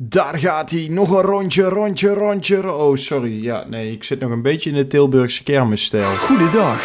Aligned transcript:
Daar 0.00 0.38
gaat 0.38 0.70
hij. 0.70 0.88
Nog 0.90 1.10
een 1.10 1.22
rondje, 1.22 1.62
rondje, 1.62 2.08
rondje. 2.08 2.72
Oh, 2.72 2.96
sorry. 2.96 3.42
Ja, 3.42 3.64
nee, 3.68 3.92
ik 3.92 4.04
zit 4.04 4.20
nog 4.20 4.30
een 4.30 4.42
beetje 4.42 4.70
in 4.70 4.76
de 4.76 4.86
Tilburgse 4.86 5.42
kermisstijl. 5.42 6.14
Goedendag. 6.14 6.82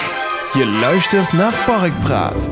Je 0.54 0.66
luistert 0.66 1.34
naar 1.34 1.63
Parkpraat. 1.65 2.49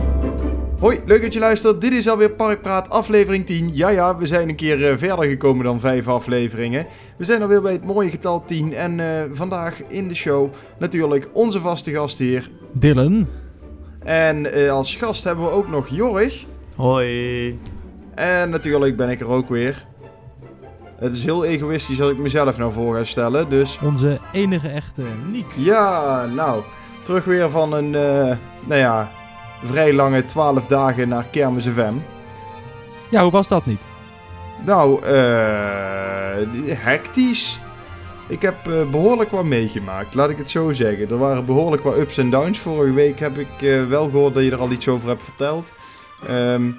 Hoi, 0.79 0.99
leuk 1.05 1.21
dat 1.21 1.33
je 1.33 1.39
luistert. 1.39 1.81
Dit 1.81 1.91
is 1.91 2.07
alweer 2.07 2.31
Parkpraat, 2.31 2.89
aflevering 2.89 3.45
10. 3.45 3.69
Ja, 3.73 3.89
ja, 3.89 4.17
we 4.17 4.27
zijn 4.27 4.49
een 4.49 4.55
keer 4.55 4.89
eh, 4.89 4.97
verder 4.97 5.25
gekomen 5.25 5.63
dan 5.63 5.79
vijf 5.79 6.07
afleveringen. 6.07 6.85
We 7.17 7.25
zijn 7.25 7.41
alweer 7.41 7.61
bij 7.61 7.71
het 7.71 7.85
mooie 7.85 8.09
getal 8.09 8.45
10. 8.45 8.73
En 8.73 8.99
eh, 8.99 9.23
vandaag 9.31 9.81
in 9.87 10.07
de 10.07 10.15
show 10.15 10.53
natuurlijk 10.77 11.29
onze 11.33 11.59
vaste 11.59 11.91
gastheer. 11.91 12.49
Dylan. 12.71 13.27
En 14.03 14.53
eh, 14.53 14.71
als 14.71 14.95
gast 14.95 15.23
hebben 15.23 15.45
we 15.45 15.51
ook 15.51 15.69
nog 15.69 15.87
Jorg. 15.87 16.45
Hoi. 16.75 17.59
En 18.15 18.49
natuurlijk 18.49 18.97
ben 18.97 19.09
ik 19.09 19.19
er 19.19 19.27
ook 19.27 19.49
weer. 19.49 19.89
Het 21.01 21.13
is 21.13 21.23
heel 21.23 21.45
egoïstisch 21.45 22.01
als 22.01 22.11
ik 22.11 22.17
mezelf 22.17 22.57
nou 22.57 22.73
voor 22.73 22.95
ga 22.95 23.03
stellen, 23.03 23.49
dus... 23.49 23.79
Onze 23.83 24.19
enige 24.31 24.67
echte 24.67 25.03
Niek. 25.31 25.45
Ja, 25.55 26.25
nou, 26.25 26.63
terug 27.03 27.25
weer 27.25 27.49
van 27.49 27.73
een, 27.73 27.95
eh, 27.95 28.37
nou 28.65 28.79
ja, 28.79 29.11
vrij 29.63 29.93
lange 29.93 30.25
12 30.25 30.67
dagen 30.67 31.09
naar 31.09 31.25
Kermis 31.31 31.67
FM. 31.67 31.93
Ja, 33.09 33.21
hoe 33.21 33.31
was 33.31 33.47
dat, 33.47 33.65
Niek? 33.65 33.79
Nou, 34.65 35.03
eh, 35.03 36.47
hectisch. 36.67 37.59
Ik 38.27 38.41
heb 38.41 38.67
eh, 38.67 38.89
behoorlijk 38.89 39.31
wat 39.31 39.45
meegemaakt, 39.45 40.13
laat 40.13 40.29
ik 40.29 40.37
het 40.37 40.49
zo 40.49 40.71
zeggen. 40.71 41.09
Er 41.09 41.17
waren 41.17 41.45
behoorlijk 41.45 41.83
wat 41.83 41.97
ups 41.97 42.17
en 42.17 42.29
downs. 42.29 42.59
Vorige 42.59 42.93
week 42.93 43.19
heb 43.19 43.37
ik 43.37 43.87
wel 43.87 44.09
gehoord 44.09 44.33
dat 44.33 44.43
je 44.43 44.51
er 44.51 44.59
al 44.59 44.71
iets 44.71 44.87
over 44.87 45.07
hebt 45.07 45.23
verteld. 45.23 45.71
Ehm, 46.27 46.71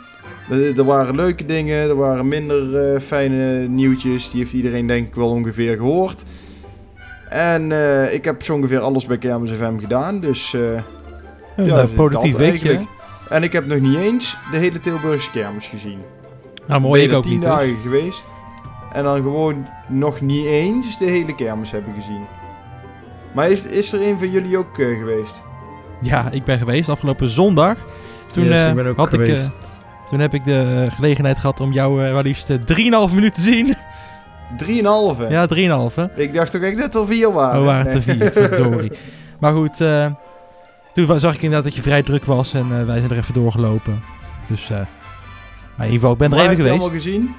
er 0.77 0.85
waren 0.85 1.15
leuke 1.15 1.45
dingen, 1.45 1.77
er 1.89 1.97
waren 1.97 2.29
minder 2.29 2.77
eh, 2.95 3.01
fijne 3.01 3.69
nieuwtjes. 3.69 4.31
Die 4.31 4.41
heeft 4.41 4.53
iedereen 4.53 4.87
denk 4.87 5.07
ik 5.07 5.15
wel 5.15 5.29
ongeveer 5.29 5.77
gehoord. 5.77 6.25
En 7.29 7.73
eh, 7.73 8.15
ik 8.15 8.25
heb 8.25 8.43
zo 8.43 8.55
ongeveer 8.55 8.81
alles 8.81 9.07
bij 9.07 9.19
Kermis 9.19 9.51
FM 9.51 9.79
gedaan, 9.79 10.21
dus... 10.21 10.55
eh, 10.55 10.61
Een 11.57 11.65
Ja, 11.65 11.75
dat 11.75 11.95
productief 11.95 12.37
weekje. 12.37 12.69
eigenlijk. 12.69 12.91
en 13.29 13.43
ik 13.43 13.53
heb 13.53 13.67
nog 13.67 13.81
niet 13.81 13.97
eens 13.99 14.37
de 14.51 14.59
hele 14.59 14.79
Tilburgse 14.81 15.31
kermis 15.31 15.67
gezien. 15.67 15.99
Nou, 16.67 16.81
mooi, 16.81 17.03
ik 17.03 17.13
ook 17.13 17.23
tien 17.23 17.33
niet. 17.33 17.43
dus. 17.43 17.51
dagen 17.51 17.77
geweest. 17.83 18.35
En 18.93 19.05
dan 19.05 19.17
gewoon 19.23 19.67
nog 19.89 20.21
niet 20.21 20.45
eens 20.47 20.99
de 20.99 21.05
hele 21.05 21.35
kermis 21.35 21.71
hebben 21.71 21.95
gezien. 21.95 22.23
Maar 23.35 23.51
is, 23.51 23.67
is 23.67 23.93
er 23.93 24.03
een 24.09 24.19
van 24.19 24.31
jullie 24.31 24.59
ook 24.59 24.75
geweest? 24.75 25.43
Ja, 26.01 26.31
ik 26.31 26.45
ben 26.45 26.59
geweest 26.59 26.89
afgelopen 26.89 27.29
zondag. 27.29 27.77
Toen, 28.33 28.45
Yes, 28.45 28.59
eh, 28.63 28.69
ik 28.69 28.75
ben 28.75 28.87
ook 28.87 28.97
had 28.97 29.13
ik, 29.13 29.21
eh, 29.21 29.27
geweest. 29.27 29.82
Toen 30.13 30.21
heb 30.21 30.35
ik 30.35 30.45
de 30.45 30.85
eh, 30.89 30.95
gelegenheid 30.95 31.39
gehad 31.39 31.61
om 31.61 31.73
jou 31.73 32.05
eh, 32.07 32.13
wel 32.13 32.23
liefst 32.23 32.51
eh, 32.51 32.57
3,5 33.09 33.15
minuten 33.15 33.33
te 33.35 33.41
zien. 33.41 33.75
Drieënhalve? 34.57 35.27
ja, 35.29 35.47
3,5 35.89 35.95
hè. 35.95 36.07
Ik 36.23 36.35
dacht 36.35 36.51
toch 36.53 36.63
echt 36.63 36.79
dat 36.79 36.95
er 36.95 37.07
vier 37.07 37.33
waren. 37.33 37.61
We 37.61 37.67
waren 37.67 37.85
Nee. 37.85 37.93
te 37.93 38.03
vier, 38.03 38.31
verdorie. 38.49 38.93
Maar 39.41 39.55
goed, 39.55 39.81
eh, 39.81 40.07
toen 40.95 41.21
zag 41.21 41.35
ik 41.35 41.43
inderdaad 41.43 41.65
dat 41.65 41.75
je 41.75 41.83
vrij 41.83 42.03
druk 42.03 42.25
was 42.25 42.55
en 42.55 42.67
eh, 42.79 42.85
wij 42.85 42.99
zijn 42.99 43.11
er 43.11 43.17
even 43.17 43.35
doorgelopen. 43.35 44.03
Dus, 44.47 44.71
eh, 44.71 44.77
maar 45.77 45.87
in 45.87 45.93
ieder 45.93 46.09
geval, 46.09 46.13
ik 46.13 46.19
ben 46.19 46.33
er 46.33 46.37
even 46.39 46.49
heb 46.49 46.57
je 46.57 46.63
geweest. 46.63 46.81
allemaal 46.81 47.01
gezien? 47.01 47.35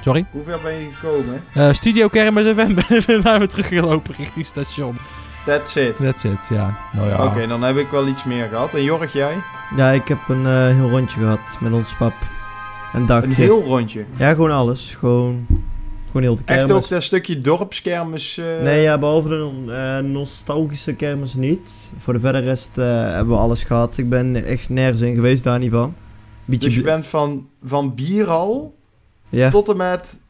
Sorry. 0.00 0.24
Hoe 0.30 0.42
ver 0.42 0.58
ben 0.62 0.72
je 0.72 0.88
gekomen? 0.94 1.42
Eh, 1.54 1.72
Studio 1.72 2.08
Kermis 2.08 2.44
FM, 2.46 2.74
ben 3.06 3.22
naar 3.22 3.38
we 3.38 3.46
teruggelopen 3.46 4.14
richting 4.18 4.46
station. 4.46 4.96
That's 5.44 5.76
it. 5.76 5.96
That's 5.96 6.24
it, 6.24 6.48
ja. 6.50 6.78
Nou 6.92 7.08
ja. 7.08 7.24
Oké, 7.24 7.46
dan 7.46 7.62
heb 7.62 7.76
ik 7.76 7.88
wel 7.90 8.06
iets 8.06 8.24
meer 8.24 8.48
gehad. 8.48 8.74
En 8.74 8.82
Jorg, 8.82 9.12
jij? 9.12 9.34
Ja, 9.76 9.90
ik 9.90 10.08
heb 10.08 10.18
een 10.28 10.46
eh, 10.46 10.66
heel 10.66 10.88
rondje 10.90 11.18
gehad 11.20 11.40
met 11.60 11.72
ons 11.72 11.94
pap. 11.94 12.12
Een 12.94 13.06
dagje. 13.06 13.28
Een 13.28 13.34
heel 13.34 13.62
rondje. 13.62 14.04
Ja, 14.16 14.30
gewoon 14.30 14.50
alles. 14.50 14.94
Gewoon, 14.98 15.46
gewoon 16.06 16.22
heel 16.22 16.36
de 16.36 16.42
kermis. 16.44 16.64
Echt 16.64 16.72
ook 16.74 16.88
dat 16.88 17.02
stukje 17.02 17.40
dorpskermis? 17.40 18.38
eh, 18.38 18.44
Nee, 18.62 18.82
ja, 18.82 18.98
behalve 18.98 19.28
de 19.28 19.72
eh, 19.72 19.98
nostalgische 20.10 20.94
kermis 20.94 21.34
niet. 21.34 21.72
Voor 21.98 22.12
de 22.12 22.20
verder 22.20 22.42
rest 22.42 22.78
eh, 22.78 22.84
hebben 23.02 23.34
we 23.34 23.40
alles 23.40 23.64
gehad. 23.64 23.98
Ik 23.98 24.08
ben 24.08 24.44
echt 24.44 24.68
nergens 24.68 25.00
in 25.00 25.14
geweest, 25.14 25.42
daar 25.44 25.58
niet 25.58 25.70
van. 25.70 25.94
Beetje 26.44 26.66
Dus 26.68 26.76
je 26.76 26.82
bent 26.82 27.06
van, 27.06 27.48
van 27.64 27.94
bierhal 27.94 28.74
Ja, 29.28 29.50
tot 29.50 29.68
en 29.68 29.76
met 29.76 30.20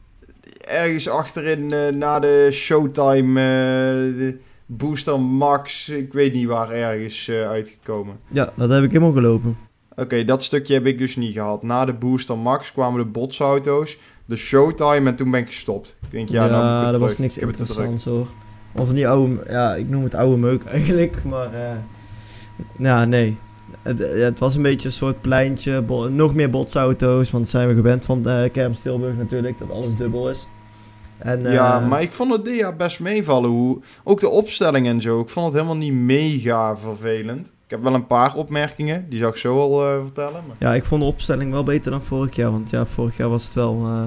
ergens 0.67 1.09
achterin 1.09 1.71
eh, 1.71 1.93
na 1.95 2.19
de 2.19 2.47
Showtime, 2.51 3.39
eh, 3.39 4.17
de 4.17 4.37
Booster 4.65 5.19
Max, 5.19 5.89
ik 5.89 6.13
weet 6.13 6.33
niet 6.33 6.47
waar 6.47 6.69
ergens 6.69 7.27
eh, 7.27 7.47
uitgekomen. 7.47 8.19
ja, 8.27 8.53
dat 8.55 8.69
heb 8.69 8.83
ik 8.83 8.91
helemaal 8.91 9.13
gelopen. 9.13 9.57
Oké, 9.95 10.23
dat 10.23 10.43
stukje 10.43 10.73
heb 10.73 10.85
ik 10.85 10.97
dus 10.97 11.15
niet 11.15 11.33
gehad. 11.33 11.63
Na 11.63 11.85
de 11.85 11.93
Booster 11.93 12.37
Max 12.37 12.71
kwamen 12.71 13.03
de 13.03 13.09
botsauto's, 13.09 13.97
de 14.25 14.35
Showtime 14.35 15.09
en 15.09 15.15
toen 15.15 15.31
ben 15.31 15.39
ik 15.39 15.47
gestopt. 15.47 15.97
Ik 16.01 16.11
denk, 16.11 16.29
ja, 16.29 16.47
nou 16.47 16.83
dat 16.83 16.93
terug. 16.93 17.07
was 17.07 17.17
niks 17.17 17.33
ik 17.35 17.39
heb 17.39 17.49
interessants 17.49 18.05
hoor. 18.05 18.27
Of 18.75 18.89
die 18.89 19.07
oude, 19.07 19.43
ja, 19.49 19.75
ik 19.75 19.89
noem 19.89 20.03
het 20.03 20.15
oude 20.15 20.37
meuk 20.37 20.65
eigenlijk, 20.77 21.23
maar 21.23 21.53
eh, 21.53 21.77
ja, 22.77 23.05
nee. 23.05 23.37
Het, 23.81 23.97
ja, 23.97 24.05
het 24.05 24.39
was 24.39 24.55
een 24.55 24.61
beetje 24.61 24.87
een 24.87 24.93
soort 24.93 25.21
pleintje, 25.21 25.83
nog 26.09 26.35
meer 26.35 26.49
botsauto's, 26.49 27.31
want 27.31 27.43
dat 27.43 27.51
zijn 27.51 27.67
we 27.67 27.73
gewend 27.73 28.05
van 28.05 28.17
uh, 28.17 29.17
natuurlijk, 29.17 29.57
dat 29.57 29.71
alles 29.71 29.95
dubbel 29.95 30.29
is. 30.29 30.47
En, 31.23 31.45
eh, 31.45 31.53
Ja, 31.53 31.79
maar 31.79 32.01
ik 32.01 32.11
vond 32.11 32.31
het 32.31 32.45
dit 32.45 32.55
jaar 32.57 32.75
best 32.75 32.99
meevallen. 32.99 33.49
Hoe, 33.49 33.81
ook 34.03 34.19
de 34.19 34.29
opstelling 34.29 34.87
en 34.87 35.01
zo. 35.01 35.19
Ik 35.19 35.29
vond 35.29 35.45
het 35.45 35.53
helemaal 35.55 35.77
niet 35.77 35.93
mega 35.93 36.77
vervelend. 36.77 37.47
Ik 37.47 37.69
heb 37.69 37.81
wel 37.81 37.93
een 37.93 38.07
paar 38.07 38.35
opmerkingen. 38.35 39.05
Die 39.09 39.19
zou 39.19 39.31
ik 39.31 39.37
zo 39.37 39.59
al 39.59 39.85
eh, 39.87 40.01
vertellen. 40.01 40.43
Maar... 40.47 40.55
Ja, 40.59 40.73
ik 40.75 40.85
vond 40.85 41.01
de 41.01 41.07
opstelling 41.07 41.51
wel 41.51 41.63
beter 41.63 41.91
dan 41.91 42.03
vorig 42.03 42.35
jaar, 42.35 42.51
want 42.51 42.69
ja, 42.69 42.85
vorig 42.85 43.17
jaar 43.17 43.29
was 43.29 43.43
het 43.43 43.53
wel 43.53 43.85
eh, 43.85 44.03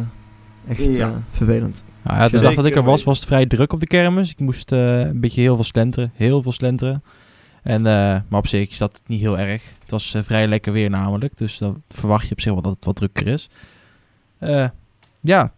echt 0.70 0.96
Ja. 0.96 1.06
eh, 1.08 1.14
vervelend. 1.30 1.84
Nou 2.02 2.18
ja, 2.18 2.28
de 2.28 2.40
dag 2.40 2.54
dat 2.54 2.64
ik 2.66 2.76
er 2.76 2.82
was, 2.82 3.04
was 3.04 3.18
het 3.18 3.26
vrij 3.26 3.46
druk 3.46 3.72
op 3.72 3.80
de 3.80 3.86
kermis. 3.86 4.30
Ik 4.30 4.38
moest 4.38 4.72
eh, 4.72 4.98
een 5.00 5.20
beetje 5.20 5.40
heel 5.40 5.54
veel 5.54 5.64
slenteren. 5.64 6.10
Heel 6.14 6.42
veel 6.42 6.52
slenteren. 6.52 7.02
En, 7.62 7.86
eh, 7.86 7.92
maar 8.28 8.38
op 8.38 8.46
zich 8.46 8.70
is 8.70 8.78
dat 8.78 9.00
niet 9.06 9.20
heel 9.20 9.38
erg. 9.38 9.62
Het 9.80 9.90
was 9.90 10.14
eh, 10.14 10.22
vrij 10.22 10.46
lekker 10.46 10.72
weer 10.72 10.90
namelijk. 10.90 11.36
Dus 11.38 11.58
dan 11.58 11.82
verwacht 11.88 12.26
je 12.26 12.32
op 12.32 12.40
zich 12.40 12.52
wel 12.52 12.62
dat 12.62 12.74
het 12.74 12.84
wat 12.84 12.96
drukker 12.96 13.26
is. 13.26 13.50
Eh, 14.38 14.68
ja, 15.20 15.52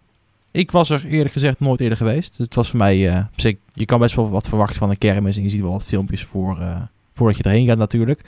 ik 0.50 0.70
was 0.70 0.91
er 0.91 1.04
eerlijk 1.04 1.32
gezegd 1.32 1.60
nooit 1.60 1.81
eerder 1.81 1.98
geweest. 1.98 2.36
Dus 2.36 2.47
het 2.47 2.54
was 2.54 2.69
voor 2.69 2.78
mij 2.78 3.09
eh. 3.09 3.54
Je 3.72 3.84
kan 3.84 3.98
best 3.98 4.14
wel 4.14 4.31
wat 4.31 4.48
verwachten 4.48 4.78
van 4.78 4.91
een 4.91 4.98
kermis. 4.98 5.36
En 5.36 5.42
je 5.42 5.48
ziet 5.48 5.60
wel 5.60 5.72
wat 5.72 5.84
filmpjes 5.84 6.25
voor, 6.25 6.60
eh, 6.60 6.81
voordat 7.14 7.36
je 7.36 7.42
erheen 7.42 7.66
gaat 7.66 7.78
natuurlijk. 7.78 8.20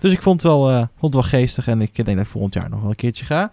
Dus 0.00 0.12
ik 0.12 0.22
vond 0.22 0.42
het, 0.42 0.50
wel, 0.50 0.70
eh, 0.70 0.76
vond 0.76 1.14
het 1.14 1.22
wel 1.22 1.40
geestig. 1.40 1.66
En 1.66 1.82
ik 1.82 1.94
denk 1.94 2.08
dat 2.08 2.26
ik 2.26 2.26
volgend 2.26 2.54
jaar 2.54 2.68
nog 2.70 2.80
wel 2.80 2.90
een 2.90 2.96
keertje 2.96 3.24
ga. 3.24 3.52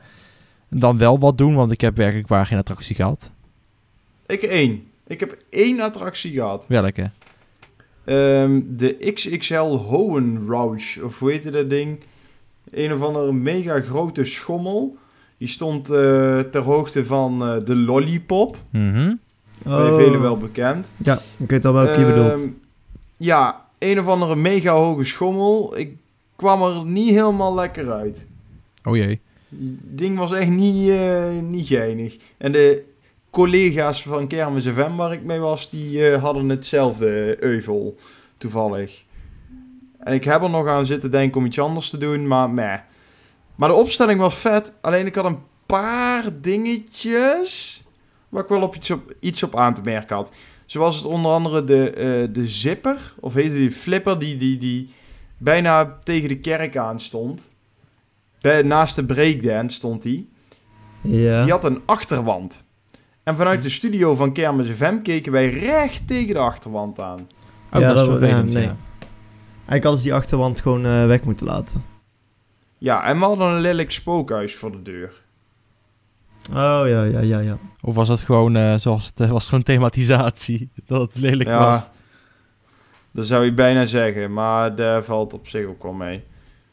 En 0.69 0.79
dan 0.79 0.97
wel 0.97 1.19
wat 1.19 1.37
doen, 1.37 1.55
want 1.55 1.71
ik 1.71 1.81
heb 1.81 1.97
werkelijk 1.97 2.27
waar 2.27 2.45
geen 2.45 2.57
attractie 2.57 2.95
gehad. 2.95 3.31
Ik 4.25 4.43
één. 4.43 4.83
Ik 5.07 5.19
heb 5.19 5.37
één 5.49 5.79
attractie 5.79 6.31
gehad. 6.33 6.65
Welke? 6.67 7.11
Ehm, 8.03 8.61
de 8.67 9.11
XXL 9.13 9.63
Hohenrausch. 9.63 10.97
Of 10.97 11.19
hoe 11.19 11.31
heette 11.31 11.51
dat 11.51 11.69
ding? 11.69 11.99
Een 12.71 12.93
of 12.93 13.01
andere 13.01 13.33
mega 13.33 13.81
grote 13.81 14.23
schommel. 14.23 14.97
Die 15.37 15.47
stond 15.47 15.89
eh, 15.89 16.39
ter 16.39 16.61
hoogte 16.61 17.05
van 17.05 17.43
eh, 17.47 17.55
de 17.65 17.75
Lollipop. 17.75 18.57
Mhm. 18.69 19.13
Bij 19.63 19.93
velen 19.93 20.21
wel 20.21 20.37
bekend. 20.37 20.91
Ja, 20.97 21.19
ik 21.37 21.49
weet 21.49 21.65
al 21.65 21.73
welke 21.73 21.99
je 21.99 22.05
bedoelt. 22.05 22.41
Ehm, 22.41 22.49
Ja, 23.17 23.65
een 23.79 23.99
of 23.99 24.07
andere 24.07 24.35
mega 24.35 24.71
hoge 24.73 25.03
schommel. 25.03 25.77
Ik 25.77 25.95
kwam 26.35 26.61
er 26.63 26.85
niet 26.85 27.09
helemaal 27.09 27.55
lekker 27.55 27.91
uit. 27.91 28.27
Oh 28.83 28.95
jee. 28.95 29.19
Het 29.49 29.97
ding 29.97 30.17
was 30.17 30.33
echt 30.33 30.49
niet, 30.49 30.89
eh, 30.89 31.23
niet 31.49 31.67
geinig. 31.67 32.17
En 32.37 32.51
de 32.51 32.83
collega's 33.29 34.03
van 34.03 34.27
Kermis 34.27 34.67
FM 34.67 34.95
waar 34.95 35.11
ik 35.13 35.23
mee 35.23 35.39
was, 35.39 35.69
die 35.69 36.07
eh, 36.09 36.21
hadden 36.23 36.49
hetzelfde 36.49 37.43
euvel, 37.43 37.95
toevallig. 38.37 39.03
En 39.99 40.13
ik 40.13 40.23
heb 40.23 40.41
er 40.41 40.49
nog 40.49 40.67
aan 40.67 40.85
zitten 40.85 41.11
denken 41.11 41.39
om 41.39 41.45
iets 41.45 41.59
anders 41.59 41.89
te 41.89 41.97
doen, 41.97 42.27
maar 42.27 42.49
meh. 42.49 42.77
Maar 43.55 43.69
de 43.69 43.75
opstelling 43.75 44.19
was 44.19 44.35
vet, 44.35 44.73
alleen 44.81 45.05
ik 45.05 45.15
had 45.15 45.25
een 45.25 45.39
paar 45.65 46.41
dingetjes 46.41 47.83
waar 48.29 48.43
ik 48.43 48.49
wel 48.49 48.61
op 48.61 48.75
iets, 48.75 48.91
op, 48.91 49.13
iets 49.19 49.43
op 49.43 49.55
aan 49.55 49.73
te 49.73 49.81
merken 49.81 50.15
had. 50.15 50.35
Zoals 50.65 50.95
het 50.95 51.05
onder 51.05 51.31
andere 51.31 51.63
de, 51.63 51.89
eh, 51.89 52.33
de 52.33 52.47
zipper, 52.47 53.13
of 53.19 53.33
heette 53.33 53.55
die 53.55 53.71
flipper, 53.71 54.19
die, 54.19 54.35
die, 54.35 54.57
die 54.57 54.89
bijna 55.37 55.97
tegen 56.03 56.29
de 56.29 56.39
kerk 56.39 56.77
aan 56.77 56.99
stond. 56.99 57.49
Bij, 58.41 58.61
naast 58.61 58.95
de 58.95 59.05
breakdance 59.05 59.77
stond 59.77 60.01
die. 60.01 60.29
ja. 61.01 61.43
Die 61.43 61.51
had 61.51 61.65
een 61.65 61.81
achterwand. 61.85 62.65
En 63.23 63.37
vanuit 63.37 63.61
de 63.61 63.69
studio 63.69 64.15
van 64.15 64.33
Kermis 64.33 64.67
FM 64.67 65.01
keken 65.01 65.31
wij 65.31 65.49
recht 65.49 66.07
tegen 66.07 66.33
de 66.33 66.39
achterwand 66.39 66.99
aan. 66.99 67.19
Ook 67.71 67.81
Ja, 67.81 67.93
dat 67.93 67.97
is 67.97 68.17
vervelend, 68.17 68.51
ja, 68.51 68.57
nee. 68.57 68.67
ja. 68.67 68.75
Eigenlijk 69.49 69.83
hadden 69.83 70.01
ze 70.01 70.07
die 70.07 70.13
achterwand 70.13 70.61
gewoon 70.61 70.85
eh, 70.85 71.05
weg 71.05 71.23
moeten 71.23 71.45
laten. 71.45 71.83
Ja, 72.77 73.03
en 73.05 73.19
we 73.19 73.25
hadden 73.25 73.47
een 73.47 73.61
lelijk 73.61 73.91
spookhuis 73.91 74.55
voor 74.55 74.71
de 74.71 74.81
deur. 74.81 75.23
Oh 76.49 76.55
ja, 76.87 77.03
ja, 77.03 77.19
ja, 77.19 77.39
ja. 77.39 77.57
Of 77.81 77.95
was 77.95 78.07
dat 78.07 78.19
gewoon, 78.19 78.55
eh, 78.55 78.75
zoals 78.77 79.05
het 79.05 79.19
eh, 79.19 79.29
was, 79.31 79.49
gewoon 79.49 79.63
thematisatie? 79.63 80.69
Dat 80.87 81.01
het 81.01 81.21
lelijk 81.21 81.49
Ja. 81.49 81.59
was. 81.59 81.89
Dat 83.11 83.27
zou 83.27 83.45
je 83.45 83.53
bijna 83.53 83.85
zeggen, 83.85 84.33
maar 84.33 84.75
daar 84.75 85.03
valt 85.03 85.33
op 85.33 85.47
zich 85.47 85.65
ook 85.65 85.83
wel 85.83 85.93
mee. 85.93 86.23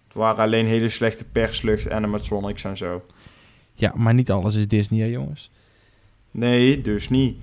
Het 0.06 0.14
waren 0.16 0.44
alleen 0.44 0.66
hele 0.66 0.88
slechte 0.88 1.25
perslucht, 1.25 1.90
animatronics 1.90 2.64
en 2.64 2.76
zo. 2.76 3.02
Ja, 3.75 3.93
maar 3.96 4.14
niet 4.14 4.31
alles 4.31 4.54
is 4.54 4.69
Disney, 4.69 5.00
hè, 5.00 5.06
jongens. 5.06 5.50
Nee, 6.31 6.81
dus 6.81 7.08
niet. 7.08 7.37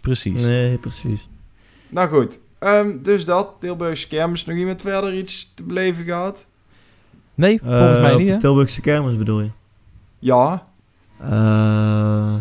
Precies. 0.00 0.42
Nee, 0.42 0.78
precies. 0.78 1.28
Nou 1.88 2.08
goed, 2.08 2.40
ehm, 2.58 3.02
dus 3.02 3.24
dat. 3.24 3.54
Tilburgse 3.60 4.08
kermis. 4.08 4.44
Nog 4.44 4.56
iemand 4.56 4.80
verder 4.82 5.14
iets 5.14 5.52
te 5.54 5.62
beleven 5.64 6.04
gehad? 6.04 6.46
Nee, 7.38 7.58
volgens 7.64 7.96
Eh, 7.96 8.02
mij 8.02 8.12
op 8.12 8.18
niet, 8.18 8.28
de? 8.28 8.36
Tilburgse 8.36 8.80
kermis 8.80 9.16
bedoel 9.16 9.40
je? 9.40 9.50
Ja. 10.18 10.66
Eh, 11.20 12.34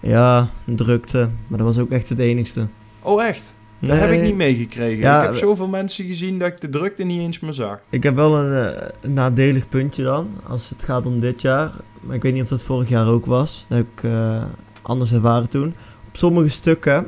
ja, 0.00 0.48
drukte. 0.64 1.28
Maar 1.46 1.58
dat 1.58 1.66
was 1.66 1.78
ook 1.78 1.90
echt 1.90 2.08
het 2.08 2.18
enigste. 2.18 2.66
Oh 3.02 3.24
echt? 3.24 3.54
Dat 3.78 3.98
heb 3.98 4.10
ik 4.10 4.22
niet 4.22 4.36
meegekregen. 4.36 4.98
Ja, 4.98 5.18
ik 5.20 5.26
heb 5.26 5.34
zoveel 5.36 5.68
mensen 5.68 6.04
gezien 6.04 6.38
dat 6.38 6.48
ik 6.48 6.60
de 6.60 6.68
drukte 6.68 7.04
niet 7.04 7.20
eens 7.20 7.40
meer 7.40 7.52
zag. 7.52 7.80
Ik 7.90 8.02
heb 8.02 8.14
wel 8.14 8.36
een, 8.36 8.74
eh, 8.74 8.88
een 9.00 9.12
nadelig 9.12 9.68
puntje 9.68 10.02
dan, 10.02 10.28
als 10.48 10.68
het 10.70 10.84
gaat 10.84 11.06
om 11.06 11.20
dit 11.20 11.40
jaar. 11.42 11.70
Maar 12.00 12.16
ik 12.16 12.22
weet 12.22 12.32
niet 12.32 12.42
of 12.42 12.48
dat 12.48 12.62
vorig 12.62 12.88
jaar 12.88 13.06
ook 13.06 13.26
was. 13.26 13.64
Dat 13.68 13.78
heb 13.78 13.86
ik 13.96 14.02
eh, 14.04 14.44
anders 14.82 15.12
ervaren 15.12 15.48
toen. 15.48 15.66
Op 16.08 16.16
sommige 16.16 16.48
stukken 16.48 17.06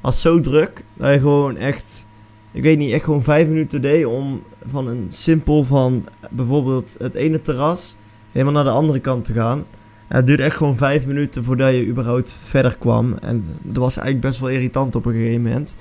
was 0.00 0.12
het 0.14 0.22
zo 0.22 0.40
druk 0.40 0.84
dat 0.94 1.12
je 1.14 1.20
gewoon 1.20 1.56
echt, 1.56 2.06
ik 2.52 2.62
weet 2.62 2.78
niet, 2.78 2.92
echt 2.92 3.04
gewoon 3.04 3.22
vijf 3.22 3.46
minuten 3.48 3.80
deed 3.80 4.06
om 4.06 4.42
van 4.70 4.88
een 4.88 5.06
simpel 5.08 5.64
van 5.64 6.06
bijvoorbeeld 6.30 6.96
het 6.98 7.14
ene 7.14 7.42
terras 7.42 7.96
helemaal 8.32 8.54
naar 8.54 8.64
de 8.64 8.70
andere 8.78 9.00
kant 9.00 9.24
te 9.24 9.32
gaan. 9.32 9.64
En 10.08 10.16
het 10.16 10.26
duurde 10.26 10.42
echt 10.42 10.56
gewoon 10.56 10.76
vijf 10.76 11.06
minuten 11.06 11.44
voordat 11.44 11.72
je 11.74 11.86
überhaupt 11.86 12.38
verder 12.44 12.76
kwam. 12.78 13.14
En 13.20 13.44
dat 13.62 13.76
was 13.76 13.96
eigenlijk 13.96 14.26
best 14.26 14.40
wel 14.40 14.48
irritant 14.50 14.94
op 14.96 15.06
een 15.06 15.12
gegeven 15.12 15.42
moment. 15.42 15.76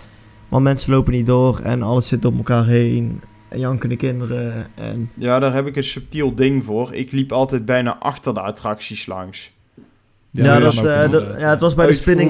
Want 0.50 0.64
mensen 0.64 0.92
lopen 0.94 1.14
niet 1.14 1.26
door 1.26 1.60
en 1.64 1.82
alles 1.82 2.08
zit 2.08 2.26
op 2.26 2.38
elkaar 2.38 2.66
heen. 2.66 3.22
En 3.48 3.60
jankende 3.60 3.96
kinderen. 3.96 4.68
En 4.76 5.12
Ja, 5.14 5.40
daar 5.40 5.54
heb 5.54 5.68
ik 5.68 5.76
een 5.76 5.84
subtiel 5.84 6.36
ding 6.36 6.64
voor. 6.64 6.94
Ik 6.94 7.12
liep 7.12 7.32
altijd 7.32 7.66
bijna 7.66 7.98
achter 8.00 8.34
de 8.34 8.40
attracties 8.42 9.06
langs. 9.06 9.52
ja, 10.32 10.60
dat 10.60 10.74
eh, 10.86 11.12
dat- 11.12 11.40
ja, 11.40 11.50
het 11.50 11.60
was 11.60 11.76
bij 11.76 11.88
de 11.88 11.94
spinning. 11.94 12.30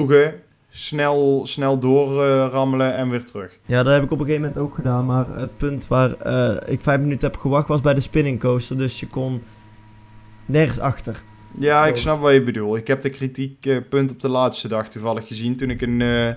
Snel, 0.78 1.40
snel 1.46 1.78
doorrammelen 1.78 2.94
en 2.94 3.10
weer 3.10 3.24
terug. 3.24 3.58
Ja, 3.66 3.82
dat 3.82 3.92
heb 3.92 4.02
ik 4.02 4.10
op 4.10 4.18
een 4.18 4.26
gegeven 4.26 4.46
moment 4.46 4.66
ook 4.66 4.74
gedaan. 4.74 5.06
Maar 5.06 5.26
het 5.36 5.56
punt 5.56 5.86
waar 5.86 6.12
eh, 6.12 6.72
ik 6.72 6.80
vijf 6.80 7.00
minuten 7.00 7.28
heb 7.30 7.40
gewacht 7.40 7.68
was 7.68 7.80
bij 7.80 7.94
de 7.94 8.00
spinning 8.00 8.40
coaster. 8.40 8.78
Dus 8.78 9.00
je 9.00 9.06
kon 9.06 9.42
nergens 10.46 10.78
achter. 10.78 11.22
Ja, 11.58 11.86
ik 11.86 11.96
snap 11.96 12.20
wat 12.20 12.32
je 12.32 12.42
bedoelt. 12.42 12.76
Ik 12.76 12.86
heb 12.86 13.00
de 13.00 13.10
kritiekpunt 13.10 14.10
op 14.10 14.20
de 14.20 14.28
laatste 14.28 14.68
dag 14.68 14.88
toevallig 14.88 15.26
gezien 15.26 15.56
toen 15.56 15.70
ik 15.70 15.82
een 15.82 16.00
eh, 16.02 16.28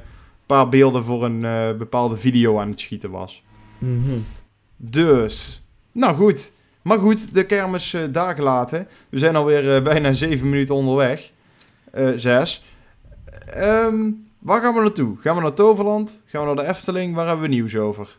paar 0.45 0.69
beelden 0.69 1.03
voor 1.03 1.25
een 1.25 1.45
eh, 1.45 1.77
bepaalde 1.77 2.17
video 2.17 2.59
aan 2.59 2.69
het 2.69 2.79
schieten 2.79 3.11
was. 3.11 3.43
Mhm. 3.77 4.17
Dus, 4.77 5.65
nou 5.91 6.15
goed. 6.15 6.51
Maar 6.81 6.97
goed, 6.97 7.33
de 7.33 7.45
kermis 7.45 7.93
eh, 7.93 8.01
daar 8.11 8.35
gelaten. 8.35 8.87
We 9.09 9.17
zijn 9.17 9.35
alweer 9.35 9.75
eh, 9.75 9.83
bijna 9.83 10.13
zeven 10.13 10.49
minuten 10.49 10.75
onderweg. 10.75 11.31
Eh, 11.91 12.09
zes. 12.15 12.63
Ehm, 13.45 14.09
waar 14.41 14.61
gaan 14.61 14.73
we 14.73 14.81
naartoe? 14.81 15.17
Gaan 15.19 15.35
we 15.35 15.41
naar 15.41 15.53
Toverland? 15.53 16.23
Gaan 16.25 16.41
we 16.41 16.53
naar 16.53 16.65
de 16.65 16.69
Efteling? 16.71 17.15
Waar 17.15 17.27
hebben 17.27 17.49
we 17.49 17.55
nieuws 17.55 17.75
over? 17.75 18.17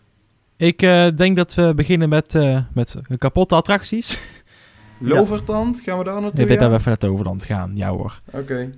Ik 0.56 0.82
eh, 0.82 1.06
denk 1.16 1.36
dat 1.36 1.54
we 1.54 1.72
beginnen 1.74 2.08
met, 2.08 2.34
eh, 2.34 2.60
met 2.72 2.96
kapotte 3.18 3.54
attracties. 3.54 4.18
Lovertand? 4.98 5.80
Gaan 5.80 5.98
we 5.98 6.04
daar 6.04 6.20
naartoe? 6.20 6.40
Ik 6.40 6.46
denk 6.46 6.60
ja? 6.60 6.64
dat 6.64 6.70
we 6.70 6.76
even 6.76 6.88
naar 6.88 6.98
Toverland 6.98 7.44
gaan. 7.44 7.70
Ja 7.74 7.90
hoor. 7.90 8.18
Oké. 8.32 8.74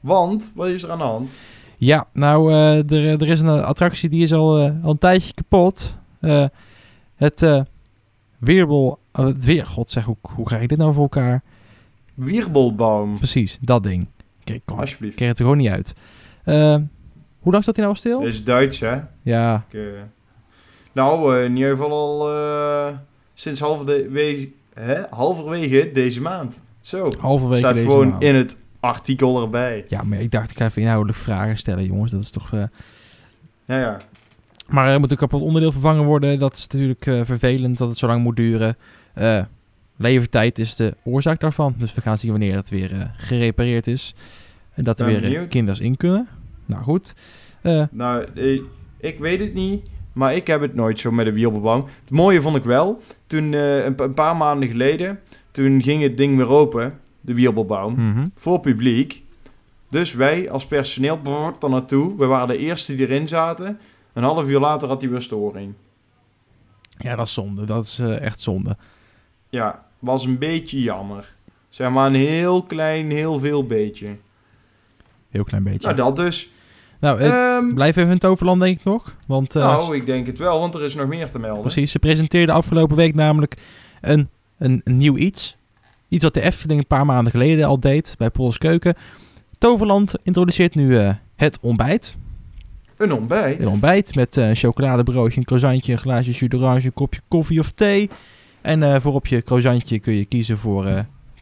Want, 0.00 0.52
wat 0.54 0.68
is 0.68 0.82
er 0.82 0.90
aan 0.90 0.98
de 0.98 1.04
hand? 1.04 1.30
Ja, 1.76 2.06
nou, 2.12 2.52
eh, 2.52 2.90
er, 2.90 3.22
er 3.22 3.28
is 3.28 3.40
een 3.40 3.48
attractie 3.48 4.08
die 4.08 4.22
is 4.22 4.32
al, 4.32 4.58
al 4.82 4.90
een 4.90 4.98
tijdje 4.98 5.34
kapot. 5.34 5.96
Het 7.16 7.64
weerbol... 8.38 8.98
oh, 9.12 9.26
het 9.26 9.44
weer... 9.44 9.66
God 9.66 9.90
zeg, 9.90 10.04
hoe, 10.04 10.16
hoe 10.20 10.44
krijg 10.44 10.62
ik 10.62 10.68
dit 10.68 10.78
nou 10.78 10.92
voor 10.92 11.02
elkaar? 11.02 11.42
Wirbelbaum. 12.14 13.16
Precies, 13.16 13.58
dat 13.60 13.82
ding. 13.82 14.08
Kijk, 14.44 14.62
kom, 14.64 14.76
ik 14.76 14.82
Alsjeblieft. 14.82 15.16
kreeg 15.16 15.28
het 15.28 15.38
er 15.38 15.44
gewoon 15.44 15.60
niet 15.60 15.70
uit. 15.70 15.94
Eh, 16.48 16.76
hoe 17.38 17.52
lang 17.52 17.62
staat 17.62 17.76
hij 17.76 17.84
nou 17.84 17.96
stil? 17.96 18.18
Dat 18.18 18.28
is 18.28 18.44
Duits, 18.44 18.80
hè? 18.80 19.00
Ja, 19.22 19.64
Ik, 19.68 19.74
eh, 19.80 19.82
nou, 20.92 21.36
eh, 21.36 21.44
in 21.44 21.56
ieder 21.56 21.70
geval 21.70 21.90
al 21.90 22.94
sinds 23.34 23.60
halverwege, 23.60 24.48
hè? 24.74 25.00
halverwege 25.10 25.90
deze 25.92 26.20
maand. 26.20 26.62
Zo. 26.80 27.12
halverwege 27.20 27.58
Staat 27.58 27.74
deze 27.74 27.86
gewoon 27.86 28.08
maand. 28.08 28.22
in 28.22 28.34
het 28.34 28.56
artikel 28.80 29.42
erbij. 29.42 29.84
Ja, 29.88 30.02
maar 30.02 30.20
ik 30.20 30.30
dacht, 30.30 30.50
ik 30.50 30.58
ga 30.58 30.64
even 30.64 30.82
inhoudelijk 30.82 31.18
vragen 31.18 31.58
stellen, 31.58 31.84
jongens. 31.84 32.12
Dat 32.12 32.20
is 32.22 32.30
toch... 32.30 32.50
Ja, 32.50 33.78
ja. 33.78 33.96
Maar 34.68 34.88
er 34.88 35.00
moet 35.00 35.10
een 35.10 35.16
kapot 35.16 35.42
onderdeel 35.42 35.72
vervangen 35.72 36.04
worden. 36.04 36.38
Dat 36.38 36.52
is 36.56 36.66
natuurlijk 36.66 37.04
vervelend 37.26 37.78
dat 37.78 37.88
het 37.88 37.98
zo 37.98 38.06
lang 38.06 38.22
moet 38.22 38.36
duren. 38.36 38.76
Eh, 39.14 39.42
levertijd 39.96 40.58
is 40.58 40.76
de 40.76 40.94
oorzaak 41.04 41.40
daarvan. 41.40 41.74
Dus 41.78 41.94
we 41.94 42.00
gaan 42.00 42.18
zien 42.18 42.30
wanneer 42.30 42.54
het 42.54 42.68
weer 42.68 43.10
gerepareerd 43.16 43.86
is. 43.86 44.14
En 44.74 44.84
dat 44.84 45.00
er 45.00 45.06
Ben 45.06 45.20
weer 45.20 45.30
benieuwd. 45.30 45.48
kinders 45.48 45.80
in 45.80 45.96
kunnen. 45.96 46.28
Nou 46.68 46.82
goed. 46.82 47.14
Eh, 47.62 47.84
Nou, 47.90 48.26
eh, 48.34 48.60
ik 49.00 49.18
weet 49.18 49.40
het 49.40 49.54
niet, 49.54 49.88
maar 50.12 50.34
ik 50.34 50.46
heb 50.46 50.60
het 50.60 50.74
nooit 50.74 50.98
zo 50.98 51.10
met 51.10 51.26
een 51.26 51.32
wielbebouw. 51.32 51.88
Het 52.00 52.10
mooie 52.10 52.42
vond 52.42 52.56
ik 52.56 52.64
wel, 52.64 53.00
toen 53.26 53.54
eh, 53.54 53.84
een, 53.84 53.94
pa- 53.94 54.04
een 54.04 54.14
paar 54.14 54.36
maanden 54.36 54.68
geleden, 54.68 55.20
toen 55.50 55.82
ging 55.82 56.02
het 56.02 56.16
ding 56.16 56.36
weer 56.36 56.48
open, 56.48 56.98
de 57.20 57.34
wielbebouw, 57.34 57.90
mhm. 57.90 58.26
voor 58.36 58.60
publiek. 58.60 59.22
Dus 59.88 60.12
wij 60.14 60.50
als 60.50 60.66
personeel 60.66 61.18
brrr, 61.18 61.54
er 61.60 61.70
naartoe. 61.70 62.16
We 62.16 62.26
waren 62.26 62.48
de 62.48 62.58
eerste 62.58 62.94
die 62.94 63.06
erin 63.08 63.28
zaten. 63.28 63.78
Een 64.12 64.22
half 64.22 64.48
uur 64.48 64.60
later 64.60 64.88
had 64.88 65.00
hij 65.00 65.10
weer 65.10 65.22
storing. 65.22 65.74
Ja, 66.98 67.16
dat 67.16 67.26
is 67.26 67.32
zonde. 67.32 67.64
Dat 67.64 67.84
is 67.84 67.98
echt 67.98 68.40
zonde. 68.40 68.76
Ja, 69.48 69.86
was 69.98 70.24
een 70.24 70.38
beetje 70.38 70.80
jammer. 70.82 71.34
Zeg 71.68 71.90
maar 71.90 72.06
een 72.06 72.14
heel 72.14 72.62
klein, 72.62 73.10
heel 73.10 73.38
veel 73.38 73.66
beetje. 73.66 74.16
Heel 75.30 75.44
klein 75.44 75.62
beetje. 75.62 75.86
Nou, 75.86 75.96
dat 75.96 76.16
dus. 76.16 76.50
Nou, 77.00 77.20
eh, 77.20 77.56
Ehm, 77.58 77.74
blijf 77.74 77.96
even 77.96 78.10
in 78.10 78.18
Toverland, 78.18 78.60
denk 78.60 78.78
ik 78.78 78.84
nog. 78.84 79.16
Want 79.26 79.54
eh, 79.56 79.62
nou, 79.62 79.96
ik 79.96 80.06
denk 80.06 80.26
het 80.26 80.38
wel, 80.38 80.60
want 80.60 80.74
er 80.74 80.82
is 80.82 80.94
nog 80.94 81.06
meer 81.06 81.30
te 81.30 81.38
melden. 81.38 81.62
precies, 81.62 81.90
ze 81.90 81.98
presenteerden 81.98 82.54
afgelopen 82.54 82.96
week 82.96 83.14
namelijk 83.14 83.56
een, 84.00 84.28
een, 84.58 84.80
een 84.84 84.96
nieuw 84.96 85.16
iets. 85.16 85.56
Iets 86.08 86.24
wat 86.24 86.34
de 86.34 86.40
Efteling 86.40 86.80
een 86.80 86.86
paar 86.86 87.06
maanden 87.06 87.32
geleden 87.32 87.66
al 87.66 87.80
deed 87.80 88.14
bij 88.18 88.30
Pols 88.30 88.58
Keuken. 88.58 88.94
Toverland 89.58 90.14
introduceert 90.22 90.74
nu 90.74 90.98
eh, 90.98 91.14
het 91.36 91.58
ontbijt. 91.60 92.16
Een 92.96 93.12
ontbijt. 93.12 93.58
Een 93.58 93.68
ontbijt 93.68 94.14
met 94.14 94.36
een 94.36 94.56
chocoladebroodje, 94.56 95.38
een 95.38 95.44
croissantje, 95.44 95.92
een 95.92 95.98
glaasje 95.98 96.30
jus 96.30 96.48
d'orange, 96.48 96.84
een 96.84 96.92
kopje 96.92 97.20
koffie 97.28 97.60
of 97.60 97.70
thee. 97.70 98.10
En 98.60 98.82
eh, 98.82 99.00
voor 99.00 99.14
op 99.14 99.26
je 99.26 99.42
croissantje 99.42 99.98
kun 99.98 100.14
je 100.14 100.24
kiezen 100.24 100.58
voor 100.58 100.84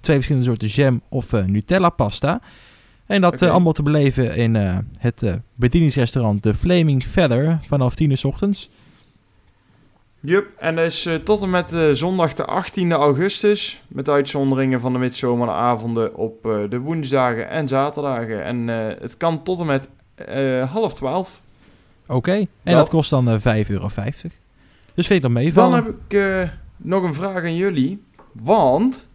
twee 0.00 0.16
verschillende 0.16 0.46
soorten 0.46 0.68
jam 0.68 1.00
of 1.08 1.32
Nutella 1.32 1.90
pasta. 1.90 2.40
En 3.06 3.20
dat 3.20 3.42
eh, 3.42 3.50
allemaal 3.50 3.72
te 3.72 3.82
beleven 3.82 4.36
in 4.36 4.56
eh, 4.56 4.78
het 4.98 5.22
eh, 5.22 5.34
bedieningsrestaurant 5.54 6.42
The 6.42 6.54
Flaming 6.54 7.04
Feather 7.04 7.58
vanaf 7.66 7.94
10 7.94 8.10
uur 8.10 8.16
's 8.16 8.24
ochtends. 8.24 8.70
Jup, 10.20 10.46
en 10.58 10.76
dat 10.76 10.84
is 10.84 11.06
eh, 11.06 11.14
tot 11.14 11.42
en 11.42 11.50
met 11.50 11.76
zondag 11.92 12.32
de 12.34 12.62
18e 12.64 12.88
augustus. 12.92 13.82
Met 13.88 14.08
uitzonderingen 14.08 14.80
van 14.80 14.92
de 14.92 14.98
midzomeravonden 14.98 16.14
op 16.14 16.42
de 16.70 16.78
woensdagen 16.78 17.48
en 17.48 17.68
zaterdagen. 17.68 18.44
En 18.44 18.68
het 19.00 19.16
kan 19.16 19.42
tot 19.42 19.60
en 19.60 19.66
met 19.66 19.88
half 20.70 20.94
twaalf. 20.94 21.42
Oké, 22.06 22.32
en 22.32 22.48
Dat- 22.62 22.74
dat, 22.74 22.88
kost 22.88 23.10
dan 23.10 23.28
eh 23.30 23.38
5,50 23.64 23.70
euro. 23.70 23.88
Dus 24.94 25.06
vind 25.06 25.10
ik 25.10 25.10
dat 25.10 25.22
Dan 25.22 25.32
meevallen? 25.32 25.84
heb 25.84 25.94
ik 26.08 26.50
nog 26.76 27.02
een 27.02 27.14
vraag 27.14 27.42
aan 27.42 27.56
jullie. 27.56 28.02
Want, 28.32 29.08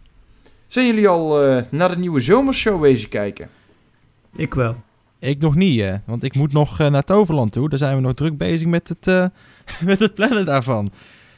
zijn 0.66 0.86
jullie 0.86 1.08
al 1.08 1.40
naar 1.70 1.88
de 1.88 1.98
nieuwe 1.98 2.20
zomershow 2.20 2.80
wezen 2.80 3.08
kijken? 3.08 3.48
Ik 4.36 4.54
wel. 4.54 4.76
Ik 5.18 5.38
nog 5.40 5.54
niet, 5.54 5.80
eh, 5.80 5.94
want 6.06 6.22
ik 6.22 6.34
moet 6.34 6.52
nog 6.52 6.80
eh, 6.80 6.90
naar 6.90 7.02
Toverland 7.04 7.52
toe. 7.52 7.68
Daar 7.68 7.78
zijn 7.78 7.96
we 7.96 8.02
nog 8.02 8.14
druk 8.14 8.36
bezig 8.38 8.66
met 8.66 8.88
het, 8.88 9.06
eh, 9.06 9.26
met 9.90 10.00
het 10.00 10.14
plannen 10.14 10.44
daarvan. 10.44 10.90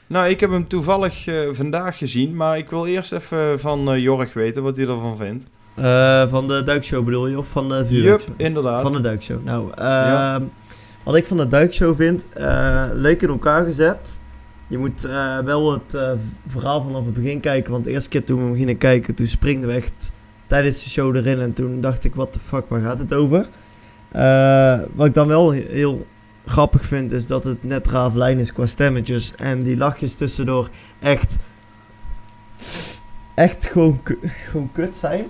Nou, 0.06 0.28
ik 0.28 0.40
heb 0.40 0.50
hem 0.50 0.68
toevallig 0.68 1.26
eh, 1.26 1.34
vandaag 1.50 1.98
gezien. 1.98 2.36
Maar 2.36 2.58
ik 2.58 2.70
wil 2.70 2.86
eerst 2.86 3.12
even 3.12 3.60
van 3.60 4.00
Jorg 4.00 4.32
weten 4.32 4.62
wat 4.62 4.76
hij 4.76 4.86
ervan 4.86 5.16
vindt. 5.16 5.46
Eh, 5.74 6.28
van 6.28 6.48
de 6.48 6.62
duikshow 6.62 7.04
bedoel 7.04 7.26
je? 7.28 7.38
Of 7.38 7.48
van 7.48 7.68
de 7.68 7.86
vuurwerkshow? 7.86 8.30
Jup, 8.38 8.46
inderdaad. 8.46 8.82
Van 8.82 8.92
de 8.92 9.00
duikshow. 9.00 9.44
Nou, 9.44 9.72
Ja. 9.76 10.34
ehm, 10.34 10.42
wat 11.04 11.16
ik 11.16 11.24
van 11.26 11.36
de 11.36 11.46
duikshow 11.48 11.96
vind, 11.96 12.26
eh, 12.32 12.84
leuk 12.92 13.22
in 13.22 13.28
elkaar 13.28 13.64
gezet. 13.64 14.20
Je 14.68 14.78
moet 14.78 15.04
eh, 15.04 15.38
wel 15.38 15.72
het 15.72 15.94
eh, 15.94 16.10
verhaal 16.46 16.82
vanaf 16.82 17.04
het 17.04 17.14
begin 17.14 17.40
kijken. 17.40 17.72
Want 17.72 17.84
de 17.84 17.90
eerste 17.90 18.08
keer 18.08 18.24
toen 18.24 18.38
we 18.38 18.44
hem 18.44 18.54
gingen 18.56 18.78
kijken, 18.78 19.14
toen 19.14 19.26
springden 19.26 19.68
we 19.68 19.74
echt 19.74 20.12
tijdens 20.46 20.84
de 20.84 20.90
show 20.90 21.16
erin. 21.16 21.40
En 21.40 21.52
toen 21.52 21.80
dacht 21.80 22.04
ik, 22.04 22.14
wat 22.14 22.34
de 22.34 22.40
fuck, 22.40 22.64
waar 22.68 22.80
gaat 22.80 22.98
het 22.98 23.14
over? 23.14 23.46
Eh, 24.12 24.78
wat 24.94 25.06
ik 25.06 25.14
dan 25.14 25.26
wel 25.26 25.52
he- 25.54 25.66
heel 25.70 26.06
grappig 26.46 26.84
vind, 26.84 27.12
is 27.12 27.26
dat 27.26 27.44
het 27.44 27.64
net 27.64 27.86
raaflijn 27.86 28.38
is 28.38 28.52
qua 28.52 28.66
stemmetjes. 28.66 29.32
En 29.36 29.62
die 29.62 29.76
lachjes 29.76 30.14
tussendoor 30.16 30.68
echt, 31.00 31.36
echt 33.34 33.66
gewoon, 33.66 34.00
gewoon 34.50 34.70
kut 34.72 34.96
zijn. 34.96 35.24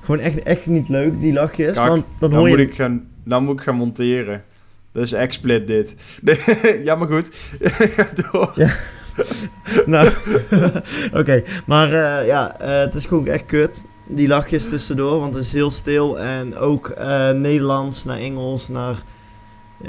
Gewoon 0.00 0.20
echt, 0.20 0.42
echt 0.42 0.66
niet 0.66 0.88
leuk, 0.88 1.20
die 1.20 1.32
lachjes. 1.32 1.74
Kak, 1.76 1.88
want 1.88 2.04
dan 2.18 2.32
hoor 2.32 2.48
je... 2.48 2.56
moet, 2.56 2.66
ik 2.66 2.74
gaan, 2.74 3.08
dan 3.24 3.44
moet 3.44 3.54
ik 3.58 3.64
gaan 3.64 3.74
monteren. 3.76 4.44
Dat 4.92 5.02
is 5.02 5.12
explit 5.12 5.66
dit. 5.66 5.96
ja, 6.84 6.94
maar 6.94 7.08
goed. 7.08 7.30
Ga 7.60 8.06
door. 8.32 8.52
Nou, 9.86 10.10
oké. 11.12 11.42
Maar 11.66 11.92
eh, 11.92 12.26
ja, 12.26 12.60
eh, 12.60 12.80
het 12.80 12.94
is 12.94 13.06
gewoon 13.06 13.26
echt 13.26 13.44
kut. 13.46 13.86
Die 14.14 14.28
lachjes 14.28 14.68
tussendoor, 14.68 15.20
want 15.20 15.34
het 15.34 15.44
is 15.44 15.52
heel 15.52 15.70
stil. 15.70 16.20
En 16.20 16.56
ook 16.56 16.88
eh, 16.88 17.30
Nederlands 17.30 18.04
naar 18.04 18.18
Engels, 18.18 18.68
naar... 18.68 19.02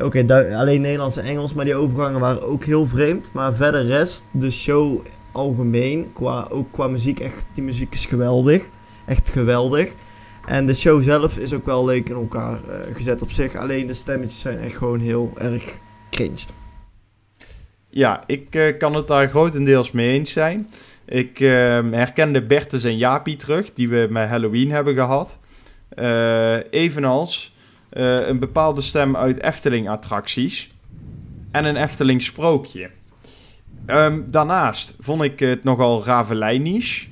Oké, 0.02 0.26
alleen 0.56 0.82
Nederlands 0.82 1.18
en 1.18 1.26
Engels, 1.26 1.54
maar 1.54 1.66
die 1.66 1.76
overgangen 1.76 2.20
waren 2.20 2.42
ook 2.42 2.64
heel 2.64 2.88
vreemd. 2.88 3.30
Maar 3.34 3.54
verder 3.54 3.86
rest, 3.86 4.24
de 4.32 4.52
show 4.52 5.06
algemeen, 5.32 6.10
qua, 6.14 6.48
ook 6.50 6.72
qua 6.72 6.88
muziek, 6.88 7.20
echt, 7.20 7.48
die 7.54 7.64
muziek 7.64 7.94
is 7.94 8.06
geweldig. 8.06 8.64
Echt 9.06 9.30
geweldig. 9.30 9.94
En 10.46 10.66
de 10.66 10.74
show 10.74 11.02
zelf 11.02 11.38
is 11.38 11.54
ook 11.54 11.66
wel 11.66 11.86
leuk 11.86 12.10
in 12.10 12.16
elkaar 12.16 12.60
eh, 12.70 12.96
gezet 12.96 13.22
op 13.22 13.32
zich. 13.32 13.56
Alleen 13.56 13.88
de 13.88 13.94
stemmetjes 13.94 14.40
zijn 14.40 14.60
echt 14.60 14.78
gewoon 14.78 15.00
heel 15.00 15.32
erg 15.38 15.78
cringe. 16.10 16.46
Ja, 17.90 18.24
ik 18.28 18.56
eh, 18.56 18.78
kan 18.78 18.96
het 18.96 19.08
daar 19.08 19.30
grotendeels 19.30 19.92
mee 19.92 20.12
eens 20.12 20.32
zijn. 20.32 20.68
Ik 21.12 21.40
eh, 21.40 21.48
herkende 21.92 22.42
Bertus 22.42 22.84
en 22.84 22.98
Jaapie 22.98 23.36
terug, 23.36 23.74
die 23.74 23.90
we 23.90 24.08
met 24.10 24.30
Halloween 24.30 24.72
hebben 24.72 24.96
gehad. 24.96 25.40
Eh, 25.90 26.74
evenals 26.74 27.56
eh, 27.90 28.28
een 28.28 28.40
bepaalde 28.40 28.82
stem 28.82 29.16
uit 29.16 29.42
Efteling-attracties 29.42 30.72
en 31.52 31.66
een 31.66 31.76
Efteling-sprookje. 31.76 32.90
Ehm, 33.86 34.22
daarnaast 34.28 34.96
vond 35.00 35.22
ik 35.22 35.40
het 35.40 35.64
nogal 35.64 36.04
Ravelijnisch. 36.04 37.10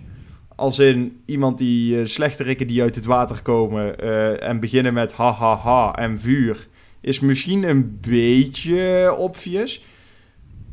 Als 0.56 0.80
in 0.80 1.22
iemand 1.26 1.58
die 1.58 1.96
uh, 1.96 2.06
slechterikken 2.06 2.68
die 2.68 2.82
uit 2.82 2.96
het 2.96 3.06
water 3.06 3.42
komen 3.42 4.00
eh, 4.00 4.48
en 4.48 4.60
beginnen 4.60 4.94
met 4.94 5.14
ha 5.14 5.32
ha 5.32 5.56
ha 5.56 5.96
en 5.96 6.20
vuur, 6.20 6.68
is 7.02 7.20
misschien 7.20 7.64
een 7.64 8.00
beetje 8.02 9.14
obvious. 9.18 9.84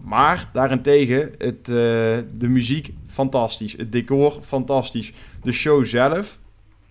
Maar 0.06 0.48
daarentegen, 0.52 1.30
het, 1.38 1.68
eh, 1.68 1.74
de 2.38 2.48
muziek 2.48 2.92
fantastisch. 3.06 3.72
Het 3.72 3.92
decor 3.92 4.38
fantastisch. 4.42 5.12
De 5.42 5.52
show 5.52 5.84
zelf 5.84 6.38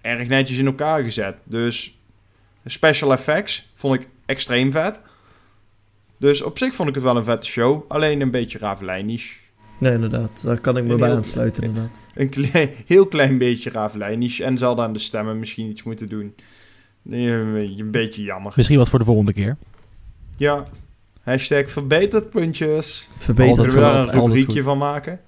erg 0.01 0.27
netjes 0.27 0.57
in 0.57 0.65
elkaar 0.65 1.03
gezet. 1.03 1.43
Dus 1.45 1.99
special 2.65 3.11
effects 3.11 3.71
vond 3.73 3.95
ik 3.95 4.07
extreem 4.25 4.71
vet. 4.71 5.01
Dus 6.17 6.41
op 6.41 6.57
zich 6.57 6.75
vond 6.75 6.89
ik 6.89 6.95
het 6.95 7.03
wel 7.03 7.17
een 7.17 7.23
vette 7.23 7.47
show. 7.47 7.83
Alleen 7.87 8.21
een 8.21 8.31
beetje 8.31 8.57
ravelijnisch. 8.57 9.39
Nee, 9.79 9.93
inderdaad. 9.93 10.41
Daar 10.43 10.59
kan 10.59 10.77
ik 10.77 10.83
me 10.83 10.91
Een 10.93 10.99
bij 10.99 11.07
heel- 11.07 11.17
aansluiten, 11.17 11.63
inderdaad. 11.63 11.99
Een 12.15 12.29
klein, 12.29 12.69
heel 12.85 13.07
klein 13.07 13.37
beetje 13.37 13.69
ravelijnisch. 13.69 14.39
En 14.39 14.57
zal 14.57 14.81
aan 14.83 14.93
de 14.93 14.99
stemmen 14.99 15.39
misschien 15.39 15.69
iets 15.69 15.83
moeten 15.83 16.09
doen. 16.09 16.35
Een 17.09 17.91
beetje 17.91 18.21
jammer. 18.23 18.53
Misschien 18.55 18.77
wat 18.77 18.89
voor 18.89 18.99
de 18.99 19.05
volgende 19.05 19.33
keer. 19.33 19.57
Ja. 20.37 20.65
Hashtag 21.25 21.71
verbeterpuntjes. 21.71 23.09
Verbeterd 23.17 23.55
Kunnen 23.67 23.75
we 23.75 23.79
daar 23.81 24.07
een 24.13 24.19
rubriekje 24.19 24.63
van 24.63 24.77
maken? 24.77 25.19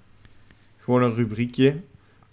Gewoon 0.77 1.03
een 1.03 1.15
rubriekje. 1.15 1.75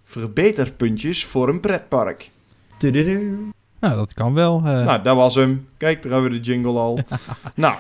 Verbeterpuntjes 0.05 1.25
voor 1.25 1.49
een 1.49 1.61
pretpark. 1.61 2.31
Tududu. 2.79 3.39
Nou, 3.81 3.97
dat 3.97 4.15
kan 4.15 4.35
wel. 4.35 4.57
eh. 4.65 4.85
Nou, 4.85 5.03
dat 5.03 5.17
was 5.17 5.35
hem. 5.35 5.69
Kijk, 5.77 6.03
daar 6.03 6.13
hebben 6.13 6.31
we 6.31 6.37
de 6.41 6.45
jingle 6.45 6.79
al. 6.79 6.99
nou, 7.55 7.75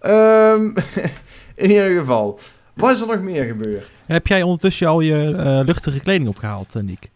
ehm, 0.00 0.64
in 1.64 1.70
ieder 1.70 1.98
geval. 1.98 2.38
Wat 2.74 2.90
is 2.90 3.00
er 3.00 3.06
nog 3.06 3.20
meer 3.20 3.44
gebeurd? 3.44 4.02
Heb 4.06 4.26
jij 4.26 4.42
ondertussen 4.42 4.88
al 4.88 5.00
je 5.00 5.34
eh, 5.36 5.60
luchtige 5.64 6.00
kleding 6.00 6.28
opgehaald, 6.28 6.74
eh, 6.74 6.82
Niek? 6.82 7.10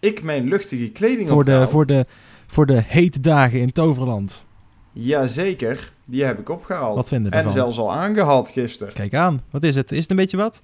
Ik 0.00 0.22
mijn 0.22 0.48
luchtige 0.48 0.88
kleding 0.90 1.28
Voor 1.28 1.44
de, 1.44 1.50
opgehaald. 1.50 1.70
voor, 1.70 1.86
de, 1.86 2.04
voor 2.46 2.66
de 2.66 2.82
hete 2.86 3.20
dagen 3.20 3.60
in 3.60 3.72
Toverland. 3.72 4.44
Jazeker, 4.92 5.92
die 6.12 6.24
heb 6.24 6.38
ik 6.38 6.48
opgehaald. 6.48 6.96
Wat 6.96 7.08
vinden 7.08 7.30
we 7.30 7.36
en 7.36 7.44
ervan? 7.44 7.58
zelfs 7.58 7.78
al 7.78 7.92
aangehad 7.92 8.50
gisteren. 8.50 8.92
Kijk 8.94 9.14
aan. 9.14 9.42
Wat 9.50 9.64
is 9.64 9.74
het? 9.76 9.92
Is 9.92 9.98
het 10.02 10.10
een 10.10 10.16
beetje 10.16 10.36
wat? 10.36 10.62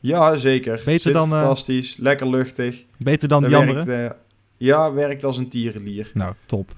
Ja, 0.00 0.36
zeker. 0.36 0.82
Beter 0.84 1.00
Zit 1.00 1.12
dan, 1.12 1.32
eh, 1.32 1.38
fantastisch, 1.38 1.96
lekker 1.96 2.28
luchtig. 2.28 2.84
Beter 2.96 3.28
dan 3.28 3.40
Dat 3.40 3.50
die 3.50 3.58
andere? 3.58 3.84
werkt, 3.84 4.12
eh, 4.12 4.18
ja, 4.56 4.92
werkt 4.92 5.24
als 5.24 5.38
een 5.38 5.48
tierenlier. 5.48 6.10
Nou, 6.14 6.32
top. 6.46 6.72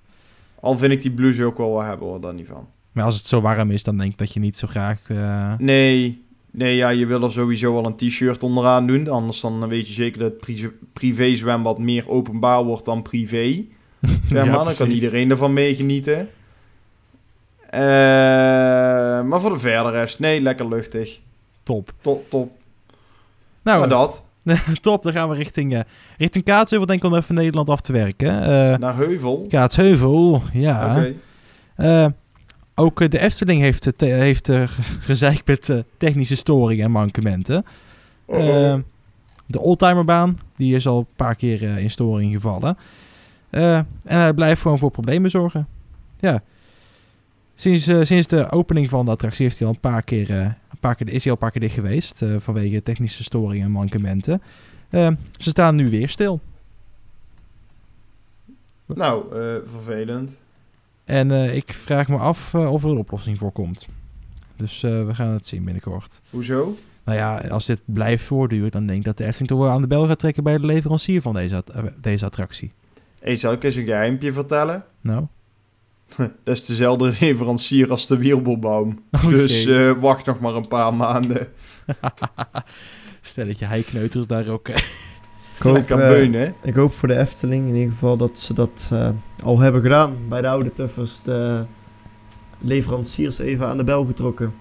Al 0.61 0.77
vind 0.79 0.93
ik 0.93 1.03
die 1.03 1.11
blouse 1.11 1.45
ook 1.45 1.57
wel 1.59 1.71
wat 1.71 1.85
hebben 1.85 2.07
hoor, 2.07 2.21
daar 2.21 2.35
niet 2.35 2.47
van. 2.47 2.69
Maar 2.93 3.05
als 3.05 3.17
het 3.17 3.27
zo 3.27 3.41
warm 3.41 3.71
is, 3.71 3.83
dan 3.83 3.97
denk 3.99 4.11
ik 4.13 4.19
dat 4.19 4.33
je 4.33 4.41
niet 4.41 4.57
zo 4.57 4.67
graag... 4.67 4.99
eh, 5.09 5.53
Nee, 5.59 6.25
nee 6.51 6.77
ja, 6.77 6.89
je 6.89 7.07
wil 7.07 7.23
er 7.23 7.33
sowieso 7.33 7.75
wel 7.75 7.87
een 7.87 7.97
t-shirt 7.97 8.43
onderaan 8.43 8.87
doen. 8.87 9.09
Anders 9.09 9.41
dan 9.41 9.69
weet 9.69 9.87
je 9.89 9.93
zeker 9.95 10.19
dat 10.19 10.31
het 10.31 10.41
pri- 10.41 10.73
privé 10.93 11.37
zwembad 11.37 11.79
meer 11.79 12.09
openbaar 12.09 12.65
wordt 12.65 12.85
dan 12.85 13.03
privé. 13.03 13.65
Zeg 14.01 14.19
Ja, 14.29 14.45
maar, 14.45 14.45
dan 14.45 14.65
kan 14.65 14.65
precies. 14.75 14.95
iedereen 14.95 15.31
ervan 15.31 15.53
meegenieten. 15.53 16.29
Eh, 17.71 17.81
maar 19.23 19.41
voor 19.41 19.51
de 19.51 19.59
verder 19.59 19.93
rest, 19.93 20.19
nee, 20.19 20.41
lekker 20.41 20.69
luchtig. 20.69 21.21
Top. 21.63 21.93
Top, 22.01 22.31
top. 22.31 22.51
Nou, 23.63 23.79
maar 23.79 23.89
dat, 23.89 24.25
top. 24.81 25.03
Dan 25.03 25.13
gaan 25.13 25.29
we 25.29 25.35
richting, 25.37 25.75
eh 25.75 25.81
richting 26.19 26.45
Kaatsheuvel, 26.45 26.87
denk 26.87 27.05
ik, 27.05 27.11
om 27.11 27.17
even 27.17 27.35
Nederland 27.35 27.69
af 27.69 27.81
te 27.81 27.93
werken. 27.93 28.43
Eh 28.43 28.79
naar 28.79 28.97
Heuvel. 28.97 29.47
Kaatsheuvel, 29.49 30.43
ja. 30.53 30.97
Oké. 31.77 32.15
Ook 32.75 33.11
de 33.11 33.19
Efteling 33.21 33.61
heeft, 33.61 33.93
heeft 33.99 34.47
ge- 34.47 34.67
gezeikt 35.01 35.47
met 35.47 35.73
technische 35.97 36.37
storingen 36.37 36.85
en 36.85 36.91
mankementen. 36.91 37.65
Oh, 38.25 38.75
de 39.47 39.61
oldtimerbaan, 39.61 40.39
die 40.57 40.75
is 40.75 40.87
al 40.87 40.99
een 40.99 41.07
paar 41.17 41.35
keer 41.35 41.63
in 41.63 41.91
storing 41.91 42.33
gevallen. 42.33 42.77
En 43.51 43.87
hij 44.07 44.33
blijft 44.33 44.61
gewoon 44.63 44.79
voor 44.79 44.91
problemen 44.91 45.31
zorgen. 45.31 45.67
Ja. 46.19 46.43
Sinds, 47.61 47.87
eh, 47.87 48.03
sinds 48.03 48.27
de 48.27 48.51
opening 48.51 48.89
van 48.89 49.05
de 49.05 49.11
attractie 49.11 49.45
heeft 49.45 49.59
hij 49.59 49.69
al 49.69 49.75
een 49.75 49.81
paar 49.81 50.03
keer, 50.03 50.31
eh, 50.31 50.41
een 50.45 50.79
paar 50.81 50.95
keer, 50.95 51.09
is 51.09 51.13
hij 51.25 51.25
al 51.25 51.31
een 51.33 51.39
paar 51.39 51.51
keer 51.51 51.61
dicht 51.61 51.75
geweest. 51.75 52.23
eh, 52.23 52.37
vanwege 52.39 52.83
technische 52.83 53.23
storingen 53.23 53.65
en 53.67 53.71
mankementen. 53.71 54.43
Eh, 54.91 55.11
ze 55.37 55.49
staan 55.49 55.75
nu 55.75 55.91
weer 55.91 56.09
stil. 56.09 56.41
Nou, 58.87 59.25
vervelend. 59.65 60.39
En 61.05 61.31
ik 61.55 61.73
vraag 61.73 62.09
me 62.09 62.17
af 62.17 62.55
of 62.55 62.85
er 62.85 62.91
een 62.91 62.97
oplossing 62.99 63.39
voor 63.39 63.53
komt. 63.53 63.87
Dus 64.57 64.81
we 64.81 65.09
gaan 65.15 65.29
het 65.33 65.47
zien 65.47 65.65
binnenkort. 65.65 66.21
Hoezo? 66.31 66.77
Nou 67.05 67.19
ja, 67.19 67.37
als 67.39 67.67
dit 67.67 67.81
blijft 67.85 68.25
voortduren, 68.25 68.71
dan 68.71 68.87
denk 68.87 68.99
ik 68.99 69.05
dat 69.05 69.17
de 69.17 69.25
Efteling 69.25 69.49
toch 69.51 69.59
wel 69.61 69.71
aan 69.71 69.81
de 69.81 69.87
bel 69.89 70.07
gaat 70.07 70.19
trekken 70.19 70.43
bij 70.43 70.59
de 70.59 70.67
leverancier 70.67 71.23
van 71.23 71.35
deze, 71.35 71.57
at- 71.57 71.73
deze 72.01 72.25
attractie. 72.25 72.73
Hey, 73.19 73.37
zal 73.37 73.53
ik 73.53 73.63
eens 73.65 73.77
een 73.77 73.85
geheimpje 73.85 74.33
vertellen? 74.33 74.85
Nou, 75.01 75.27
Dat 76.17 76.31
is 76.45 76.65
dezelfde 76.67 77.15
leverancier 77.21 77.91
als 77.91 78.07
de 78.07 78.17
wirbelbaum. 78.17 78.99
Oké. 79.13 79.27
Dus 79.27 79.67
eh, 79.67 79.93
wacht 80.01 80.27
nog 80.27 80.41
maar 80.41 80.55
een 80.55 80.69
paar 80.69 80.95
maanden. 80.95 81.49
stelletje 83.23 83.65
heikneuters 83.65 84.27
daar 84.27 84.49
ook. 84.49 84.69
eh, 84.69 84.77
Ik 84.77 85.63
hoop, 85.63 85.89
hè? 86.33 86.53
ik 86.63 86.75
hoop 86.75 86.93
voor 86.93 87.09
de 87.09 87.17
Efteling 87.19 87.69
in 87.69 87.75
ieder 87.75 87.93
geval 87.93 88.17
dat 88.17 88.41
ze 88.41 88.55
dat 88.55 88.89
eh, 88.93 89.09
al 89.43 89.59
hebben 89.59 89.83
gedaan. 89.83 90.17
Bij 90.29 90.41
de 90.41 90.49
oude 90.49 90.73
tuffers 90.73 91.23
de 91.23 91.65
leveranciers 92.61 93.39
even 93.39 93.67
aan 93.67 93.77
de 93.77 93.85
bel 93.85 94.05
getrokken. 94.05 94.55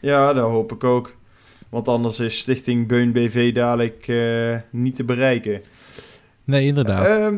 Ja, 0.00 0.32
dat 0.32 0.48
hoop 0.48 0.72
ik 0.72 0.84
ook. 0.84 1.16
Want 1.68 1.88
anders 1.88 2.20
is 2.20 2.38
Stichting 2.38 2.86
Beun 2.88 3.12
BV 3.12 3.54
dadelijk 3.54 4.08
eh, 4.08 4.56
niet 4.70 4.94
te 4.94 5.04
bereiken. 5.04 5.60
nee, 6.44 6.66
inderdaad. 6.66 7.06
Ehm, 7.06 7.36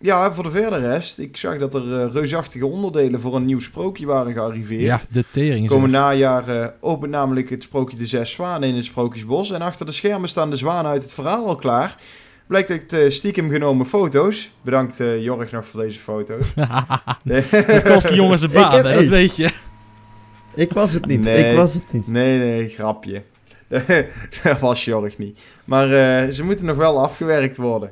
ja, 0.00 0.32
voor 0.32 0.44
de 0.44 0.50
verder 0.50 0.80
rest. 0.80 1.18
Ik 1.18 1.36
zag 1.36 1.58
dat 1.58 1.74
er 1.74 2.00
eh, 2.00 2.12
reusachtige 2.12 2.66
onderdelen 2.66 3.20
voor 3.20 3.36
een 3.36 3.44
nieuw 3.44 3.60
sprookje 3.60 4.06
waren 4.06 4.32
gearriveerd. 4.32 4.82
ja, 4.82 5.00
de 5.10 5.24
tering. 5.30 5.64
is 5.64 5.70
Komend 5.70 5.92
najaar 5.92 6.48
eh, 6.48 6.66
opent 6.80 7.10
namelijk 7.10 7.50
het 7.50 7.62
sprookje 7.62 7.96
De 7.96 8.06
Zes 8.06 8.30
Zwanen 8.30 8.68
in 8.68 8.74
het 8.74 8.84
Sprookjesbos. 8.84 9.50
En 9.50 9.62
achter 9.62 9.86
de 9.86 9.92
schermen 9.92 10.28
staan 10.28 10.50
de 10.50 10.56
zwanen 10.56 10.90
uit 10.90 11.02
het 11.02 11.14
verhaal 11.14 11.46
al 11.46 11.56
klaar. 11.56 11.96
Blijkt 12.46 12.70
uit 12.70 12.92
eh, 12.92 13.10
stiekem 13.10 13.50
genomen 13.50 13.86
foto's. 13.86 14.50
Bedankt 14.62 15.00
eh, 15.00 15.22
Jorg 15.22 15.50
nog 15.50 15.66
voor 15.66 15.80
deze 15.80 15.98
foto's. 15.98 16.46
Dat 17.24 17.82
kost 17.82 18.06
die 18.08 18.16
jongens 18.16 18.42
een 18.42 18.52
baan, 18.52 18.86
hè, 18.86 18.94
dat 18.94 19.08
weet 19.08 19.36
je. 19.36 19.50
Ik 20.54 20.72
was 20.72 20.92
het 20.92 21.06
niet, 21.06 21.20
Nee. 21.20 21.50
ik 21.50 21.56
was 21.56 21.74
het 21.74 21.92
niet. 21.92 22.06
Nee, 22.06 22.38
nee, 22.38 22.68
grapje. 22.68 23.22
dat 24.42 24.58
was 24.60 24.84
Jorg 24.84 25.18
niet. 25.18 25.38
Maar 25.64 25.84
eh, 25.92 26.32
ze 26.32 26.44
moeten 26.44 26.66
nog 26.66 26.76
wel 26.76 27.02
afgewerkt 27.02 27.56
worden. 27.56 27.90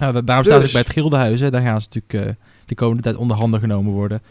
Nou, 0.00 0.12
da- 0.12 0.20
daarom 0.20 0.44
staan 0.44 0.56
ze 0.56 0.66
Dus. 0.66 0.66
ook 0.66 0.72
bij 0.72 0.80
het 0.82 0.92
Gildenhuis. 0.92 1.40
Hè. 1.40 1.50
Daar 1.50 1.60
gaan 1.62 1.80
ze 1.80 1.88
natuurlijk 1.92 2.28
eh, 2.28 2.34
de 2.66 2.74
komende 2.74 3.02
tijd 3.02 3.16
onder 3.16 3.36
handen 3.36 3.60
genomen 3.60 3.92
worden. 3.92 4.22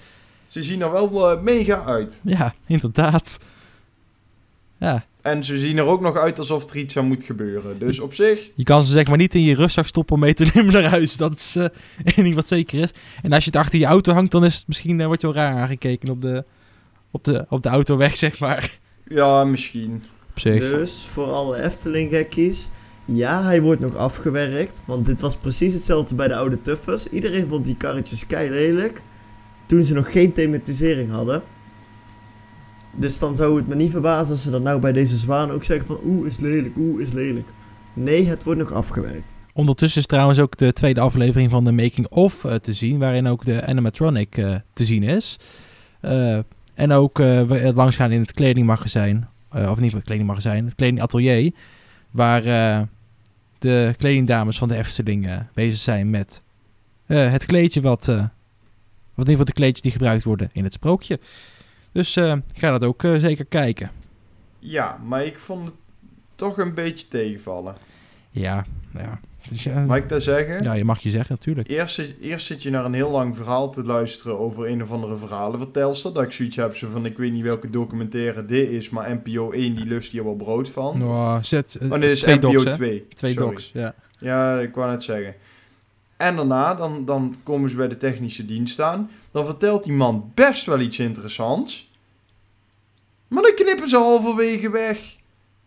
Ze 0.48 0.64
zien 0.64 0.82
er 0.82 0.92
wel 0.92 1.32
eh, 1.32 1.42
mega 1.42 1.84
uit. 1.86 2.20
Ja, 2.24 2.54
inderdaad. 2.68 3.40
Ja, 4.78 5.06
En 5.22 5.44
ze 5.44 5.58
zien 5.58 5.78
er 5.78 5.86
ook 5.86 6.02
nog 6.02 6.18
uit 6.18 6.40
alsof 6.40 6.70
er 6.70 6.78
iets 6.78 6.98
aan 6.98 7.06
moet 7.08 7.24
gebeuren. 7.24 7.80
Dus 7.80 8.00
op 8.00 8.14
zich, 8.14 8.50
je 8.56 8.64
kan 8.64 8.84
ze 8.84 8.92
zeg 8.92 9.08
maar 9.08 9.18
niet 9.18 9.36
in 9.36 9.42
je 9.44 9.56
rugzak 9.56 9.86
stoppen 9.86 10.16
om 10.16 10.22
mee 10.22 10.34
te 10.34 10.50
nemen 10.54 10.74
naar 10.74 10.84
huis. 10.90 11.16
Dat 11.18 11.36
is 11.36 11.56
eh 11.56 11.64
één 12.16 12.24
ding 12.24 12.36
wat 12.36 12.48
zeker 12.48 12.80
is. 12.82 12.92
En 13.22 13.32
als 13.34 13.44
je 13.44 13.50
het 13.50 13.60
achter 13.60 13.80
je 13.80 13.86
auto 13.86 14.14
hangt, 14.14 14.32
dan 14.32 14.46
is 14.46 14.56
het 14.56 14.68
misschien, 14.68 15.00
eh, 15.00 15.06
wordt 15.06 15.22
je 15.22 15.28
wel 15.34 15.36
raar 15.44 15.56
aangekeken 15.62 16.10
op 16.10 16.22
de, 16.22 16.44
op, 17.12 17.24
de, 17.24 17.46
op 17.50 17.64
de 17.64 17.70
autoweg, 17.70 18.18
zeg 18.26 18.40
maar. 18.40 18.78
ja, 19.08 19.44
misschien. 19.44 20.04
Op 20.30 20.40
zich. 20.40 20.60
Dus 20.60 21.02
voor 21.06 21.32
alle 21.32 21.62
Efteling 21.64 22.10
gekkies. 22.12 22.70
Ja, 23.14 23.44
hij 23.44 23.62
wordt 23.62 23.82
nog 23.82 23.96
afgewerkt. 23.96 24.84
Want 24.86 25.06
dit 25.06 25.20
was 25.20 25.36
precies 25.36 25.74
hetzelfde 25.74 26.16
bij 26.16 26.28
de 26.28 26.36
oude 26.36 26.62
tuffers. 26.62 27.10
Iedereen 27.10 27.48
vond 27.48 27.66
die 27.66 27.78
karretjes 27.78 28.28
kei 28.28 28.50
lelijk. 28.50 29.02
Toen 29.66 29.84
ze 29.84 29.94
nog 29.94 30.12
geen 30.12 30.34
thematisering 30.34 31.12
hadden. 31.12 31.42
Dus 32.96 33.20
dan 33.20 33.36
zou 33.36 33.58
het 33.58 33.68
me 33.68 33.76
niet 33.76 33.92
verbazen 33.92 34.32
als 34.32 34.44
ze 34.44 34.50
dat 34.50 34.62
nou 34.62 34.80
bij 34.80 34.92
deze 34.92 35.18
zwaan 35.18 35.52
ook 35.52 35.64
zeggen 35.64 35.86
van... 35.86 36.00
Oeh, 36.06 36.28
is 36.28 36.38
lelijk, 36.38 36.78
oeh, 36.78 37.02
is 37.02 37.12
lelijk. 37.12 37.48
Nee, 37.94 38.28
het 38.28 38.44
wordt 38.44 38.60
nog 38.60 38.72
afgewerkt. 38.72 39.28
Ondertussen 39.54 40.02
is 40.02 40.08
trouwens 40.08 40.40
ook 40.40 40.58
de 40.58 40.74
tweede 40.74 41.00
aflevering 41.00 41.52
van 41.52 41.64
de 41.64 41.72
Making 41.72 42.08
of 42.08 42.46
eh, 42.46 42.56
te 42.56 42.74
zien, 42.74 43.00
waarin 43.00 43.28
ook 43.28 43.46
de 43.46 43.66
animatronic 43.66 44.38
eh, 44.38 44.56
te 44.74 44.86
zien 44.86 45.04
is. 45.04 45.40
Eh, 46.02 46.40
en 46.74 46.92
ook 46.92 47.18
we 47.18 47.72
langsgaan 47.76 48.12
in 48.12 48.22
het 48.22 48.34
kledingmagazijn, 48.34 49.30
of 49.52 49.80
niet 49.80 49.94
het 49.94 50.04
kledingmagazijn, 50.04 50.66
het 50.66 50.76
kledingatelier, 50.76 51.52
waar 52.12 52.44
de 53.60 53.94
kledingdames 53.98 54.58
van 54.58 54.68
de 54.68 54.76
Efteling 54.76 55.28
eh, 55.28 55.38
bezig 55.54 55.80
zijn 55.80 56.10
met 56.10 56.44
eh, 57.06 57.32
het 57.32 57.46
kleedje 57.46 57.82
wat, 57.82 58.08
eh, 58.08 58.16
of 58.16 59.26
in 59.26 59.32
ieder 59.32 59.32
geval 59.32 59.46
de 59.46 59.54
kleedjes 59.54 59.82
die 59.82 59.92
gebruikt 59.92 60.24
worden 60.24 60.50
in 60.54 60.64
het 60.64 60.74
sprookje. 60.74 61.20
Dus 61.92 62.16
eh, 62.16 62.38
ga 62.54 62.72
dat 62.72 62.84
ook 62.84 63.04
eh, 63.04 63.16
zeker 63.16 63.46
kijken. 63.46 63.92
Ja, 64.60 64.98
maar 65.06 65.26
ik 65.26 65.40
vond 65.40 65.66
het 65.66 65.76
toch 66.36 66.58
een 66.58 66.74
beetje 66.74 67.08
tegenvallen. 67.08 67.76
Ja, 68.32 68.66
ja. 68.94 69.20
Dus, 69.50 69.68
Mag 69.88 69.98
ik 69.98 70.10
dat 70.10 70.24
zeggen? 70.24 70.64
ja, 70.64 70.74
je 70.74 70.86
mag 70.86 71.00
je 71.00 71.10
zeggen 71.10 71.36
natuurlijk. 71.36 71.70
Eerst, 71.70 71.96
zit- 71.96 72.16
eerst 72.22 72.46
zit 72.46 72.64
je 72.64 72.70
naar 72.70 72.86
een 72.86 72.94
heel 72.94 73.10
lang 73.12 73.36
verhaal 73.36 73.72
te 73.72 73.84
luisteren 73.84 74.40
over 74.40 74.68
een 74.68 74.82
of 74.82 74.92
andere 74.92 75.18
verhalenvertelster. 75.18 76.14
Dat 76.14 76.24
ik 76.24 76.32
zoiets 76.32 76.56
heb 76.56 76.76
zo 76.76 76.90
van, 76.90 77.06
ik 77.06 77.18
weet 77.18 77.32
niet 77.32 77.44
welke 77.44 77.70
documentaire 77.70 78.46
dit 78.46 78.70
is, 78.70 78.90
maar 78.90 79.12
NPO 79.24 79.52
1 79.52 79.76
die 79.76 79.86
lust 79.86 80.12
hier 80.12 80.24
wel 80.24 80.36
brood 80.36 80.70
van. 80.70 80.98
Nou, 80.98 81.44
zet, 81.44 81.76
eh, 81.80 81.92
Oh, 81.92 82.00
dit 82.00 82.10
is 82.12 82.26
NPO 82.26 82.52
docs, 82.52 82.64
hè? 82.66 82.72
2. 82.72 83.08
Twee 83.16 83.34
Sorry. 83.34 83.50
docs, 83.50 83.72
ja. 83.74 83.96
Ja, 84.20 84.60
ik 84.60 84.76
wou 84.76 84.90
net 84.92 85.04
zeggen. 85.04 85.36
En 86.18 86.36
daarna, 86.36 86.76
dan, 86.76 87.06
dan 87.06 87.36
komen 87.44 87.70
ze 87.70 87.76
bij 87.76 87.88
de 87.88 87.98
technische 87.98 88.46
dienst 88.46 88.82
aan. 88.82 89.12
Dan 89.32 89.46
vertelt 89.46 89.84
die 89.84 89.94
man 89.94 90.32
best 90.36 90.66
wel 90.66 90.80
iets 90.80 91.00
interessants. 91.00 91.90
Maar 93.28 93.44
dan 93.44 93.54
knippen 93.56 93.88
ze 93.88 93.98
halverwege 93.98 94.70
weg. 94.72 95.18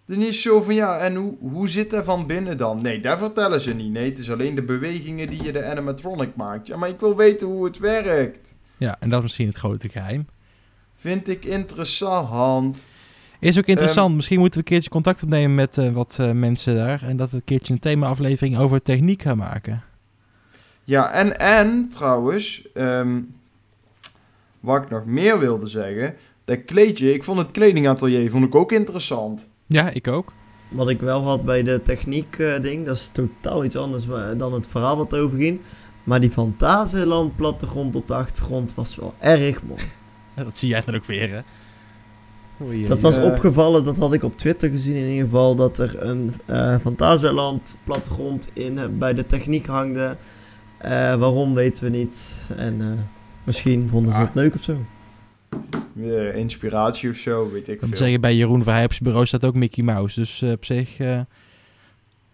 Dan 0.04 0.22
is 0.22 0.42
zo 0.42 0.62
van, 0.62 0.74
ja, 0.74 0.98
en 0.98 1.14
hoe, 1.14 1.36
hoe 1.40 1.68
zit 1.68 1.90
dat 1.90 2.04
van 2.04 2.26
binnen 2.26 2.56
dan? 2.56 2.82
Nee, 2.82 3.00
dat 3.00 3.18
vertellen 3.18 3.60
ze 3.60 3.74
niet. 3.74 3.92
Nee, 3.92 4.08
het 4.08 4.18
is 4.18 4.30
alleen 4.30 4.54
de 4.54 4.62
bewegingen 4.62 5.26
die 5.26 5.42
je 5.42 5.52
de 5.52 5.64
animatronic 5.64 6.36
maakt. 6.36 6.66
Ja, 6.66 6.76
maar 6.76 6.88
ik 6.88 7.00
wil 7.00 7.16
weten 7.16 7.46
hoe 7.46 7.64
het 7.64 7.78
werkt. 7.78 8.54
Ja, 8.76 8.96
en 9.00 9.08
dat 9.08 9.18
is 9.18 9.22
misschien 9.22 9.46
het 9.46 9.56
grote 9.56 9.88
geheim. 9.88 10.26
Vind 10.94 11.28
ik 11.28 11.44
interessant. 11.44 12.88
Is 13.40 13.58
ook 13.58 13.66
interessant. 13.66 14.06
Ehm, 14.06 14.16
misschien 14.16 14.38
moeten 14.38 14.60
we 14.60 14.66
een 14.66 14.72
keertje 14.72 14.90
contact 14.90 15.22
opnemen 15.22 15.54
met 15.54 15.78
eh, 15.78 15.92
wat 15.92 16.16
eh, 16.20 16.30
mensen 16.30 16.76
daar. 16.76 17.02
En 17.02 17.16
dat 17.16 17.30
we 17.30 17.36
een 17.36 17.44
keertje 17.44 17.72
een 17.72 17.78
thema-aflevering 17.78 18.58
over 18.58 18.82
techniek 18.82 19.22
gaan 19.22 19.36
maken. 19.36 19.82
Ja, 20.84 21.12
en, 21.12 21.38
en 21.38 21.88
trouwens, 21.88 22.72
ehm, 22.74 23.20
wat 24.60 24.82
ik 24.82 24.90
nog 24.90 25.04
meer 25.04 25.38
wilde 25.38 25.66
zeggen, 25.66 26.14
dat 26.44 26.64
kleedje, 26.64 27.14
ik 27.14 27.24
vond 27.24 27.38
het 27.38 27.50
kledingatelier 27.50 28.30
vond 28.30 28.44
ik 28.44 28.54
ook 28.54 28.72
interessant. 28.72 29.48
Ja, 29.72 29.90
ik 29.90 30.08
ook. 30.08 30.32
Wat 30.68 30.88
ik 30.88 31.00
wel 31.00 31.22
had 31.22 31.44
bij 31.44 31.62
de 31.62 31.82
techniek 31.82 32.38
eh, 32.38 32.60
ding, 32.62 32.86
dat 32.86 32.96
is 32.96 33.10
totaal 33.12 33.64
iets 33.64 33.76
anders 33.76 34.06
wa- 34.06 34.34
dan 34.34 34.52
het 34.52 34.66
verhaal 34.66 34.96
wat 34.96 35.14
over 35.14 35.38
ging. 35.38 35.60
Maar 36.04 36.20
die 36.20 36.30
Fantasieland 36.30 37.36
plattegrond 37.36 37.96
op 37.96 38.08
de 38.08 38.14
achtergrond 38.14 38.74
was 38.74 38.96
wel 38.96 39.14
erg 39.18 39.62
mooi. 39.62 39.82
Ja, 40.36 40.44
Dat 40.48 40.58
zie 40.58 40.68
jij 40.68 40.82
dan 40.86 40.94
ook 40.94 41.04
weer, 41.04 41.30
hè? 41.30 41.40
Oei, 42.64 42.86
Dat 42.88 43.02
was 43.02 43.16
Eh. 43.16 43.24
opgevallen, 43.24 43.84
dat 43.84 43.96
had 43.96 44.12
ik 44.12 44.22
op 44.22 44.36
Twitter 44.38 44.70
gezien 44.70 44.96
in 44.96 45.08
ieder 45.10 45.24
geval, 45.24 45.54
dat 45.54 45.78
er 45.78 46.02
een 46.02 46.32
eh 46.46 46.76
Fantasieland 46.78 47.76
plattegrond 47.84 48.48
in, 48.52 48.78
eh, 48.78 48.84
bij 48.90 49.14
de 49.14 49.26
techniek 49.26 49.66
hangde. 49.66 50.16
Eh, 50.78 50.90
waarom 51.14 51.54
weten 51.54 51.84
we 51.84 51.90
niet. 51.90 52.40
En 52.56 52.80
eh, 52.80 52.86
misschien 53.44 53.88
vonden 53.88 54.12
ze 54.12 54.18
Ah. 54.18 54.24
het 54.24 54.34
leuk 54.34 54.54
of 54.54 54.62
zo. 54.62 54.76
Weer 55.92 56.34
inspiratie 56.34 57.10
of 57.10 57.16
zo, 57.16 57.50
weet 57.52 57.68
ik 57.68 57.74
Ik 57.74 57.80
moet 57.80 57.88
veel. 57.88 57.98
zeggen, 57.98 58.20
bij 58.20 58.34
Jeroen 58.34 58.62
Verheij 58.62 58.84
op 58.84 58.90
zijn 58.92 59.04
bureau 59.04 59.26
staat 59.26 59.44
ook 59.44 59.54
Mickey 59.54 59.84
Mouse. 59.84 60.20
Dus 60.20 60.42
eh, 60.42 60.50
op 60.50 60.64
zich 60.64 60.98
eh, 60.98 61.20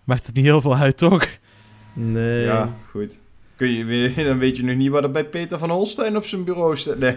maakt 0.05 0.27
het 0.27 0.35
niet 0.35 0.45
heel 0.45 0.61
veel 0.61 0.77
uit, 0.77 0.97
toch? 0.97 1.27
Nee. 1.93 2.45
Ja, 2.45 2.75
goed. 2.91 3.21
Kun 3.57 3.71
je 3.73 3.85
weer, 3.85 4.15
dan 4.29 4.39
weet 4.39 4.57
je 4.57 4.65
nog 4.65 4.77
niet 4.77 4.91
wat 4.91 5.03
er 5.03 5.11
bij 5.11 5.25
Peter 5.25 5.59
van 5.59 5.71
Holstein 5.71 6.17
op 6.17 6.27
zijn 6.27 6.45
bureau 6.45 6.77
staat. 6.77 6.99
Nee. 6.99 7.17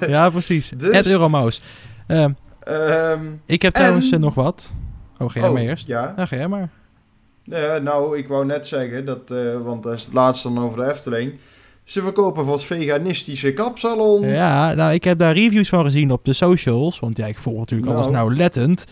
ja, 0.14 0.30
precies. 0.30 0.68
Dus- 0.76 0.96
Het 0.96 1.06
Euromouse. 1.06 1.60
Eh, 2.06 2.28
Ehm, 2.64 3.20
ik 3.46 3.62
heb 3.62 3.72
En- 3.74 3.80
trouwens 3.80 4.10
eh, 4.10 4.18
nog 4.18 4.34
wat. 4.34 4.72
Oh, 5.18 5.30
ga 5.30 5.38
jij 5.40 5.48
oh, 5.48 5.54
maar 5.54 5.62
eerst? 5.62 5.86
Ja. 5.86 6.14
Ja, 6.16 6.26
ga 6.26 6.36
jij 6.36 6.48
maar. 6.48 6.68
Nou, 7.82 8.18
ik 8.18 8.28
wou 8.28 8.46
net 8.46 8.66
zeggen, 8.66 9.04
dat, 9.04 9.30
eh, 9.30 9.62
want 9.62 9.82
dat 9.82 9.94
is 9.94 10.04
het 10.04 10.12
laatste 10.12 10.52
dan 10.52 10.64
over 10.64 10.78
de 10.78 10.90
Efteling. 10.90 11.32
Ze 11.84 12.02
verkopen 12.02 12.44
wat 12.44 12.64
veganistische 12.64 13.52
kapsalon. 13.52 14.26
Ja, 14.26 14.72
nou, 14.72 14.92
ik 14.92 15.04
heb 15.04 15.18
daar 15.18 15.34
reviews 15.34 15.68
van 15.68 15.84
gezien 15.84 16.10
op 16.12 16.24
de 16.24 16.32
socials. 16.32 16.98
Want 17.00 17.16
ja, 17.16 17.26
ik 17.26 17.38
volg 17.38 17.58
natuurlijk 17.58 17.90
Nou. 17.90 18.02
alles 18.02 18.12
nauwlettend. 18.16 18.84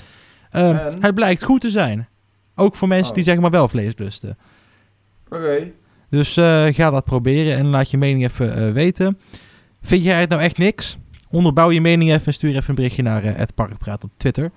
En? 0.50 1.00
hij 1.00 1.12
blijkt 1.12 1.42
goed 1.44 1.60
te 1.60 1.70
zijn. 1.70 2.08
Ook 2.54 2.74
voor 2.74 2.88
mensen 2.88 3.08
Oh. 3.08 3.14
die 3.14 3.24
zeg 3.24 3.38
maar 3.38 3.50
wel 3.50 3.68
vlees 3.68 3.96
lusten. 3.96 4.38
Oké. 5.28 5.70
Dus 6.10 6.36
eh, 6.36 6.66
ga 6.66 6.90
dat 6.90 7.04
proberen 7.04 7.56
en 7.56 7.66
laat 7.66 7.90
je 7.90 7.98
mening 7.98 8.24
even 8.24 8.56
eh, 8.56 8.72
weten. 8.72 9.18
Vind 9.82 10.02
jij 10.02 10.20
het 10.20 10.28
nou 10.28 10.42
echt 10.42 10.58
niks? 10.58 10.98
Onderbouw 11.30 11.70
je 11.70 11.80
mening 11.80 12.10
even 12.10 12.26
en 12.26 12.32
stuur 12.32 12.56
even 12.56 12.68
een 12.68 12.74
berichtje 12.74 13.02
naar 13.02 13.24
eh, 13.24 13.36
het 13.36 13.54
Parkpraat 13.54 14.04
op 14.04 14.10
Twitter. 14.16 14.50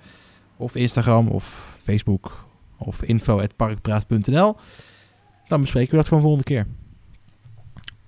Of 0.56 0.74
Instagram 0.74 1.28
of 1.28 1.74
Facebook 1.84 2.44
of 2.78 3.02
info.parkpraat.nl. 3.02 4.56
Dan 5.48 5.60
bespreken 5.60 5.90
we 5.90 5.96
dat 5.96 6.08
gewoon 6.08 6.22
volgende 6.22 6.44
keer. 6.44 6.66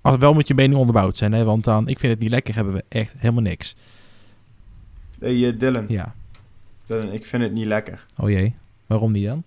Als 0.07 0.15
het 0.15 0.25
wel 0.25 0.35
moet 0.35 0.49
je 0.49 0.55
mening 0.55 0.79
onderbouwd 0.79 1.17
zijn, 1.17 1.33
hè? 1.33 1.45
want 1.45 1.65
dan, 1.65 1.89
ik 1.89 1.99
vind 1.99 2.13
het 2.13 2.21
niet 2.23 2.31
lekker, 2.31 2.55
hebben 2.55 2.75
we 2.75 2.85
echt 2.89 3.15
helemaal 3.19 3.43
niks. 3.43 3.77
Hey 5.19 5.49
eh, 5.49 5.59
Dylan. 5.59 5.85
Ja, 5.89 6.15
Dylan, 6.87 7.13
ik 7.13 7.25
vind 7.25 7.43
het 7.43 7.53
niet 7.53 7.67
lekker. 7.67 8.07
oh 8.19 8.31
jee. 8.31 8.55
Waarom 8.87 9.13
niet 9.13 9.27
dan? 9.27 9.43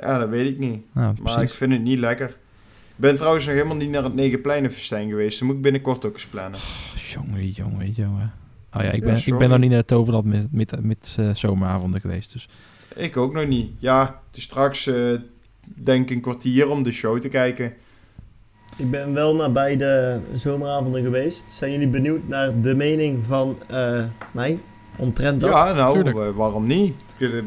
Ja, 0.00 0.18
dat 0.18 0.28
weet 0.28 0.50
ik 0.50 0.58
niet. 0.58 0.84
Nou, 0.92 1.14
Maar 1.22 1.42
ik 1.42 1.50
vind 1.50 1.72
het 1.72 1.82
niet 1.82 1.98
lekker. 1.98 2.28
Ik 2.28 2.36
ben 2.96 3.16
trouwens 3.16 3.44
nog 3.44 3.54
helemaal 3.54 3.76
niet 3.76 3.90
naar 3.90 4.02
het 4.02 4.14
Negenpleinenfestijn 4.14 5.08
geweest. 5.08 5.38
Dat 5.38 5.48
moet 5.48 5.56
ik 5.56 5.62
binnenkort 5.62 6.04
ook 6.04 6.14
eens 6.14 6.26
plannen. 6.26 6.60
Oh, 6.60 7.00
jongen, 7.00 7.48
jongen, 7.48 7.90
jongen. 7.90 8.32
Oh 8.72 8.82
ja, 8.82 8.90
ik 8.90 9.00
Ja, 9.00 9.12
ben, 9.12 9.22
ik 9.24 9.38
ben 9.38 9.48
nog 9.48 9.58
niet 9.58 9.68
naar 9.68 9.78
het 9.78 9.86
Toverland 9.86 10.24
met, 10.24 10.52
met, 10.52 10.84
met 10.84 11.16
eh, 11.18 11.34
zomeravonden 11.34 12.00
geweest. 12.00 12.32
Dus 12.32 12.48
Ik 12.94 13.16
ook 13.16 13.32
nog 13.32 13.46
niet. 13.46 13.70
Ja, 13.78 14.20
het 14.26 14.36
is 14.36 14.42
straks 14.42 14.86
eh, 14.86 15.14
denk 15.64 16.08
ik 16.10 16.16
een 16.16 16.22
kwartier 16.22 16.68
om 16.68 16.82
de 16.82 16.92
show 16.92 17.20
te 17.20 17.28
kijken. 17.28 17.72
Ik 18.76 18.90
ben 18.90 19.14
wel 19.14 19.34
naar 19.34 19.52
beide 19.52 20.20
zomeravonden 20.32 21.02
geweest. 21.02 21.44
Zijn 21.52 21.72
jullie 21.72 21.88
benieuwd 21.88 22.28
naar 22.28 22.60
de 22.60 22.74
mening 22.74 23.24
van 23.26 23.58
eh, 23.66 24.02
mij 24.32 24.58
omtrent 24.96 25.40
dat? 25.40 25.50
ja, 25.50 25.72
nou, 25.72 25.94
tuurlijk. 25.94 26.16
eh, 26.16 26.36
waarom 26.36 26.66
niet? 26.66 26.94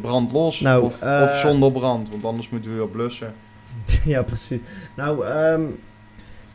Brand 0.01 0.31
los 0.31 0.59
Nou, 0.61 0.83
of, 0.83 1.01
eh, 1.01 1.21
of 1.23 1.29
zonder 1.31 1.71
brand, 1.71 2.09
want 2.09 2.25
anders 2.25 2.49
moeten 2.49 2.71
we 2.71 2.77
weer 2.77 2.87
blussen. 2.87 3.33
ja, 4.05 4.21
precies. 4.23 4.59
Nou, 4.95 5.25
ehm, 5.25 5.61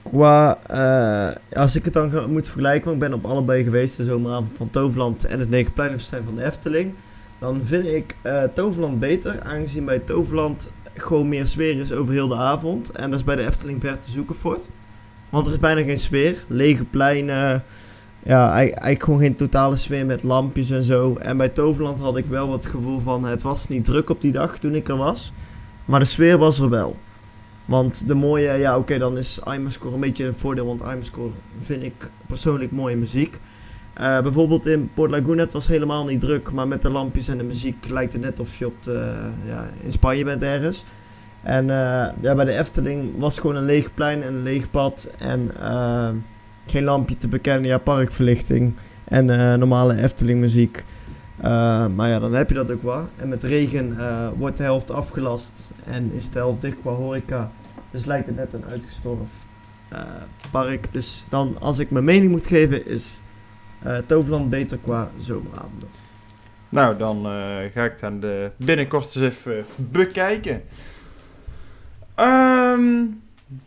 qua... 0.02 0.58
eh, 0.66 1.58
als 1.62 1.76
ik 1.76 1.85
het 1.85 1.94
dan 1.94 2.30
moet 2.30 2.44
vergelijken, 2.48 2.85
want 2.90 3.02
ik 3.02 3.08
ben 3.08 3.18
op 3.18 3.26
allebei 3.26 3.64
geweest. 3.64 3.96
De 3.96 4.04
zomeravond 4.04 4.52
van 4.56 4.70
Toverland 4.70 5.24
en 5.24 5.40
het 5.40 5.50
Negenpleinenfestijn 5.50 6.22
van 6.24 6.35
de 6.37 6.44
Efteling. 6.44 6.94
Dan 7.38 7.61
vind 7.64 7.87
ik 7.87 8.16
eh, 8.22 8.42
Toverland 8.54 9.00
beter, 9.00 9.40
aangezien 9.42 9.85
bij 9.85 9.98
Toverland 9.98 10.70
gewoon 10.96 11.28
meer 11.28 11.46
sfeer 11.46 11.78
is 11.78 11.92
over 11.92 12.12
heel 12.12 12.28
de 12.28 12.37
avond. 12.37 12.90
En 12.90 13.11
dat 13.11 13.18
is 13.18 13.24
bij 13.24 13.37
de 13.37 13.46
Efteling 13.46 13.81
ver 13.81 13.98
te 13.98 14.11
zoeken 14.11 14.35
voor. 14.35 14.59
Want 15.31 15.46
er 15.46 15.52
is 15.52 15.59
bijna 15.59 15.83
geen 15.83 15.98
sfeer. 15.98 16.44
Lege 16.46 16.85
pleinen. 16.85 17.64
Ja, 18.22 18.48
ei- 18.52 18.68
eigenlijk 18.70 19.02
gewoon 19.02 19.20
geen 19.20 19.37
totale 19.37 19.76
sfeer 19.76 20.07
met 20.07 20.22
lampjes 20.22 20.70
en 20.70 20.85
zo. 20.85 21.14
En 21.16 21.37
bij 21.37 21.48
Toverland 21.48 21.98
had 21.98 22.16
ik 22.16 22.24
wel 22.24 22.52
het 22.52 22.66
gevoel 22.66 22.98
van... 22.98 23.24
Het 23.24 23.42
was 23.42 23.68
niet 23.68 23.85
druk 23.85 24.11
op 24.11 24.20
die 24.20 24.33
dag 24.33 24.59
toen 24.59 24.74
ik 24.74 24.88
er 24.88 24.96
was. 24.96 25.33
Maar 25.85 26.00
de 26.00 26.07
sfeer 26.07 26.38
was 26.38 26.59
er 26.59 26.68
wel. 26.70 26.96
Want 27.64 28.07
de 28.07 28.14
mooie... 28.14 28.52
Ja, 28.52 28.78
oké, 28.78 28.98
dan 28.98 29.18
is 29.18 29.40
IMAscore 29.55 29.94
een 29.94 30.00
beetje 30.00 30.24
een 30.26 30.35
voordeel. 30.35 30.66
Want 30.66 30.81
IMAscore 30.81 31.31
vind 31.62 31.83
ik 31.83 32.11
persoonlijk 32.26 32.70
mooie 32.70 32.96
muziek. 32.96 33.40
Eh, 33.94 34.20
bijvoorbeeld 34.22 34.66
in 34.66 34.90
Port 34.94 35.11
Laguna, 35.11 35.42
het 35.42 35.52
was 35.52 35.66
helemaal 35.66 36.05
niet 36.05 36.20
druk. 36.20 36.52
Maar 36.52 36.68
met 36.68 36.83
de 36.83 36.90
lampjes 36.90 37.28
en 37.28 37.38
de 37.38 37.44
muziek 37.44 37.88
lijkt 37.90 38.12
het 38.12 38.22
net 38.22 38.40
of 38.40 38.57
je 38.57 38.66
op 38.66 38.83
de, 38.83 39.14
ja, 39.46 39.70
in 39.85 39.92
Spanje 39.92 40.24
bent 40.24 40.42
ergens. 40.42 40.85
En 41.42 41.70
eh, 41.70 42.09
ja, 42.20 42.35
bij 42.35 42.44
de 42.44 42.59
Efteling 42.59 43.18
was 43.18 43.38
gewoon 43.38 43.57
een 43.57 43.64
leeg 43.64 43.94
plein 43.94 44.22
en 44.22 44.35
een 44.35 44.42
leeg 44.42 44.70
pad. 44.70 45.11
En 45.18 45.50
eh, 45.61 46.09
geen 46.66 46.85
lampje 46.85 47.16
te 47.16 47.28
bekennen. 47.28 47.64
Ja, 47.64 47.78
parkverlichting 47.78 48.74
en 49.05 49.31
eh, 49.31 49.55
normale 49.55 50.02
Efteling 50.02 50.40
muziek. 50.40 50.85
Eh, 51.37 51.87
maar 51.87 52.09
ja, 52.09 52.18
dan 52.18 52.33
heb 52.35 52.48
je 52.48 52.55
dat 52.55 52.70
ook 52.70 52.83
wel. 52.83 53.09
En 53.16 53.28
met 53.28 53.42
regen 53.44 53.98
eh, 53.98 54.28
wordt 54.38 54.57
de 54.57 54.62
helft 54.62 54.90
afgelast 54.90 55.52
en 55.85 56.11
is 56.14 56.31
de 56.31 56.38
helft 56.38 56.61
dicht 56.61 56.76
qua 56.81 56.90
horeca. 56.90 57.50
Dus 57.90 58.05
lijkt 58.05 58.26
het 58.26 58.37
net 58.37 58.52
een 58.52 58.64
uitgestorven 58.70 59.26
eh, 59.88 60.00
park. 60.50 60.92
Dus 60.92 61.24
dan, 61.28 61.57
als 61.61 61.78
ik 61.78 61.90
mijn 61.90 62.05
mening 62.05 62.31
moet 62.31 62.46
geven, 62.46 62.87
is 62.87 63.20
eh, 63.20 63.21
Toverland 64.07 64.51
beter 64.51 64.79
qua 64.79 65.11
zomeravonden. 65.18 65.88
Nou, 66.68 66.97
dan 66.97 67.16
eh, 67.27 67.33
ga 67.75 67.85
ik 67.85 68.01
dan 68.01 68.21
de 68.21 68.51
binnenkort 68.57 69.05
eens 69.05 69.25
even 69.25 69.64
bekijken. 69.77 70.62
Ehm, 72.14 73.05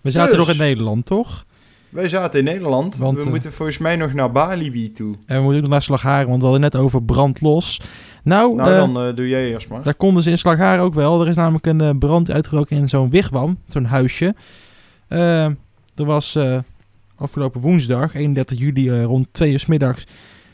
we 0.01 0.11
zaten 0.11 0.37
Dus. 0.37 0.45
nog 0.47 0.49
in 0.55 0.57
Nederland, 0.61 1.05
toch? 1.05 1.45
Wij 1.89 2.07
zaten 2.07 2.39
in 2.39 2.45
Nederland. 2.45 2.97
Want, 2.97 3.17
we 3.17 3.23
eh, 3.23 3.29
moeten 3.29 3.53
volgens 3.53 3.77
mij 3.77 3.95
nog 3.95 4.13
naar 4.13 4.31
Balibi 4.31 4.91
toe. 4.91 5.15
En 5.25 5.35
we 5.37 5.41
moeten 5.41 5.55
ook 5.55 5.61
nog 5.61 5.71
naar 5.71 5.81
Slagharen, 5.81 6.27
want 6.27 6.37
we 6.41 6.43
hadden 6.47 6.61
net 6.71 6.75
over 6.75 7.03
brandlos. 7.03 7.81
Nou, 8.23 8.55
Nou, 8.55 8.71
eh, 8.71 8.77
dan 8.77 9.07
eh, 9.07 9.15
doe 9.15 9.27
jij 9.27 9.49
eerst 9.49 9.69
maar. 9.69 9.83
daar 9.83 9.93
konden 9.95 10.23
ze 10.23 10.29
in 10.29 10.37
Slagharen 10.37 10.83
ook 10.83 10.93
wel. 10.93 11.21
Er 11.21 11.27
is 11.27 11.35
namelijk 11.35 11.65
een 11.65 11.81
eh, 11.81 11.89
brand 11.99 12.31
uitgebroken 12.31 12.77
in 12.77 12.89
zo'n 12.89 13.09
wigwam, 13.09 13.59
zo'n 13.67 13.85
huisje. 13.85 14.35
Eh, 15.07 15.45
er 15.95 16.05
was 16.05 16.35
eh, 16.35 16.57
afgelopen 17.15 17.61
woensdag, 17.61 18.13
31 18.13 18.57
juli, 18.57 18.89
eh, 18.89 19.03
rond 19.03 19.27
2 19.31 19.51
uur 19.51 19.59
's 19.59 19.65
middags, 19.65 20.07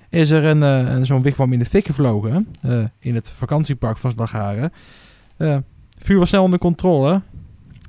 is 0.10 0.30
er 0.30 0.46
een, 0.46 0.64
eh, 0.64 0.94
een 0.94 1.06
zo'n 1.06 1.22
wigwam 1.22 1.54
in 1.54 1.60
de 1.60 1.66
fik 1.66 1.86
gevlogen. 1.86 2.48
eh, 2.62 2.84
in 3.00 3.16
het 3.16 3.30
vakantiepark 3.30 3.98
van 3.98 4.12
Slagharen. 4.12 4.72
Vuur 6.00 6.20
was 6.20 6.30
snel 6.30 6.44
onder 6.44 6.60
controle. 6.60 7.22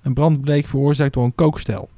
Een 0.03 0.15
brand 0.15 0.41
bleek 0.41 0.67
veroorzaakt 0.67 1.13
door 1.13 1.25
een 1.25 1.35
kookstel. 1.35 1.89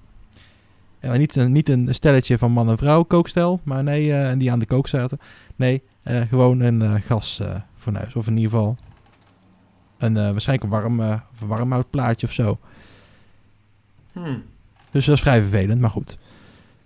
En 1.01 1.19
niet, 1.19 1.37
een, 1.37 1.53
niet 1.53 1.69
een 1.69 1.95
stelletje 1.95 2.39
van 2.39 2.53
man 2.53 2.69
en 2.69 2.79
vrouw 2.79 3.03
kookstel, 3.03 3.61
maar 3.63 3.83
nee, 3.83 4.13
en 4.15 4.39
die 4.39 4.53
aan 4.53 4.59
de 4.59 4.67
kook 4.67 4.89
zaten. 4.89 5.19
Nee, 5.57 5.83
gewoon 6.05 6.61
een 6.61 6.83
eh 6.83 6.95
gasfornuis. 7.07 8.15
of 8.15 8.27
in 8.27 8.37
ieder 8.37 8.51
geval 8.51 8.77
een, 9.99 10.15
waarschijnlijk 10.15 10.73
een 10.73 10.81
warm, 10.81 11.23
warmhoutplaatje 11.47 12.27
of 12.27 12.33
zo. 12.33 12.59
Hm. 14.13 14.39
Dus 14.91 15.05
dat 15.05 15.15
is 15.15 15.21
vrij 15.21 15.41
vervelend, 15.41 15.81
maar 15.81 15.91
goed. 15.91 16.19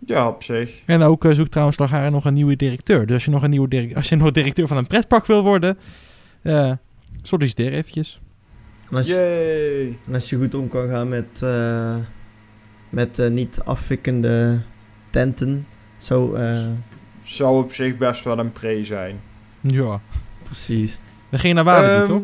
Ja, 0.08 0.28
op 0.28 0.42
zich. 0.42 0.82
En 0.86 1.02
ook 1.02 1.24
eh, 1.24 1.32
zoekt 1.32 1.50
trouwens 1.50 1.76
Slagharen 1.76 2.12
nog 2.12 2.24
een 2.24 2.34
nieuwe 2.34 2.56
directeur. 2.56 3.06
Dus 3.06 3.14
als 3.14 3.24
je 3.24 3.30
nog 3.30 3.42
een 3.42 3.50
nieuwe 3.50 3.68
direct- 3.68 3.94
als 3.96 4.08
je 4.08 4.16
nog 4.16 4.30
directeur 4.30 4.66
van 4.66 4.76
een 4.76 4.86
pretpark 4.86 5.26
wil 5.26 5.42
worden, 5.42 5.78
eh 6.42 6.72
solliciteer 7.22 7.72
eventjes. 7.72 8.20
En 8.90 8.96
als, 8.96 9.06
je, 9.06 9.92
en 10.06 10.14
als 10.14 10.30
je 10.30 10.36
goed 10.36 10.54
om 10.54 10.68
kan 10.68 10.88
gaan 10.88 11.08
met, 11.08 11.42
eh, 11.42 11.96
met 12.88 13.18
eh, 13.18 13.28
niet 13.30 13.60
afwikkende 13.64 14.60
tenten. 15.10 15.66
Zo, 15.96 16.34
eh, 16.34 16.66
Zou 17.22 17.62
op 17.62 17.72
zich 17.72 17.96
best 17.96 18.24
wel 18.24 18.38
een 18.38 18.52
pre 18.52 18.84
zijn. 18.84 19.20
Ja. 19.60 20.00
precies. 20.42 21.00
We 21.28 21.38
gingen 21.38 21.56
naar 21.56 21.64
Walibi, 21.64 21.92
Ehm, 21.94 22.04
toch? 22.06 22.22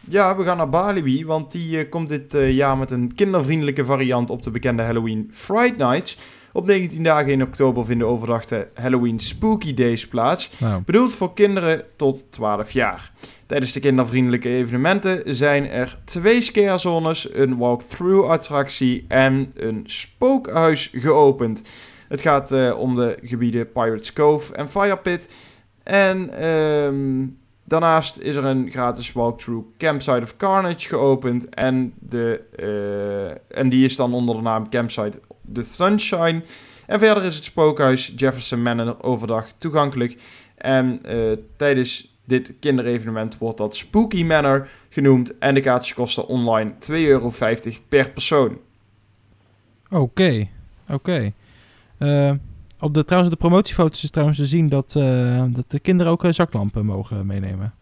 Ja, 0.00 0.36
we 0.36 0.44
gaan 0.44 0.56
naar 0.56 0.68
Balibi, 0.68 1.24
want 1.26 1.52
die 1.52 1.88
komt 1.88 2.08
dit 2.08 2.34
eh, 2.34 2.52
jaar 2.52 2.78
met 2.78 2.90
een 2.90 3.14
kindervriendelijke 3.14 3.84
variant 3.84 4.30
op 4.30 4.42
de 4.42 4.50
bekende 4.50 4.82
Halloween 4.82 5.28
Fright 5.30 5.76
Nights. 5.76 6.18
Op 6.56 6.66
19 6.66 7.02
dagen 7.02 7.32
in 7.32 7.42
oktober 7.42 7.84
vinden 7.84 8.06
overdag 8.06 8.44
de 8.46 8.68
Halloween 8.74 9.18
Spooky 9.18 9.74
Days 9.74 10.08
plaats. 10.08 10.50
Nou, 10.58 10.82
Bedoeld 10.82 11.14
voor 11.14 11.34
kinderen 11.34 11.84
tot 11.96 12.26
12 12.30 12.70
jaar. 12.70 13.12
Tijdens 13.46 13.72
de 13.72 13.80
kindervriendelijke 13.80 14.48
evenementen 14.48 15.34
zijn 15.36 15.68
er 15.68 15.98
twee 16.04 16.40
scarezones, 16.40 17.34
een 17.34 17.56
walk-through 17.56 18.28
attractie 18.28 19.04
en 19.08 19.50
een 19.54 19.82
spookhuis 19.86 20.90
geopend. 20.92 21.62
Het 22.08 22.20
gaat 22.20 22.52
eh, 22.52 22.78
om 22.78 22.94
de 22.94 23.18
gebieden 23.22 23.72
Pirates 23.72 24.12
Cove 24.12 24.54
en 24.54 24.68
Fire 24.68 24.98
Pit. 24.98 25.34
En 25.82 26.38
ehm, 26.38 27.26
daarnaast 27.64 28.18
is 28.18 28.36
er 28.36 28.44
een 28.44 28.70
gratis 28.70 29.12
walkthrough 29.12 29.66
Campsite 29.78 30.22
of 30.22 30.36
Carnage 30.36 30.88
geopend. 30.88 31.48
En, 31.48 31.92
de, 31.98 32.40
eh, 32.56 33.58
en 33.58 33.68
die 33.68 33.84
is 33.84 33.96
dan 33.96 34.14
onder 34.14 34.34
de 34.34 34.42
naam 34.42 34.68
Campsite 34.68 35.20
The 35.52 35.62
Sunshine. 35.62 36.42
En 36.86 36.98
verder 36.98 37.24
is 37.24 37.34
het 37.34 37.44
spookhuis 37.44 38.12
Jefferson 38.16 38.62
Manor 38.62 39.02
overdag 39.02 39.52
toegankelijk. 39.58 40.20
En 40.56 41.00
eh, 41.02 41.32
tijdens 41.56 42.16
dit 42.24 42.54
kinderevenement 42.60 43.38
wordt 43.38 43.58
dat 43.58 43.76
Spooky 43.76 44.24
Manor 44.24 44.68
genoemd. 44.88 45.38
En 45.38 45.54
de 45.54 45.60
kaartjes 45.60 45.94
kosten 45.94 46.26
online 46.26 46.72
2,50 46.90 46.94
euro 46.94 47.32
per 47.88 48.10
persoon. 48.10 48.58
oké. 49.90 50.48
Oké. 50.88 51.32
Eh, 51.98 52.32
op 52.84 52.94
de, 52.94 53.04
trouwens, 53.04 53.34
de 53.34 53.40
promotiefoto's 53.40 54.02
is 54.02 54.10
trouwens 54.10 54.38
te 54.38 54.46
zien 54.46 54.68
dat, 54.68 54.94
eh, 54.96 55.44
dat 55.48 55.70
de 55.70 55.78
kinderen 55.80 56.12
ook 56.12 56.24
eh, 56.24 56.32
zaklampen 56.32 56.84
mogen 56.84 57.26
meenemen. 57.26 57.74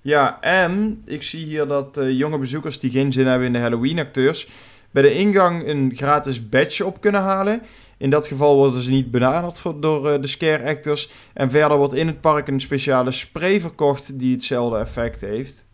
Ja, 0.00 0.40
en 0.40 1.02
ik 1.06 1.22
zie 1.22 1.44
hier 1.44 1.66
dat 1.66 1.96
eh, 1.96 2.10
jonge 2.10 2.38
bezoekers 2.38 2.78
die 2.78 2.90
geen 2.90 3.12
zin 3.12 3.26
hebben 3.26 3.46
in 3.46 3.52
de 3.52 3.58
Halloween-acteurs... 3.58 4.48
bij 4.90 5.02
de 5.02 5.14
ingang 5.14 5.68
een 5.68 5.92
gratis 5.94 6.48
badge 6.48 6.86
op 6.86 7.00
kunnen 7.00 7.20
halen. 7.20 7.62
In 7.96 8.10
dat 8.10 8.26
geval 8.26 8.56
worden 8.56 8.82
ze 8.82 8.90
niet 8.90 9.10
benaderd 9.10 9.62
door 9.82 10.20
de 10.20 10.26
scare-actors. 10.26 11.10
En 11.32 11.50
verder 11.50 11.76
wordt 11.76 11.94
in 11.94 12.06
het 12.06 12.20
park 12.20 12.48
een 12.48 12.60
speciale 12.60 13.10
spray 13.10 13.60
verkocht 13.60 14.18
die 14.18 14.34
hetzelfde 14.34 14.78
effect 14.78 15.20
heeft. 15.20 15.66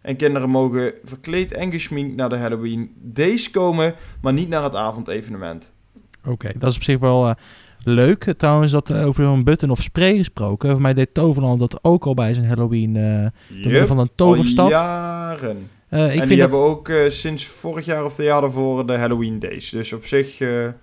En 0.00 0.16
kinderen 0.16 0.50
mogen 0.50 0.92
verkleed 1.04 1.52
en 1.52 1.72
geschminkt 1.72 2.16
naar 2.16 2.28
de 2.28 2.36
Halloween 2.36 2.92
Days 2.96 3.50
komen... 3.50 3.94
maar 4.20 4.32
niet 4.32 4.48
naar 4.48 4.62
het 4.62 4.74
avondevenement. 4.74 5.72
Oké, 6.24 6.52
dat 6.56 6.70
is 6.70 6.76
op 6.76 6.82
zich 6.82 6.98
wel 6.98 7.34
leuk. 7.88 8.34
Trouwens, 8.36 8.72
dat 8.72 8.90
eh, 8.90 9.06
over 9.06 9.24
een 9.24 9.44
button 9.44 9.70
of 9.70 9.82
spray 9.82 10.16
gesproken. 10.16 10.70
Voor 10.70 10.80
mij 10.80 10.94
deed 10.94 11.14
Toverland 11.14 11.58
dat 11.58 11.78
ook 11.82 12.06
al 12.06 12.14
bij 12.14 12.34
zijn 12.34 12.46
Halloween. 12.46 12.92
door 12.92 13.32
middel 13.48 13.86
van 13.86 13.98
een 13.98 14.10
toverstaf. 14.14 14.64
Al 14.64 14.70
jaren. 14.70 15.70
Eh, 15.88 16.04
ik 16.04 16.06
en 16.06 16.16
vind 16.16 16.28
die 16.28 16.38
dat, 16.38 16.50
hebben 16.50 16.68
ook 16.68 16.92
sinds 17.08 17.46
vorig 17.46 17.84
jaar 17.84 18.04
of 18.04 18.14
de 18.14 18.22
jaar 18.22 18.40
daarvoor 18.40 18.86
de 18.86 18.92
Halloween 18.96 19.38
Days. 19.38 19.70
Dus 19.70 19.92
op 19.92 20.06
zich... 20.06 20.38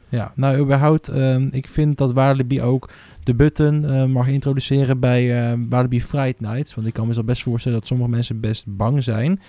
Ja, 0.10 0.32
nou 0.36 0.58
überhaupt, 0.58 1.08
ehm, 1.08 1.48
ik 1.52 1.68
vind 1.68 1.98
dat 1.98 2.14
Walibi 2.14 2.62
ook 2.62 2.90
de 3.24 3.36
button 3.36 4.12
mag 4.12 4.28
introduceren 4.28 5.00
bij 5.00 5.52
eh 5.52 5.58
Walibi 5.70 6.02
Fright 6.02 6.40
Nights. 6.40 6.76
Want 6.76 6.88
ik 6.88 6.94
kan 6.94 7.08
me 7.08 7.14
zo 7.14 7.24
best 7.24 7.44
voorstellen 7.44 7.80
dat 7.80 7.88
sommige 7.88 8.10
mensen 8.10 8.40
best 8.40 8.64
bang 8.68 9.04
zijn. 9.04 9.40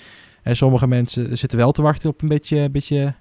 En 0.42 0.56
sommige 0.56 0.86
mensen 0.86 1.38
zitten 1.38 1.58
wel 1.58 1.72
te 1.72 1.82
wachten 1.82 2.10
op 2.10 2.22
een 2.22 2.28
beetje, 2.28 2.70
beetje. 2.70 3.14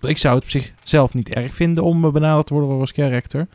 Ik 0.00 0.18
zou 0.18 0.34
het 0.34 0.44
op 0.44 0.50
zich 0.50 0.72
zelf 0.82 1.14
niet 1.14 1.28
erg 1.28 1.54
vinden 1.54 1.84
om 1.84 2.04
eh, 2.04 2.12
benaderd 2.12 2.46
te 2.46 2.54
worden 2.54 2.80
een 2.80 2.86
character. 2.86 3.46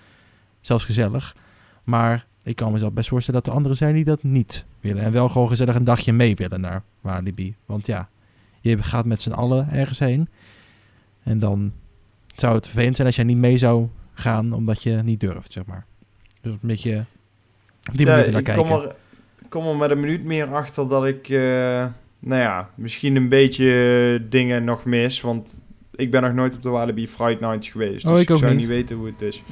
Zelfs 0.61 0.85
gezellig. 0.85 1.35
Maar 1.83 2.25
ik 2.43 2.55
kan 2.55 2.71
me 2.71 2.77
zelf 2.77 2.93
best 2.93 3.09
voorstellen 3.09 3.41
dat 3.41 3.49
er 3.49 3.57
anderen 3.57 3.77
zijn 3.77 3.95
die 3.95 4.03
dat 4.03 4.23
niet 4.23 4.65
willen. 4.79 5.03
En 5.03 5.11
wel 5.11 5.29
gewoon 5.29 5.47
gezellig 5.47 5.75
een 5.75 5.83
dagje 5.83 6.13
mee 6.13 6.35
willen 6.35 6.61
naar 6.61 6.83
Walibi. 7.01 7.55
Want 7.65 7.85
ja, 7.85 8.09
je 8.61 8.83
gaat 8.83 9.05
met 9.05 9.21
z'n 9.21 9.31
allen 9.31 9.69
ergens 9.69 9.99
heen. 9.99 10.29
En 11.23 11.39
dan 11.39 11.73
zou 12.35 12.55
het 12.55 12.67
vervelend 12.67 12.95
zijn 12.95 13.07
als 13.07 13.15
jij 13.15 13.25
niet 13.25 13.37
mee 13.37 13.57
zou 13.57 13.87
gaan 14.13 14.53
omdat 14.53 14.83
je 14.83 15.01
niet 15.03 15.19
durft, 15.19 15.53
zeg 15.53 15.65
maar. 15.65 15.85
Dus 16.41 16.51
een 16.51 16.59
beetje 16.61 17.05
op 17.89 17.97
die 17.97 18.05
ja, 18.05 18.15
naar 18.15 18.25
ik 18.25 18.43
kijken. 18.43 18.55
kom 18.55 18.71
er, 18.71 18.95
kom 19.49 19.67
er 19.67 19.75
met 19.75 19.89
een 19.89 19.99
minuut 19.99 20.23
meer 20.23 20.53
achter 20.53 20.87
dat 20.87 21.05
ik, 21.05 21.29
eh, 21.29 21.85
nou 22.19 22.41
ja, 22.41 22.69
misschien 22.75 23.15
een 23.15 23.29
beetje 23.29 24.25
dingen 24.29 24.63
nog 24.63 24.85
mis. 24.85 25.21
Want 25.21 25.59
ik 25.95 26.11
ben 26.11 26.21
nog 26.21 26.33
nooit 26.33 26.55
op 26.55 26.63
de 26.63 26.69
Walibi 26.69 27.07
Fright 27.07 27.39
Night 27.39 27.65
geweest. 27.65 28.05
Oh, 28.05 28.11
dus 28.11 28.21
ik 28.21 28.29
ook 28.31 28.37
zou 28.37 28.51
niet. 28.51 28.59
niet 28.59 28.69
weten 28.69 28.95
hoe 28.95 29.05
het 29.05 29.21
is. 29.21 29.43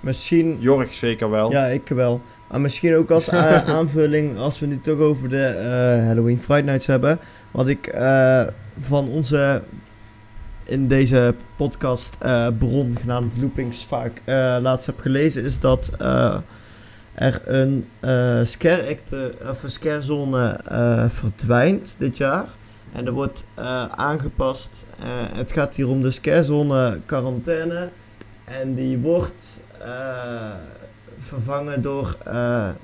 Misschien, 0.00 0.56
Jorg 0.60 0.94
zeker 0.94 1.30
wel. 1.30 1.50
ja, 1.50 1.64
ik 1.66 1.88
wel. 1.88 2.20
Maar 2.50 2.60
misschien 2.60 2.94
ook 2.94 3.10
als 3.10 3.32
a- 3.32 3.64
aanvulling, 3.78 4.38
als 4.38 4.58
we 4.58 4.66
het 4.68 4.84
toch 4.84 4.98
over 4.98 5.28
de 5.28 5.44
eh, 5.44 5.66
Halloween 6.06 6.40
Friday 6.40 6.62
Nights 6.62 6.86
hebben. 6.86 7.18
Wat 7.50 7.68
ik 7.68 7.86
eh, 7.86 8.42
van 8.80 9.08
onze, 9.08 9.62
in 10.64 10.88
deze 10.88 11.34
podcast, 11.56 12.16
eh, 12.18 12.48
bron 12.58 12.96
genaamd 13.00 13.36
Loopings 13.40 13.84
vaak 13.84 14.22
eh, 14.24 14.34
laatst 14.60 14.86
heb 14.86 15.00
gelezen, 15.00 15.44
is 15.44 15.60
dat 15.60 15.90
eh, 15.98 16.36
er 17.14 17.42
een 17.44 17.86
eh 18.00 18.40
scare, 18.44 18.88
acte, 18.88 19.34
of 19.50 19.62
een 19.62 19.70
scarezone 19.70 20.60
eh, 20.68 21.04
verdwijnt 21.08 21.94
dit 21.98 22.16
jaar. 22.16 22.46
En 22.92 23.06
er 23.06 23.12
wordt 23.12 23.46
eh, 23.54 23.84
aangepast. 23.86 24.86
Eh, 24.98 25.06
het 25.36 25.52
gaat 25.52 25.76
hier 25.76 25.88
om 25.88 26.02
de 26.02 26.10
scarezone 26.10 27.00
quarantaine. 27.06 27.88
En 28.44 28.74
die 28.74 28.98
wordt 28.98 29.60
eh, 29.80 30.50
vervangen 31.18 31.82
door 31.82 32.16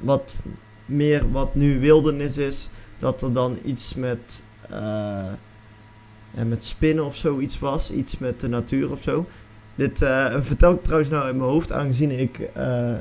wat 0.00 0.42
meer 0.86 1.30
wat 1.30 1.54
nu 1.54 1.80
wildernis 1.80 2.38
is. 2.38 2.70
Dat 2.98 3.22
er 3.22 3.32
dan 3.32 3.58
iets 3.64 3.94
met, 3.94 4.42
ja, 4.70 6.44
met 6.46 6.64
spinnen 6.64 7.04
of 7.04 7.16
zoiets 7.16 7.58
was. 7.58 7.90
Iets 7.90 8.18
met 8.18 8.40
de 8.40 8.48
natuur 8.48 8.90
of 8.90 9.02
zo. 9.02 9.26
Dit 9.74 9.98
vertel 10.40 10.72
ik 10.72 10.82
trouwens 10.82 11.10
nou 11.10 11.28
in 11.28 11.36
mijn 11.36 11.50
hoofd, 11.50 11.72
aangezien 11.72 12.10
ik 12.10 12.50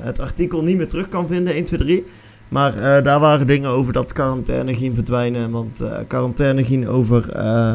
het 0.00 0.18
artikel 0.18 0.62
niet 0.62 0.76
meer 0.76 0.88
terug 0.88 1.08
kan 1.08 1.26
vinden, 1.26 1.54
1, 1.54 1.64
2, 1.64 1.78
3. 1.78 2.04
Maar 2.48 2.76
eh, 2.96 3.04
daar 3.04 3.20
waren 3.20 3.46
dingen 3.46 3.70
over 3.70 3.92
dat 3.92 4.12
quarantaine 4.12 4.74
ging 4.74 4.94
verdwijnen. 4.94 5.50
Want 5.50 5.80
eh, 5.80 5.98
quarantaine 6.06 6.64
ging 6.64 6.86
over 6.86 7.28
eh 7.30 7.74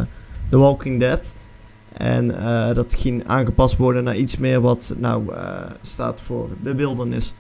The 0.50 0.58
Walking 0.58 1.00
Dead. 1.00 1.34
En 1.94 2.40
eh, 2.40 2.74
dat 2.74 2.96
ging 2.98 3.24
aangepast 3.28 3.78
worden 3.78 4.04
naar 4.04 4.16
iets 4.16 4.38
meer 4.38 4.62
wat 4.62 4.94
nou 4.98 5.34
eh, 5.34 5.42
staat 5.82 6.22
voor 6.22 6.48
de 6.64 6.76
wildernis. 6.76 7.34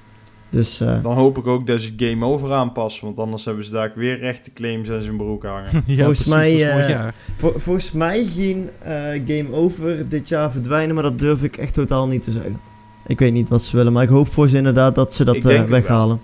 Dus 0.49 0.79
eh, 0.81 1.03
Dan 1.03 1.13
hoop 1.13 1.37
ik 1.37 1.47
ook 1.47 1.67
dat 1.67 1.81
ze 1.81 1.93
Game 1.97 2.25
Over 2.25 2.51
aanpassen. 2.53 3.05
Want 3.05 3.19
anders 3.19 3.45
hebben 3.45 3.63
ze 3.65 3.71
daar 3.71 3.91
weer 3.95 4.19
rechte 4.19 4.53
claims 4.53 4.89
aan 4.91 5.01
zijn 5.01 5.17
broek 5.17 5.43
hangen. 5.43 5.69
ja, 5.85 5.95
volgens 6.03 6.29
precies, 6.29 6.59
mij, 6.63 6.87
eh, 6.89 7.07
vol- 7.37 7.53
volgens 7.55 7.91
mij 7.91 8.25
ging 8.25 8.69
eh, 8.81 8.93
Game 9.27 9.51
Over 9.51 10.09
dit 10.09 10.27
jaar 10.27 10.51
verdwijnen, 10.51 10.93
maar 10.95 11.03
dat 11.03 11.19
durf 11.19 11.43
ik 11.43 11.57
echt 11.57 11.73
totaal 11.73 12.07
niet 12.07 12.21
te 12.23 12.31
zeggen. 12.31 12.59
Ik 13.07 13.19
weet 13.19 13.33
niet 13.33 13.49
wat 13.49 13.61
ze 13.63 13.75
willen, 13.77 13.93
maar 13.93 14.03
ik 14.03 14.09
hoop 14.09 14.27
voor 14.27 14.47
ze 14.49 14.57
inderdaad 14.57 14.95
dat 14.95 15.13
ze 15.13 15.23
dat 15.23 15.35
eh, 15.45 15.63
weghalen. 15.63 16.19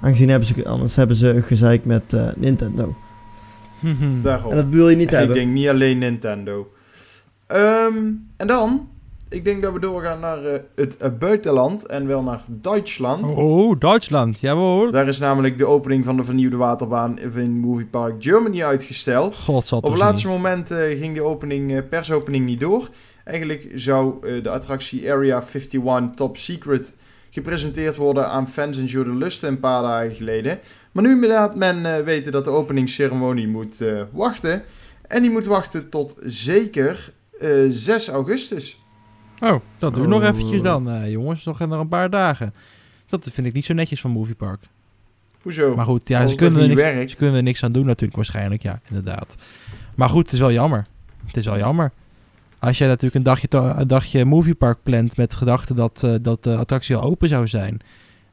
Aangezien 0.00 0.28
hebben 0.28 0.48
ze, 0.48 0.68
anders 0.68 0.96
hebben 0.96 1.16
ze 1.16 1.42
gezeik 1.42 1.84
met 1.84 2.12
eh, 2.12 2.28
Nintendo. 2.36 2.94
Daarom. 4.22 4.50
En 4.50 4.56
dat 4.56 4.66
wil 4.68 4.88
je 4.88 4.96
niet 4.96 5.12
ik 5.12 5.18
hebben. 5.18 5.36
denk 5.36 5.52
niet 5.52 5.68
alleen 5.68 5.98
Nintendo. 5.98 6.72
Ehm, 7.46 7.96
en 8.36 8.46
dan 8.46 8.88
ik 9.28 9.44
denk 9.44 9.62
dat 9.62 9.72
we 9.72 9.80
doorgaan 9.80 10.20
naar 10.20 10.44
eh, 10.44 10.60
het 10.74 10.96
eh, 10.96 11.10
buitenland 11.18 11.86
en 11.86 12.06
wel 12.06 12.22
naar 12.22 12.42
Duitsland. 12.46 13.36
Oh, 13.36 13.78
Duitsland. 13.78 14.40
Jawel. 14.40 14.90
Daar 14.90 15.08
is 15.08 15.18
namelijk 15.18 15.58
de 15.58 15.66
opening 15.66 16.04
van 16.04 16.16
de 16.16 16.22
vernieuwde 16.22 16.56
waterbaan 16.56 17.18
in 17.18 17.60
Movie 17.60 17.86
Park 17.86 18.14
Germany 18.18 18.62
uitgesteld. 18.62 19.36
God 19.36 19.72
Op 19.72 19.82
het 19.82 19.96
laatste 19.96 20.28
moment 20.28 20.72
ging 20.72 21.14
de 21.14 21.22
opening, 21.22 21.72
eh, 21.72 21.78
persopening 21.88 22.46
niet 22.46 22.60
door. 22.60 22.88
Eigenlijk 23.24 23.70
zou 23.74 24.26
eh, 24.26 24.42
de 24.42 24.50
attractie 24.50 25.12
Area 25.12 25.42
51 25.42 26.14
Top 26.14 26.36
Secret 26.36 26.96
gepresenteerd 27.30 27.96
worden 27.96 28.28
aan 28.28 28.48
fans 28.48 28.78
in 28.78 28.84
Jour 28.84 29.04
de 29.04 29.14
Lust 29.14 29.42
een 29.42 29.60
paar 29.60 29.82
dagen 29.82 30.14
geleden. 30.14 30.58
Maar 30.92 31.04
nu 31.04 31.26
laat 31.26 31.56
men 31.56 31.86
eh, 31.96 32.04
weten 32.04 32.32
dat 32.32 32.44
de 32.44 32.50
openingsceremonie 32.50 33.48
moet 33.48 33.80
eh, 33.80 34.02
wachten. 34.12 34.62
En 35.08 35.22
die 35.22 35.30
moet 35.30 35.46
wachten 35.46 35.88
tot 35.88 36.14
zeker 36.20 37.12
eh, 37.40 37.50
6 37.68 38.08
augustus. 38.08 38.78
niet. 39.40 39.50
Oh, 39.50 39.60
dat 39.78 39.94
doen 39.94 40.02
we 40.02 40.08
nog 40.08 40.20
Oh. 40.22 40.26
eventjes 40.28 40.62
dan, 40.62 40.90
eh, 40.90 41.10
jongens. 41.10 41.44
Nog, 41.44 41.58
nog 41.58 41.80
een 41.80 41.88
paar 41.88 42.10
dagen. 42.10 42.54
Dat 43.06 43.28
vind 43.32 43.46
ik 43.46 43.52
niet 43.52 43.64
zo 43.64 43.74
netjes 43.74 44.00
van 44.00 44.10
Movie 44.10 44.34
Park. 44.34 44.60
Hoezo? 45.42 45.74
Maar 45.76 45.84
goed, 45.84 46.08
ja, 46.08 46.26
ze 46.26 46.34
kunnen, 46.34 46.62
er 46.62 46.94
niks, 46.96 47.12
ze 47.12 47.16
kunnen 47.18 47.36
er 47.36 47.42
niks 47.42 47.62
aan 47.64 47.72
doen 47.72 47.86
natuurlijk 47.86 48.16
waarschijnlijk. 48.16 48.62
Ja, 48.62 48.80
inderdaad. 48.88 49.36
Maar 49.94 50.08
goed, 50.08 50.22
het 50.24 50.32
is 50.32 50.38
wel 50.38 50.52
jammer. 50.52 50.86
Het 51.26 51.36
is 51.36 51.44
wel 51.44 51.56
jammer. 51.58 51.92
Als 52.58 52.78
jij 52.78 52.86
natuurlijk 52.86 53.14
een 53.14 53.22
dagje, 53.22 53.48
een 53.50 53.86
dagje 53.86 54.24
moviepark 54.24 54.78
plant 54.82 55.16
met 55.16 55.34
gedachte 55.34 55.74
dat, 55.74 56.02
eh, 56.04 56.14
dat 56.22 56.44
de 56.44 56.56
attractie 56.56 56.96
al 56.96 57.02
open 57.02 57.28
zou 57.28 57.48
zijn. 57.48 57.80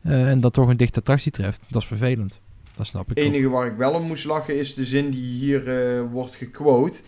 eh, 0.01 0.29
en 0.29 0.39
dat 0.39 0.53
toch 0.53 0.69
een 0.69 0.77
dichte 0.77 0.99
attractie 0.99 1.31
treft. 1.31 1.61
Dat 1.69 1.81
is 1.81 1.87
vervelend. 1.87 2.39
Dat 2.75 2.87
snap 2.87 3.01
ik. 3.01 3.09
Het 3.09 3.17
ook. 3.17 3.23
enige 3.23 3.49
waar 3.49 3.67
ik 3.67 3.77
wel 3.77 3.93
om 3.93 4.03
moest 4.03 4.25
lachen 4.25 4.59
is 4.59 4.73
de 4.73 4.85
zin 4.85 5.09
die 5.09 5.39
hier 5.39 5.67
eh, 5.67 6.01
wordt 6.11 6.35
gequote. 6.35 7.01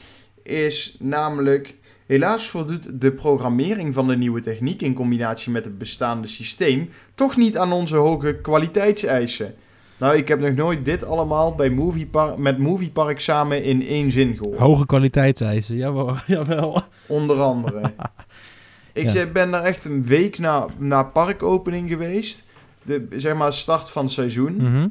Is 0.43 0.97
namelijk... 0.99 1.75
Helaas 2.05 2.47
voldoet 2.47 3.01
de 3.01 3.11
programmering 3.11 3.93
van 3.93 4.07
de 4.07 4.17
nieuwe 4.17 4.41
techniek 4.41 4.81
in 4.81 4.93
combinatie 4.93 5.51
met 5.51 5.65
het 5.65 5.77
bestaande 5.77 6.27
systeem 6.27 6.89
toch 7.15 7.37
niet 7.37 7.57
aan 7.57 7.71
onze 7.71 7.95
hoge 7.95 8.35
kwaliteitseisen. 8.41 9.55
Nou, 9.97 10.15
ik 10.17 10.27
heb 10.27 10.39
nog 10.39 10.53
nooit 10.55 10.85
dit 10.85 11.05
allemaal 11.05 11.55
bij 11.55 11.69
Movie 11.69 12.05
Park, 12.07 12.37
met 12.37 12.57
Movie 12.57 12.89
Park 12.89 13.19
samen 13.19 13.63
in 13.63 13.85
één 13.87 14.11
zin 14.11 14.35
gehoord. 14.35 14.57
Hoge 14.59 14.85
kwaliteitseisen, 14.85 15.75
jawel. 15.75 16.15
jawel. 16.27 16.81
Onder 17.07 17.39
andere. 17.41 17.81
ik 18.93 19.09
Ja. 19.09 19.25
ben 19.25 19.51
daar 19.51 19.63
echt 19.63 19.85
een 19.85 20.05
week 20.05 20.39
na, 20.39 20.65
na 20.77 21.03
parkopening 21.03 21.89
geweest. 21.89 22.43
De, 22.83 23.07
zeg 23.15 23.35
maar 23.35 23.53
start 23.53 23.89
van 23.89 24.03
het 24.03 24.11
seizoen. 24.13 24.55
Mhm. 24.55 24.87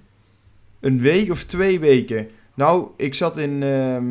Een 0.80 1.00
week 1.00 1.30
of 1.30 1.44
twee 1.44 1.80
weken. 1.80 2.28
Nou, 2.54 2.88
ik 2.96 3.14
zat 3.14 3.38
in, 3.38 3.62
ehm, 3.62 4.04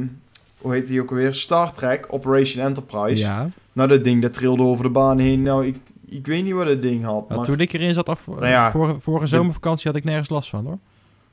hoe 0.57 0.73
heet 0.73 0.87
die 0.87 1.01
ook 1.01 1.09
alweer? 1.09 1.33
Star 1.33 1.73
Trek 1.73 2.07
Operation 2.09 2.65
Enterprise. 2.65 3.23
Ja. 3.23 3.49
Nou, 3.73 3.89
dat 3.89 4.03
ding 4.03 4.21
dat 4.21 4.33
trilde 4.33 4.63
over 4.63 4.83
de 4.83 4.89
baan 4.89 5.17
heen. 5.19 5.41
Nou, 5.41 5.65
ik, 5.65 5.75
ik 6.17 6.27
weet 6.27 6.43
niet 6.43 6.53
wat 6.53 6.65
dat 6.65 6.81
ding 6.81 7.03
had. 7.03 7.27
Nou, 7.27 7.35
Maar 7.39 7.45
toen 7.45 7.59
ik 7.59 7.73
erin 7.73 7.93
zat, 7.93 8.09
af, 8.09 8.27
Nou 8.27 8.45
ja, 8.47 8.71
vorige, 8.71 8.99
vorige 8.99 9.23
de- 9.29 9.35
zomervakantie, 9.35 9.87
had 9.91 9.99
ik 9.99 10.03
nergens 10.03 10.29
last 10.29 10.49
van 10.49 10.65
hoor. 10.65 10.77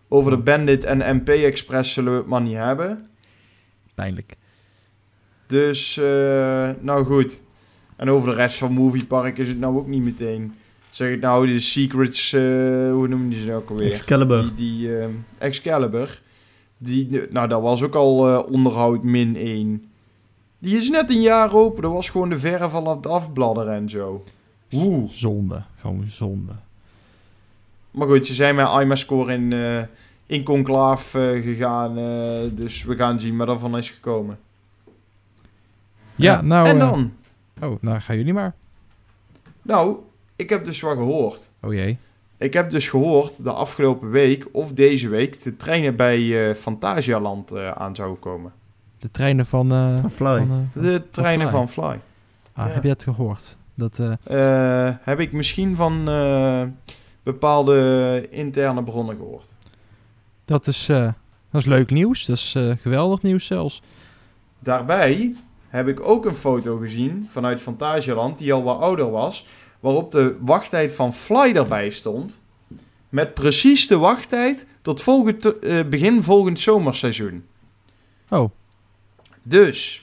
over 0.08 0.30
de 0.30 0.38
Bandit 0.38 0.84
en 0.84 1.16
MP 1.16 1.28
Express 1.28 1.92
zullen 1.92 2.12
we 2.12 2.18
het 2.18 2.26
maar 2.26 2.42
niet 2.42 2.56
hebben. 2.56 3.06
Pijnlijk. 3.94 4.36
Dus, 5.46 5.96
eh, 5.96 6.70
nou 6.80 7.04
goed. 7.04 7.42
En 7.96 8.10
over 8.10 8.30
de 8.30 8.34
rest 8.36 8.58
van 8.58 8.72
Movie 8.72 9.06
Park 9.06 9.38
is 9.38 9.48
het 9.48 9.58
nou 9.58 9.76
ook 9.76 9.86
niet 9.86 10.02
meteen. 10.02 10.54
Zeg 10.90 11.10
ik 11.12 11.20
nou, 11.20 11.46
de 11.46 11.60
Secrets, 11.60 12.32
eh, 12.32 12.40
hoe 12.90 13.08
noemen 13.08 13.28
die 13.28 13.42
ze 13.44 13.52
ook 13.54 13.70
alweer? 13.70 13.90
Excalibur. 13.90 14.42
Die, 14.42 14.78
die 14.78 14.98
ehm, 14.98 15.10
Excalibur. 15.38 16.22
Die, 16.78 17.20
nou, 17.30 17.48
dat 17.48 17.62
was 17.62 17.82
ook 17.82 17.94
al 17.94 18.28
eh, 18.28 18.52
onderhoud 18.52 19.02
min 19.02 19.36
1. 19.36 19.84
Die 20.58 20.76
is 20.76 20.90
net 20.90 21.10
een 21.10 21.20
jaar 21.20 21.54
open. 21.54 21.82
Dat 21.82 21.92
was 21.92 22.10
gewoon 22.10 22.28
de 22.28 22.38
verre 22.38 22.68
van 22.68 22.86
het 22.86 23.06
afbladderen 23.06 23.74
en 23.74 23.88
zo. 23.88 24.24
Oeh. 24.72 25.10
Zonde. 25.10 25.62
Gewoon 25.80 26.04
zonde. 26.08 26.52
Maar 27.90 28.08
goed, 28.08 28.26
ze 28.26 28.34
zijn 28.34 28.54
met 28.54 28.68
IMA-score 28.80 29.32
in, 29.32 29.52
eh 29.52 29.82
in 30.26 30.42
conclaaf 30.44 31.14
eh, 31.14 31.22
gegaan. 31.42 31.98
eh, 31.98 32.40
dus 32.56 32.82
we 32.84 32.96
gaan 32.96 33.20
zien 33.20 33.36
wat 33.36 33.48
er 33.48 33.58
van 33.58 33.78
is 33.78 33.90
gekomen. 33.90 34.38
Ja, 36.16 36.40
nou... 36.40 36.66
en 36.68 36.78
dan? 36.78 37.12
oh, 37.60 37.76
nou 37.82 38.00
gaan 38.00 38.16
jullie 38.16 38.32
maar. 38.32 38.54
Nou, 39.62 39.96
ik 40.36 40.50
heb 40.50 40.64
dus 40.64 40.80
wat 40.80 40.96
gehoord. 40.96 41.50
Oh 41.60 41.72
jee. 41.74 41.98
Ik 42.36 42.52
heb 42.52 42.70
dus 42.70 42.88
gehoord 42.88 43.44
de 43.44 43.52
afgelopen 43.52 44.10
week 44.10 44.48
of 44.52 44.72
deze 44.72 45.08
week 45.08 45.42
de 45.42 45.56
treinen 45.56 45.96
bij 45.96 46.48
eh 46.50 46.54
Fantasialand 46.56 47.50
eh, 47.52 47.70
aan 47.70 47.94
zouden 47.94 48.18
komen. 48.18 48.52
De 48.98 49.10
treinen 49.10 49.46
van... 49.46 49.72
eh, 49.72 50.00
Van 50.00 50.10
Fly. 50.10 50.38
van 50.46 50.70
De 50.74 51.02
treinen 51.10 51.48
Fly. 51.48 51.56
van 51.58 51.68
Fly. 51.68 51.82
ah, 52.52 52.66
Ja. 52.66 52.68
Heb 52.68 52.82
je 52.82 52.88
dat 52.88 53.02
gehoord? 53.02 53.56
Dat, 53.74 53.98
eh, 53.98 54.88
Eh, 54.88 54.94
heb 55.00 55.20
ik 55.20 55.32
misschien 55.32 55.76
van 55.76 56.08
eh, 56.08 56.62
bepaalde 57.22 58.28
interne 58.30 58.82
bronnen 58.82 59.16
gehoord. 59.16 59.56
dat, 60.44 60.66
is, 60.66 60.86
dat 60.86 61.60
is 61.60 61.64
leuk 61.64 61.90
nieuws. 61.90 62.26
Dat 62.26 62.36
is 62.36 62.56
geweldig 62.80 63.22
nieuws 63.22 63.46
zelfs. 63.46 63.82
Daarbij 64.58 65.34
heb 65.68 65.88
ik 65.88 66.00
ook 66.00 66.24
een 66.24 66.34
foto 66.34 66.76
gezien 66.76 67.24
vanuit 67.28 67.60
Fantasialand, 67.60 68.38
die 68.38 68.52
al 68.52 68.62
wat 68.62 68.80
ouder 68.80 69.10
was, 69.10 69.46
waarop 69.80 70.12
de 70.12 70.36
wachttijd 70.40 70.94
van 70.94 71.14
Fly 71.14 71.52
erbij 71.54 71.90
stond. 71.90 72.40
Met 73.08 73.34
precies 73.34 73.86
de 73.86 73.96
wachttijd 73.96 74.66
tot 74.82 75.00
volgend, 75.02 75.54
begin 75.90 76.22
volgend 76.22 76.60
zomerseizoen. 76.60 77.44
Oh, 78.28 78.50
Dus 79.42 80.01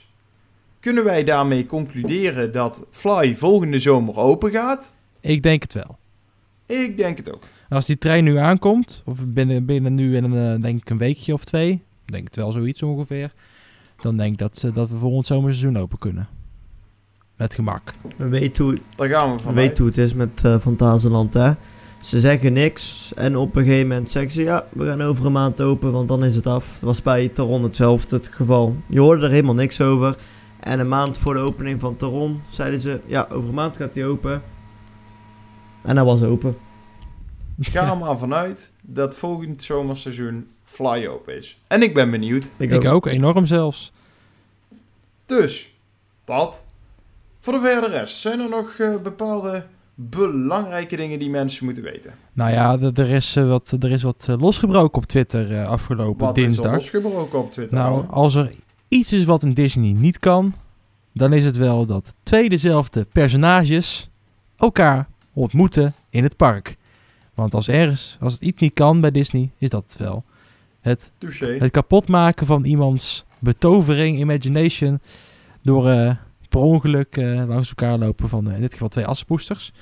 kunnen 0.80 1.04
wij 1.04 1.24
daarmee 1.24 1.66
concluderen 1.66 2.52
dat 2.52 2.86
Fly 2.90 3.36
volgende 3.36 3.78
zomer 3.78 4.16
open 4.16 4.50
gaat? 4.50 4.94
ik 5.20 5.42
denk 5.42 5.62
het 5.62 5.72
wel. 5.74 5.98
Ik 6.66 6.96
denk 6.96 7.16
het 7.16 7.34
ook. 7.34 7.42
En 7.68 7.76
Als 7.76 7.84
die 7.86 7.98
trein 7.98 8.24
nu 8.24 8.36
aankomt, 8.36 9.02
of 9.04 9.18
binnen, 9.26 9.64
binnen 9.64 9.94
nu 9.94 10.16
in 10.16 10.24
een, 10.24 10.54
eh, 10.56 10.62
denk 10.62 10.80
ik 10.80 10.90
een 10.90 10.98
weekje 10.98 11.32
of 11.32 11.44
twee, 11.44 11.82
denk 12.04 12.24
het 12.24 12.36
wel 12.36 12.52
zoiets 12.52 12.82
ongeveer, 12.82 13.32
dan 14.00 14.16
denk 14.16 14.32
ik 14.32 14.38
dat, 14.38 14.58
ze- 14.58 14.72
dat 14.72 14.88
we 14.90 14.96
volgend 14.96 15.26
zomerseizoen 15.26 15.78
open 15.82 15.98
kunnen. 15.98 16.28
Met 17.36 17.54
gemak. 17.54 17.90
We 18.18 18.28
weten 18.28 18.64
hoe, 18.64 18.76
Daar 18.96 19.08
gaan 19.08 19.36
we 19.38 19.52
weten 19.52 19.76
hoe 19.78 19.86
het 19.86 19.98
is 19.98 20.14
met 20.14 20.42
uh, 20.46 20.58
Fantasieland, 20.60 21.34
hè. 21.34 21.52
Ze 22.02 22.20
zeggen 22.20 22.52
niks 22.52 23.12
en 23.14 23.36
op 23.36 23.56
een 23.56 23.64
gegeven 23.64 23.88
moment 23.88 24.10
zeggen 24.10 24.32
ze... 24.32 24.42
Ja, 24.42 24.66
we 24.72 24.86
gaan 24.86 25.00
over 25.02 25.26
een 25.26 25.32
maand 25.32 25.60
open, 25.60 25.92
want 25.92 26.08
dan 26.08 26.24
is 26.24 26.34
het 26.34 26.46
af. 26.46 26.66
Dat 26.72 26.80
was 26.80 27.02
bij 27.02 27.28
Taron 27.28 27.62
hetzelfde 27.62 28.16
het 28.16 28.28
geval. 28.28 28.76
Je 28.88 29.00
hoorde 29.00 29.24
er 29.24 29.30
helemaal 29.30 29.54
niks 29.54 29.80
over. 29.80 30.16
En 30.60 30.80
een 30.80 30.88
maand 30.88 31.18
voor 31.18 31.34
de 31.34 31.40
opening 31.40 31.80
van 31.80 31.96
Taron 31.96 32.42
zeiden 32.48 32.80
ze... 32.80 33.00
Ja, 33.06 33.26
over 33.32 33.48
een 33.48 33.54
maand 33.54 33.76
gaat 33.76 33.94
hij 33.94 34.06
open. 34.06 34.42
En 35.82 35.96
hij 35.96 36.04
was 36.04 36.22
open. 36.22 36.56
Ga 37.60 37.90
er 37.90 37.96
maar 37.96 38.18
vanuit 38.18 38.72
dat 38.82 39.16
volgend 39.16 39.62
zomerseizoen 39.62 40.48
Fly 40.62 41.06
open 41.06 41.36
is. 41.36 41.60
En 41.66 41.82
ik 41.82 41.94
ben 41.94 42.10
benieuwd. 42.10 42.50
Ik 42.56 42.84
ook, 42.84 43.06
enorm 43.06 43.46
zelfs. 43.46 43.92
Dus, 45.24 45.74
dat. 46.24 46.64
Voor 47.40 47.52
de 47.52 47.60
verder 47.60 47.90
rest, 47.90 48.18
zijn 48.18 48.40
er 48.40 48.48
nog 48.48 48.78
eh, 48.78 48.96
bepaalde 49.02 49.64
belangrijke 50.08 50.96
dingen 50.96 51.18
die 51.18 51.30
mensen 51.30 51.64
moeten 51.64 51.82
weten? 51.82 52.14
Nou 52.32 52.50
ja, 52.50 52.78
er 52.94 53.10
is, 53.10 53.36
eh, 53.36 53.48
wat, 53.48 53.76
er 53.80 53.90
is 53.90 54.02
wat 54.02 54.26
eh, 54.28 54.40
losgebroken 54.40 54.98
op 54.98 55.06
Twitter 55.06 55.52
eh, 55.52 55.68
afgelopen 55.68 56.26
Wat 56.26 56.36
is 56.36 56.42
er 56.42 56.48
dinsdag. 56.48 56.72
losgebroken 56.72 57.38
op 57.38 57.52
Twitter? 57.52 57.78
Nou, 57.78 58.04
als 58.08 58.34
er 58.34 58.50
iets 58.90 59.12
is 59.12 59.24
wat 59.24 59.42
een 59.42 59.54
Disney 59.54 59.92
niet 59.92 60.18
kan, 60.18 60.54
dan 61.12 61.32
is 61.32 61.44
het 61.44 61.56
wel 61.56 61.86
dat 61.86 62.14
twee 62.22 62.48
dezelfde 62.48 63.06
personages 63.12 64.10
elkaar 64.56 65.08
ontmoeten 65.32 65.94
in 66.10 66.22
het 66.22 66.36
park. 66.36 66.76
Want 67.34 67.54
als 67.54 67.68
ergens, 67.68 68.16
als 68.20 68.32
het 68.32 68.42
iets 68.42 68.60
niet 68.60 68.74
kan 68.74 69.00
bij 69.00 69.10
Disney, 69.10 69.50
is 69.58 69.68
dat 69.68 69.84
het 69.88 69.96
wel. 69.96 70.24
Het, 70.80 71.10
Touché. 71.18 71.56
het 71.58 71.70
kapotmaken 71.70 72.46
van 72.46 72.64
iemands 72.64 73.24
betovering, 73.38 74.18
imagination, 74.18 75.00
door 75.62 75.88
eh, 75.88 76.14
per 76.48 76.60
ongeluk 76.60 77.16
eh, 77.16 77.48
langs 77.48 77.68
elkaar 77.68 77.98
lopen 77.98 78.28
van 78.28 78.48
eh, 78.48 78.54
in 78.54 78.60
dit 78.60 78.72
geval 78.72 78.88
twee 78.88 79.06
assenpoesters. 79.06 79.72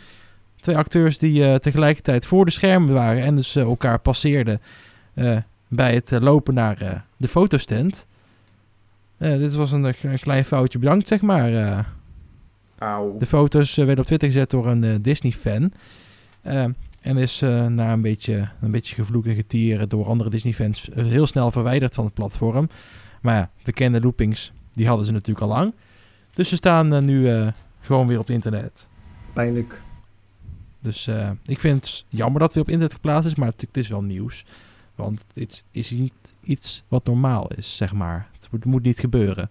Twee 0.60 0.76
acteurs 0.76 1.18
die 1.18 1.58
tegelijkertijd 1.58 2.26
voor 2.26 2.44
de 2.44 2.50
schermen 2.50 2.94
waren 2.94 3.22
en 3.22 3.36
dus 3.36 3.56
elkaar 3.56 3.98
passeerden 3.98 4.60
bij 5.68 5.94
het 5.94 6.10
lopen 6.10 6.54
naar 6.54 7.04
de 7.16 7.28
fotostand. 7.28 8.07
Eh, 9.18 9.38
dit 9.38 9.54
was 9.54 9.72
een, 9.72 9.84
een 9.84 10.18
klein 10.18 10.44
foutje, 10.44 10.78
bedankt 10.78 11.08
zeg 11.08 11.20
maar. 11.20 11.52
eh. 11.54 11.84
Auw. 12.78 13.18
De 13.18 13.26
foto's 13.26 13.70
eh, 13.70 13.76
werden 13.84 13.98
op 13.98 14.04
Twitter 14.06 14.28
gezet 14.28 14.50
door 14.50 14.66
een 14.66 14.84
eh, 14.84 14.94
Disney-fan. 15.00 15.72
Eh, 16.42 16.64
en 17.00 17.16
is 17.16 17.42
eh, 17.42 17.66
na 17.66 17.92
een 17.92 18.02
beetje, 18.02 18.48
een 18.60 18.70
beetje 18.70 18.94
gevloek 18.94 19.26
en 19.26 19.34
getieren 19.34 19.88
door 19.88 20.06
andere 20.06 20.30
Disney-fans 20.30 20.90
eh, 20.90 21.04
heel 21.04 21.26
snel 21.26 21.50
verwijderd 21.50 21.94
van 21.94 22.04
het 22.04 22.14
platform. 22.14 22.68
Maar 23.22 23.50
ja, 23.64 23.72
kende 23.72 24.00
loopings, 24.00 24.52
die 24.74 24.86
hadden 24.86 25.06
ze 25.06 25.12
natuurlijk 25.12 25.46
al 25.46 25.52
lang. 25.56 25.74
Dus 26.34 26.48
ze 26.48 26.56
staan 26.56 26.94
eh, 26.94 27.00
nu 27.00 27.28
eh, 27.30 27.48
gewoon 27.80 28.06
weer 28.06 28.18
op 28.18 28.26
het 28.26 28.34
internet. 28.34 28.88
Pijnlijk. 29.32 29.80
Dus 30.80 31.06
eh, 31.06 31.30
ik 31.44 31.58
vind 31.60 31.86
het 31.86 32.04
jammer 32.08 32.40
dat 32.40 32.42
het 32.42 32.52
weer 32.52 32.62
op 32.62 32.68
internet 32.70 32.94
geplaatst 32.94 33.30
is, 33.30 33.34
maar 33.36 33.48
het, 33.48 33.60
het 33.60 33.76
is 33.76 33.88
wel 33.88 34.02
nieuws. 34.02 34.44
Want 34.98 35.24
het 35.34 35.64
is 35.70 35.90
niet 35.90 36.34
iets 36.42 36.84
wat 36.88 37.04
normaal 37.04 37.50
is, 37.56 37.76
zeg 37.76 37.92
maar. 37.92 38.28
Het 38.32 38.48
moet, 38.50 38.64
moet 38.64 38.82
niet 38.82 38.98
gebeuren. 38.98 39.50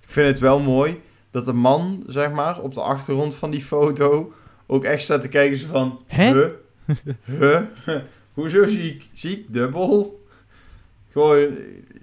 Ik 0.00 0.08
vind 0.08 0.26
het 0.26 0.38
wel 0.38 0.60
mooi 0.60 1.00
dat 1.30 1.44
de 1.44 1.52
man, 1.52 2.02
zeg 2.06 2.32
maar, 2.32 2.60
op 2.60 2.74
de 2.74 2.80
achtergrond 2.80 3.34
van 3.34 3.50
die 3.50 3.62
foto 3.62 4.32
ook 4.66 4.84
echt 4.84 5.02
staat 5.02 5.22
te 5.22 5.28
kijken 5.28 5.58
zo 5.58 5.66
van... 5.66 6.00
Hè? 6.06 6.32
Huh? 6.32 6.46
Huh? 7.24 7.60
Hoezo 8.34 8.66
zie 8.66 8.94
ik, 8.94 9.08
zie 9.12 9.38
ik 9.38 9.52
dubbel? 9.52 10.24
Gewoon, 11.10 11.56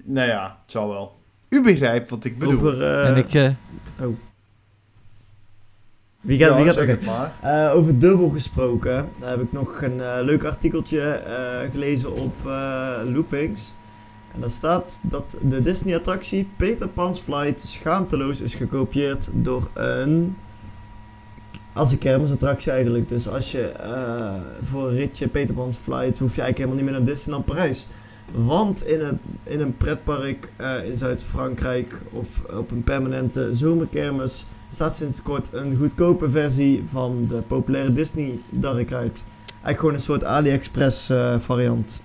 nou 0.04 0.28
ja, 0.28 0.60
het 0.62 0.72
zal 0.72 0.90
wel. 0.90 1.18
U 1.50 1.62
begrijpt 1.62 2.10
wat 2.10 2.26
ik 2.26 2.38
bedoel. 2.38 2.54
Over, 2.54 2.82
eh, 2.82 3.10
en 3.10 3.16
ik, 3.16 3.34
eh, 3.34 3.52
wie 6.22 6.38
gaat, 6.38 6.76
Ja, 6.76 6.86
wie. 6.86 7.10
Eh, 7.42 7.72
over 7.76 8.00
dubbel 8.00 8.30
gesproken, 8.30 9.10
daar 9.20 9.30
heb 9.30 9.42
ik 9.42 9.52
nog 9.52 9.82
een 9.82 10.02
eh, 10.02 10.18
leuk 10.22 10.44
artikeltje 10.44 11.02
eh, 11.02 11.72
gelezen 11.72 12.16
op 12.16 12.34
Loopings. 13.14 13.74
En 14.34 14.42
daar 14.42 14.50
staat 14.50 15.00
dat 15.02 15.38
de 15.42 15.62
Disney-attractie 15.62 16.48
Peter 16.56 16.88
Pan's 16.88 17.20
Flight 17.20 17.62
schaamteloos 17.68 18.42
is 18.42 18.56
gekopieerd 18.56 19.30
door 19.32 19.68
een... 19.74 20.38
Als 21.74 21.92
een 21.92 21.98
kermisattractie 21.98 22.72
eigenlijk. 22.72 23.10
Dus 23.10 23.28
als 23.28 23.52
je 23.52 23.72
voor 24.64 24.88
een 24.88 24.96
ritje 24.96 25.28
Peter 25.28 25.56
Pan's 25.56 25.78
Flight 25.84 26.20
hoef 26.20 26.36
je 26.36 26.42
eigenlijk 26.42 26.58
helemaal 26.58 26.76
niet 26.76 26.86
meer 26.86 26.94
naar 26.94 27.14
Disneyland 27.14 27.46
Parijs. 27.46 27.88
Want 28.32 28.86
in 28.86 29.02
een, 29.02 29.20
in 29.44 29.62
een 29.62 29.78
pretpark 29.78 30.50
in 30.86 30.98
Zuid-Frankrijk 30.98 32.02
of 32.12 32.28
op 32.50 32.72
een 32.72 32.84
permanente 32.84 33.56
zomerkermis 33.56 34.46
staat 34.74 34.96
sinds 34.96 35.22
kort 35.22 35.54
een 35.54 35.78
goedkope 35.78 36.30
versie 36.32 36.84
van 36.92 37.26
de 37.28 37.36
populaire 37.36 37.92
Disney 37.92 38.40
Dark 38.50 38.92
uit. 38.92 39.24
Eigenlijk 39.48 39.80
gewoon 39.80 39.94
een 39.94 40.02
soort 40.02 40.24
AliExpress 40.24 41.10
eh, 41.10 41.40
variant. 41.40 42.02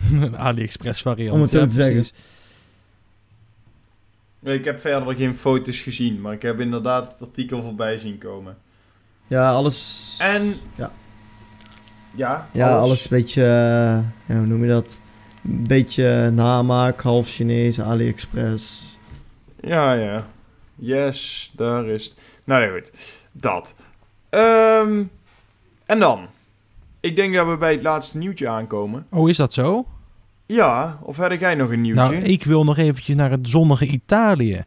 een 0.12 0.36
AliExpress 0.38 1.02
variant. 1.02 1.34
Om 1.34 1.40
het 1.40 1.50
zo 1.50 1.58
ja, 1.58 1.66
te 1.66 1.72
zeggen. 1.72 2.06
Ik 4.42 4.64
heb 4.64 4.80
verder 4.80 5.14
geen 5.14 5.34
foto's 5.34 5.80
gezien, 5.80 6.20
maar 6.20 6.32
ik 6.32 6.42
heb 6.42 6.60
inderdaad 6.60 7.12
het 7.12 7.20
artikel 7.28 7.62
voorbij 7.62 7.98
zien 7.98 8.18
komen. 8.18 8.56
Ja, 9.26 9.50
alles. 9.50 10.14
En... 10.18 10.54
Ja. 10.74 10.90
Ja, 12.14 12.48
Ja, 12.52 12.76
alles, 12.78 13.02
een 13.02 13.08
beetje. 13.10 13.44
eh, 14.26 14.36
hoe 14.36 14.46
noem 14.46 14.62
je 14.62 14.68
dat? 14.68 15.00
Een 15.44 15.66
beetje 15.66 16.30
namaak, 16.30 17.00
half 17.00 17.28
Chinees, 17.28 17.80
AliExpress. 17.80 18.82
Ja, 19.60 19.92
ja. 19.92 20.26
Yes, 20.80 21.50
daar 21.56 21.86
is 21.86 22.04
het. 22.04 22.16
Nou 22.44 22.62
ja, 22.62 22.70
goed. 22.72 22.92
Dat. 23.32 23.74
Ehm, 24.28 25.02
en 25.86 25.98
dan? 25.98 26.26
Ik 27.00 27.16
denk 27.16 27.34
dat 27.34 27.48
we 27.48 27.56
bij 27.56 27.72
het 27.72 27.82
laatste 27.82 28.18
nieuwtje 28.18 28.48
aankomen. 28.48 29.06
Oh, 29.10 29.28
is 29.28 29.36
dat 29.36 29.52
zo? 29.52 29.86
Ja, 30.46 30.98
of 31.02 31.16
had 31.16 31.40
jij 31.40 31.54
nog 31.54 31.70
een 31.70 31.80
nieuwtje? 31.80 32.02
Nou, 32.02 32.14
ik 32.14 32.44
wil 32.44 32.64
nog 32.64 32.78
eventjes 32.78 33.16
naar 33.16 33.30
het 33.30 33.48
zonnige 33.48 33.86
Italië. 33.86 34.64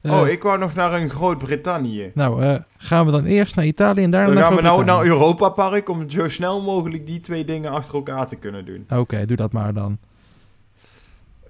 Eh, 0.00 0.20
oh, 0.20 0.28
ik 0.28 0.42
wou 0.42 0.58
nog 0.58 0.74
naar 0.74 0.92
een 0.92 1.10
Groot-Brittannië. 1.10 2.10
Nou, 2.14 2.42
eh, 2.42 2.56
gaan 2.78 3.06
we 3.06 3.12
dan 3.12 3.24
eerst 3.24 3.56
naar 3.56 3.64
Italië 3.64 4.02
en 4.02 4.10
daarna 4.10 4.26
Dan 4.26 4.34
naar 4.34 4.44
gaan 4.44 4.56
we 4.56 4.62
nou 4.62 4.84
naar? 4.84 5.04
Europa 5.04 5.48
Park 5.48 5.88
om 5.88 6.10
zo 6.10 6.28
snel 6.28 6.62
mogelijk 6.62 7.06
die 7.06 7.20
twee 7.20 7.44
dingen 7.44 7.70
achter 7.70 7.94
elkaar 7.94 8.28
te 8.28 8.36
kunnen 8.36 8.64
doen. 8.64 8.86
Oké, 8.98 9.24
doe 9.24 9.36
dat 9.36 9.52
maar 9.52 9.74
dan. 9.74 9.98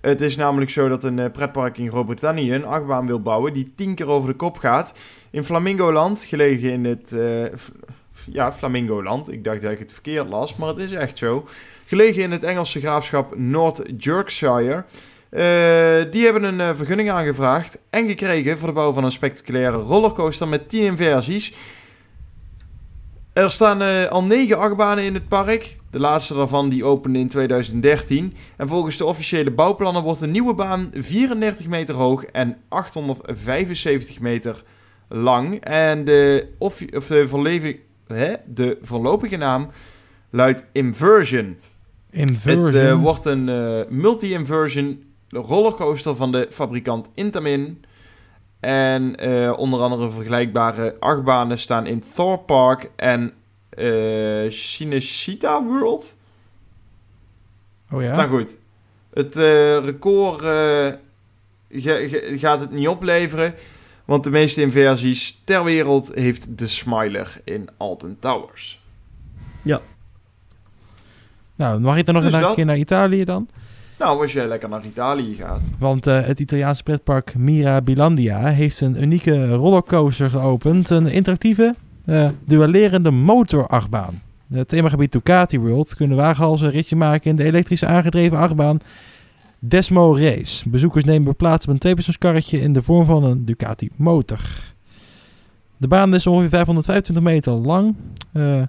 Het 0.04 0.20
is 0.20 0.36
namelijk 0.36 0.70
zo 0.70 0.88
dat 0.88 1.02
een 1.04 1.18
eh, 1.18 1.30
pretpark 1.30 1.78
in 1.78 1.88
Groot-Brittannië 1.90 2.52
een 2.54 2.64
achtbaan 2.64 3.06
wil 3.06 3.20
bouwen 3.20 3.52
die 3.52 3.72
tien 3.76 3.94
keer 3.94 4.08
over 4.08 4.28
de 4.28 4.34
kop 4.36 4.58
gaat. 4.58 4.94
In 5.30 5.44
Flamingoland, 5.44 6.24
gelegen 6.24 6.70
in 6.70 6.84
het... 6.84 7.16
F- 7.58 7.70
ja, 8.26 8.52
Flamingoland. 8.52 9.32
Ik 9.32 9.44
dacht 9.44 9.62
dat 9.62 9.72
ik 9.72 9.78
het 9.78 9.92
verkeerd 9.92 10.28
las, 10.28 10.56
maar 10.56 10.68
het 10.68 10.78
is 10.78 10.92
echt 10.92 11.18
zo. 11.18 11.46
Gelegen 11.84 12.22
in 12.22 12.30
het 12.30 12.42
Engelse 12.42 12.80
graafschap 12.80 13.36
North 13.36 13.82
Yorkshire. 13.98 14.84
Eh, 15.28 16.10
die 16.10 16.24
hebben 16.24 16.42
een 16.58 16.76
vergunning 16.76 17.10
aangevraagd 17.10 17.80
en 17.90 18.08
gekregen 18.08 18.58
voor 18.58 18.68
de 18.68 18.74
bouw 18.74 18.92
van 18.92 19.04
een 19.04 19.12
spectaculaire 19.12 19.76
rollercoaster 19.76 20.48
met 20.48 20.68
10 20.68 20.84
inversies. 20.84 21.54
Er 23.32 23.50
staan 23.52 24.08
al 24.08 24.24
negen 24.24 24.58
achtbanen 24.58 25.04
in 25.04 25.14
het 25.14 25.28
park. 25.28 25.76
De 25.94 26.00
laatste 26.00 26.34
daarvan 26.34 26.68
die 26.68 26.84
opende 26.84 27.18
in 27.18 27.28
2013. 27.28 28.34
En 28.56 28.68
volgens 28.68 28.96
de 28.96 29.04
officiële 29.04 29.50
bouwplannen 29.50 30.02
wordt 30.02 30.20
de 30.20 30.26
nieuwe 30.26 30.54
baan 30.54 30.90
34 30.92 31.68
meter 31.68 31.94
hoog 31.94 32.24
en 32.24 32.56
875 32.68 34.20
meter 34.20 34.62
lang. 35.08 35.60
En 35.60 36.04
de, 36.04 36.48
of, 36.58 36.84
of 36.94 37.06
de, 37.06 37.78
hè? 38.06 38.34
de 38.46 38.78
voorlopige 38.82 39.36
naam 39.36 39.68
luidt 40.30 40.66
Inversion. 40.72 41.56
Inversion. 42.10 42.64
Het 42.64 42.74
eh, 42.74 43.02
wordt 43.02 43.24
een 43.24 43.48
eh, 43.48 43.80
multi-inversion 43.88 45.04
rollercoaster 45.28 46.16
van 46.16 46.32
de 46.32 46.46
fabrikant 46.50 47.10
Intamin. 47.14 47.84
En 48.60 49.16
eh, 49.16 49.52
onder 49.56 49.80
andere 49.80 50.10
vergelijkbare 50.10 50.96
achtbanen 51.00 51.58
staan 51.58 51.86
in 51.86 52.02
Thor 52.14 52.38
Park 52.38 52.90
en 52.96 53.32
eh 53.76 54.50
Cinecittà 54.50 55.62
World. 55.62 56.16
oh 57.90 58.02
ja? 58.02 58.16
Nou 58.16 58.28
goed, 58.28 58.56
het 59.12 59.36
eh, 59.36 59.84
record 59.84 60.42
eh, 60.42 60.92
gaat 62.38 62.60
het 62.60 62.70
niet 62.70 62.88
opleveren. 62.88 63.54
Want 64.04 64.24
de 64.24 64.30
meeste 64.30 64.60
inversies 64.60 65.40
ter 65.44 65.64
wereld 65.64 66.10
heeft 66.14 66.58
de 66.58 66.66
Smiler 66.66 67.40
in 67.44 67.68
Alton 67.76 68.16
Towers. 68.20 68.82
Nou, 71.56 71.80
mag 71.80 71.96
ik 71.96 72.04
dan 72.06 72.14
nog 72.14 72.24
Dus 72.24 72.32
een 72.34 72.40
dat. 72.40 72.54
keer 72.54 72.64
naar 72.64 72.76
Italië 72.78 73.24
dan? 73.24 73.48
Nou, 73.98 74.20
als 74.22 74.32
jij 74.32 74.46
lekker 74.46 74.68
naar 74.68 74.86
Italië 74.86 75.34
gaat. 75.34 75.70
Want 75.78 76.06
eh, 76.06 76.26
het 76.26 76.40
Italiaanse 76.40 76.82
pretpark 76.82 77.34
Mirabilandia 77.34 78.46
heeft 78.46 78.80
een 78.80 79.02
unieke 79.02 79.48
rollercoaster 79.54 80.30
geopend. 80.30 80.90
Een 80.90 81.06
interactieve, 81.06 81.74
eh, 82.04 82.28
duellerende 82.44 83.10
motorachtbaan. 83.10 84.22
Het 84.52 84.68
themagebied 84.68 85.12
Ducati 85.12 85.58
World 85.58 85.94
kunnen 85.94 86.16
wagenhalzen 86.16 86.66
een 86.66 86.72
ritje 86.72 86.96
maken 86.96 87.30
in 87.30 87.36
de 87.36 87.44
elektrische 87.44 87.86
aangedreven 87.86 88.38
achtbaan 88.38 88.78
Desmo 89.58 90.16
Race. 90.16 90.68
Bezoekers 90.68 91.04
nemen 91.04 91.36
plaats 91.36 91.66
op 91.66 91.72
een 91.72 91.78
tweepersoonskarretje 91.78 92.60
in 92.60 92.72
de 92.72 92.82
vorm 92.82 93.06
van 93.06 93.24
een 93.24 93.44
Ducati 93.44 93.90
motor. 93.96 94.38
De 95.76 95.88
baan 95.88 96.14
is 96.14 96.26
ongeveer 96.26 96.48
525 96.48 97.24
meter 97.24 97.52
lang. 97.52 97.94
eh, 98.32 98.62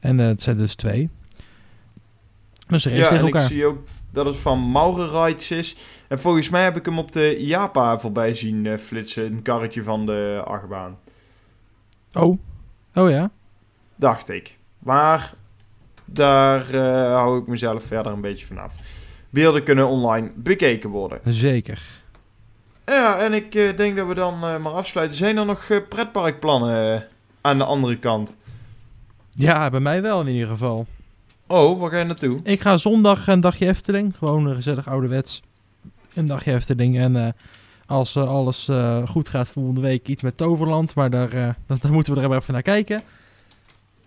en 0.00 0.20
eh, 0.20 0.26
het 0.26 0.42
zijn 0.42 0.56
dus 0.56 0.74
twee. 0.74 1.10
Dus 2.68 2.82
Ja, 2.82 2.90
tegen 2.90 3.08
en 3.08 3.16
ik 3.26 3.34
elkaar. 3.34 3.40
zie 3.48 3.66
ook 3.66 3.78
dat 4.12 4.26
het 4.26 4.36
van 4.36 4.70
Maurer 4.70 5.24
Rides 5.24 5.50
is. 5.50 5.76
En 6.08 6.20
volgens 6.20 6.48
mij 6.48 6.62
heb 6.64 6.76
ik 6.76 6.84
hem 6.84 6.98
op 6.98 7.12
de 7.12 7.36
Japa 7.38 7.98
voorbij 7.98 8.34
zien 8.34 8.78
flitsen. 8.78 9.24
Een 9.26 9.42
karretje 9.42 9.82
van 9.82 10.06
de 10.06 10.42
achtbaan. 10.44 10.96
Oh. 12.12 12.38
Oh 12.94 13.10
ja. 13.10 13.30
Dacht 13.96 14.28
ik. 14.28 14.58
Maar 14.78 15.34
daar 16.04 16.70
eh, 16.74 17.14
hou 17.14 17.40
ik 17.40 17.46
mezelf 17.46 17.84
verder 17.84 18.12
een 18.12 18.20
beetje 18.20 18.46
vanaf. 18.46 18.76
Beelden 19.30 19.62
kunnen 19.62 19.88
online 19.88 20.30
bekeken 20.34 20.90
worden. 20.90 21.20
Zeker. 21.24 21.82
Ja, 22.86 23.18
en 23.18 23.32
ik 23.32 23.54
eh, 23.54 23.76
denk 23.76 23.96
dat 23.96 24.06
we 24.06 24.14
dan 24.14 24.34
eh, 24.34 24.56
maar 24.56 24.72
afsluiten. 24.72 25.16
Zijn 25.16 25.36
er 25.36 25.46
nog 25.46 25.82
pretparkplannen 25.88 27.06
aan 27.40 27.58
de 27.58 27.64
andere 27.64 27.98
kant? 27.98 28.36
Ja, 29.30 29.70
bij 29.70 29.80
mij 29.80 30.02
wel 30.02 30.20
in 30.20 30.28
ieder 30.28 30.48
geval. 30.48 30.86
Oh, 31.46 31.80
waar 31.80 31.90
ga 31.90 31.98
je 31.98 32.04
naartoe? 32.04 32.40
Ik 32.42 32.60
ga 32.60 32.76
zondag 32.76 33.26
een 33.26 33.40
dagje 33.40 33.66
Efteling. 33.66 34.16
Gewoon 34.16 34.46
een 34.46 34.54
gezellig 34.54 34.88
ouderwets. 34.88 35.42
Een 36.14 36.26
dagje 36.26 36.52
Efteling. 36.52 36.98
En 36.98 37.16
eh, 37.16 37.32
als 37.90 38.16
eh, 38.16 38.28
alles 38.28 38.68
eh, 38.68 39.08
goed 39.08 39.28
gaat 39.28 39.48
volgende 39.48 39.80
week 39.80 40.06
iets 40.08 40.22
met 40.22 40.36
Toverland. 40.36 40.94
Maar 40.94 41.10
daar, 41.10 41.32
eh, 41.32 41.48
dat- 41.66 41.80
daar 41.82 41.92
moeten 41.92 42.14
we 42.14 42.20
er 42.20 42.32
even 42.36 42.52
naar 42.52 42.62
kijken. 42.62 43.02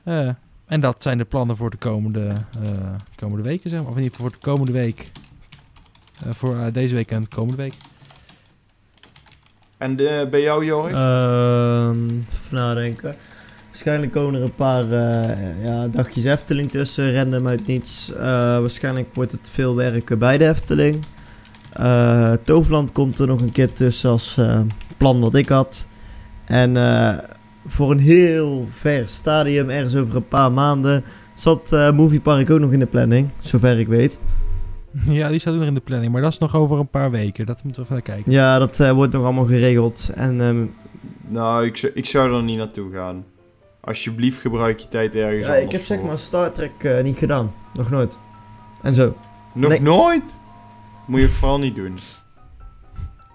Eh, 0.04 0.30
en 0.66 0.82
dat 0.82 1.02
zijn 1.02 1.18
de 1.18 1.24
plannen 1.26 1.56
voor 1.58 1.70
de 1.70 1.78
komende, 1.78 2.28
eh, 2.64 2.70
komende 3.16 3.44
weken. 3.44 3.70
Zeg 3.70 3.80
maar. 3.80 3.90
Of 3.90 3.96
in 3.98 4.04
ieder 4.04 4.16
geval 4.16 4.32
voor 4.32 4.40
de 4.42 4.46
komende 4.52 4.72
week. 4.72 5.12
Eh, 6.26 6.32
voor 6.34 6.70
deze 6.72 6.96
week 6.96 7.12
en 7.12 7.22
de 7.22 7.36
komende 7.36 7.58
week. 7.62 7.74
En 9.78 10.00
eh, 10.00 10.30
bij 10.30 10.42
jou, 10.42 10.66
Jorg? 10.66 10.92
Ehm, 10.92 12.06
even 12.06 12.56
nadenken. 12.56 13.16
Waarschijnlijk 13.68 14.12
komen 14.12 14.34
er 14.34 14.42
een 14.42 14.56
paar 14.56 14.84
eh, 14.92 15.66
ja, 15.66 15.88
dagjes 15.88 16.24
Efteling 16.24 16.70
tussen, 16.72 17.14
random 17.16 17.48
uit 17.48 17.68
niets. 17.68 18.12
Eh, 18.14 18.20
waarschijnlijk 18.60 19.16
wordt 19.16 19.32
het 19.32 19.50
veel 19.52 19.76
werken 19.76 20.20
bij 20.20 20.38
de 20.38 20.48
Efteling. 20.48 21.04
Eh, 21.74 22.34
Toverland 22.44 22.92
komt 22.92 23.20
er 23.20 23.28
nog 23.28 23.42
een 23.42 23.52
keer 23.52 23.74
tussen 23.74 24.10
als 24.10 24.38
eh, 24.38 24.60
plan 24.98 25.20
wat 25.20 25.36
ik 25.36 25.48
had. 25.50 25.88
En 26.46 26.78
eh, 26.78 27.18
voor 27.68 27.92
een 27.92 28.00
heel 28.00 28.68
ver 28.72 29.08
stadium, 29.08 29.70
ergens 29.70 29.96
over 29.96 30.16
een 30.16 30.28
paar 30.28 30.52
maanden, 30.52 31.04
zat 31.34 31.72
eh 31.72 31.92
Movie 31.92 32.22
Park 32.22 32.50
ook 32.50 32.60
nog 32.60 32.72
in 32.72 32.80
de 32.80 32.86
planning, 32.86 33.30
zover 33.40 33.80
ik 33.80 33.88
weet. 33.88 34.20
ja, 35.06 35.30
die 35.30 35.40
staat 35.40 35.54
ook 35.54 35.60
nog 35.60 35.68
in 35.68 35.74
de 35.74 35.80
planning. 35.80 36.12
Maar 36.12 36.22
dat 36.22 36.32
is 36.32 36.38
nog 36.38 36.56
over 36.56 36.80
een 36.80 36.90
paar 36.90 37.12
weken. 37.12 37.46
Dat 37.46 37.64
moeten 37.64 37.82
we 37.84 37.90
even 37.90 38.04
kijken. 38.04 38.32
Ja, 38.32 38.60
dat 38.60 38.80
eh, 38.80 38.92
wordt 38.92 39.14
nog 39.14 39.24
allemaal 39.24 39.46
geregeld. 39.46 40.10
En 40.16 40.42
ehm, 40.42 40.64
Nou, 41.28 41.66
ik, 41.66 41.78
zou- 41.78 41.92
ik 41.96 42.06
zou 42.06 42.36
er 42.36 42.44
niet 42.44 42.58
naartoe 42.58 42.92
gaan. 42.94 43.26
Alsjeblieft, 43.82 44.40
gebruik 44.40 44.80
je 44.80 44.88
tijd 44.88 45.16
ergens 45.16 45.40
ja, 45.40 45.46
anders 45.46 45.64
ik 45.66 45.72
heb 45.72 45.82
zeg 45.82 46.02
maar 46.02 46.18
Star 46.18 46.52
Trek 46.52 47.04
niet 47.04 47.18
gedaan. 47.18 47.52
Nog 47.74 47.90
nooit. 47.90 48.18
En 48.82 48.94
zo. 48.96 49.16
Nog 49.54 49.70
Nee. 49.70 49.82
nooit? 49.82 50.42
Moet 51.06 51.20
je 51.20 51.30
vooral 51.30 51.60
niet 51.60 51.76
doen. 51.76 51.98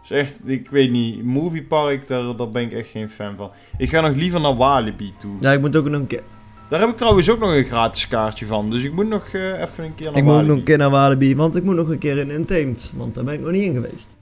is 0.03 0.11
echt, 0.11 0.49
ik 0.49 0.71
weet 0.71 0.91
niet, 0.91 1.25
Moviepark, 1.25 2.09
daar, 2.09 2.37
daar 2.37 2.51
ben 2.51 2.63
ik 2.63 2.73
echt 2.73 2.89
geen 2.89 3.11
fan 3.11 3.37
van. 3.37 3.51
Ik 3.79 3.89
ga 3.89 4.01
nog 4.01 4.17
liever 4.17 4.41
naar 4.41 4.57
Walibi 4.57 5.13
toe. 5.19 5.37
Ja, 5.41 5.53
ik 5.53 5.61
moet 5.61 5.77
ook 5.77 5.89
nog 5.89 6.01
een 6.01 6.07
keer... 6.07 6.23
Daar 6.69 6.81
heb 6.81 6.89
ik 6.89 6.97
trouwens 6.97 7.31
ook 7.31 7.39
nog 7.39 7.51
een 7.51 7.65
gratis 7.65 8.09
kaartje 8.09 8.47
van. 8.47 8.71
Dus 8.71 8.83
ik 8.83 8.93
moet 8.93 9.09
nog 9.09 9.27
eh, 9.27 9.61
even 9.61 9.85
een 9.85 9.95
keer 9.95 10.07
naar 10.07 10.17
Ik 10.17 10.23
moet 10.23 10.33
ook 10.33 10.39
Walibi. 10.39 10.49
nog 10.49 10.59
een 10.59 10.65
keer 10.65 10.79
naar 10.79 10.91
Walibi, 10.91 11.37
want 11.37 11.57
ik 11.57 11.65
moet 11.65 11.77
nog 11.77 11.89
een 11.89 11.99
keer 11.99 12.19
in 12.19 12.31
Untamed. 12.31 12.93
Want 12.95 13.15
daar 13.15 13.25
ben 13.25 13.35
ik 13.35 13.41
nog 13.41 13.51
niet 13.51 13.63
in 13.63 13.75
geweest. 13.75 14.17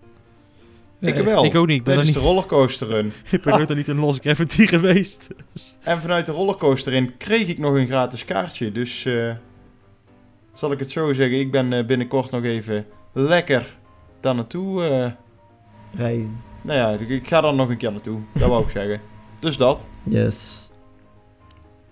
Ik 1.01 1.17
wel. 1.17 1.45
Ik 1.45 1.55
ook 1.55 1.67
niet. 1.67 1.77
Ik 1.77 1.85
ben, 1.85 1.95
Tijdens 1.95 2.07
niet, 2.07 2.17
de 2.25 2.31
rollercoaster 2.31 2.87
run. 2.87 3.13
ik 3.31 3.43
ben 3.43 3.57
nooit 3.57 3.71
er 3.71 3.77
niet 3.77 3.89
in 3.89 3.99
Lost 3.99 4.21
Gravity 4.21 4.67
geweest. 4.67 5.29
En 5.81 6.01
vanuit 6.01 6.27
de 6.27 6.33
rollercoaster 6.33 6.93
in 6.93 7.17
kreeg 7.17 7.49
ik 7.49 7.59
nog 7.59 7.75
een 7.75 7.87
gratis 7.87 8.25
kaartje. 8.25 8.73
Dus 8.73 9.05
eh, 9.05 9.31
zal 10.53 10.73
ik 10.73 10.79
het 10.79 10.91
zo 10.91 11.13
zeggen, 11.13 11.39
ik 11.39 11.51
ben 11.51 11.73
eh, 11.73 11.85
binnenkort 11.85 12.31
nog 12.31 12.45
even 12.45 12.87
lekker 13.19 13.77
daar 14.21 14.35
naartoe. 14.35 14.83
eh, 14.85 15.07
Rijden. 15.99 16.41
nou 16.63 16.79
ja, 16.79 16.91
ik- 16.91 17.09
ik 17.09 17.29
ga 17.29 17.41
dan 17.41 17.57
nog 17.57 17.69
een 17.69 17.77
keer 17.77 17.93
naartoe. 17.93 18.21
Dat 18.35 18.49
wou 18.49 18.63
ik 18.65 18.71
zeggen. 18.81 19.01
Dus 19.41 19.57
dat. 19.57 19.87
Yes. 20.03 20.71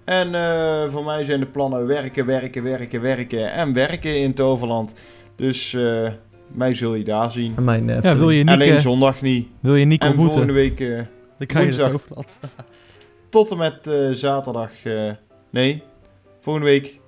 En 0.05 0.35
eh, 0.35 0.89
voor 0.91 1.05
mij 1.05 1.25
zijn 1.25 1.41
de 1.41 1.47
plannen 1.47 1.87
werken, 1.87 2.27
werken, 2.27 2.63
werken, 2.63 3.01
werken 3.01 3.53
en 3.53 3.73
werken 3.73 4.21
in 4.21 4.35
Toverland. 4.35 4.95
Dus 5.37 5.75
eh, 5.75 6.09
mij 6.49 6.75
zul 6.75 6.95
je 6.95 7.05
daar 7.05 7.31
zien. 7.31 7.57
En 7.57 7.65
mijn 7.65 7.87
Ja, 7.89 8.17
wil 8.17 8.31
je 8.31 8.47
Alleen 8.47 8.81
zondag 8.81 9.21
niet. 9.23 9.49
wil 9.61 9.75
je 9.75 9.85
Nick 9.85 10.03
En 10.05 10.15
volgende 10.15 10.53
week 10.53 10.79
Dan 11.39 11.47
kan 11.47 11.63
woensdag. 11.63 11.93
tot 13.31 13.51
en 13.51 13.57
met 13.57 13.87
eh, 13.87 14.11
zaterdag. 14.11 14.85
eh, 14.85 15.11
nee, 15.51 15.83
volgende 16.39 16.69
week. 16.69 17.01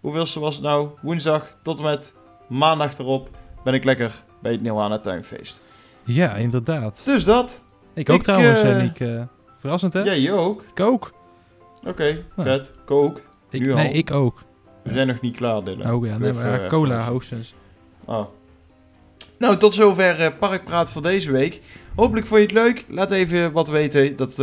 Hoeveelste 0.00 0.40
was 0.40 0.54
het 0.54 0.64
nou? 0.64 0.88
Woensdag 1.02 1.58
tot 1.62 1.78
en 1.78 1.84
met 1.84 2.14
maandag 2.48 2.98
erop 2.98 3.30
ben 3.64 3.74
ik 3.74 3.84
lekker 3.84 4.22
bij 4.42 4.52
het 4.52 4.62
Nieuwana 4.62 4.98
Tuinfeest. 4.98 5.60
Ja, 6.04 6.34
inderdaad. 6.34 7.02
Dus 7.04 7.24
dat. 7.24 7.62
Ik 7.94 8.10
ook 8.10 8.16
Ik, 8.16 8.22
trouwens, 8.22 8.62
Nick. 8.82 9.00
eh, 9.00 9.22
verrassend, 9.60 9.92
hè? 9.92 10.00
Jij 10.02 10.20
je 10.20 10.32
ook. 10.32 10.62
Ik 10.74 10.80
ook. 10.80 11.12
Oké, 11.86 12.04
Ja. 12.04 12.42
vet. 12.42 12.72
Kook. 12.84 13.22
Ik, 13.50 13.60
Nu 13.60 13.70
al. 13.70 13.76
nee, 13.76 13.92
ik 13.92 14.10
ook. 14.10 14.42
We 14.82 14.92
zijn 14.92 15.06
nog 15.06 15.20
niet 15.20 15.36
klaar, 15.36 15.64
Dylan. 15.64 15.92
Oh 15.94 16.06
ja, 16.06 16.18
nee, 16.18 16.30
Even, 16.30 16.42
maar 16.42 16.52
ja, 16.58 16.62
eh, 16.64 16.68
cola 16.68 17.04
hoogstens. 17.04 17.54
Oh. 18.04 18.24
Nou, 19.38 19.56
tot 19.56 19.74
zover 19.74 20.20
eh, 20.20 20.30
Parkpraat 20.38 20.92
voor 20.92 21.02
deze 21.02 21.30
week. 21.32 21.60
Hopelijk 21.96 22.26
vond 22.26 22.40
je 22.40 22.46
het 22.46 22.56
leuk. 22.56 22.84
Laat 22.88 23.10
even 23.10 23.52
wat 23.52 23.68
weten. 23.68 24.16
Dat 24.16 24.42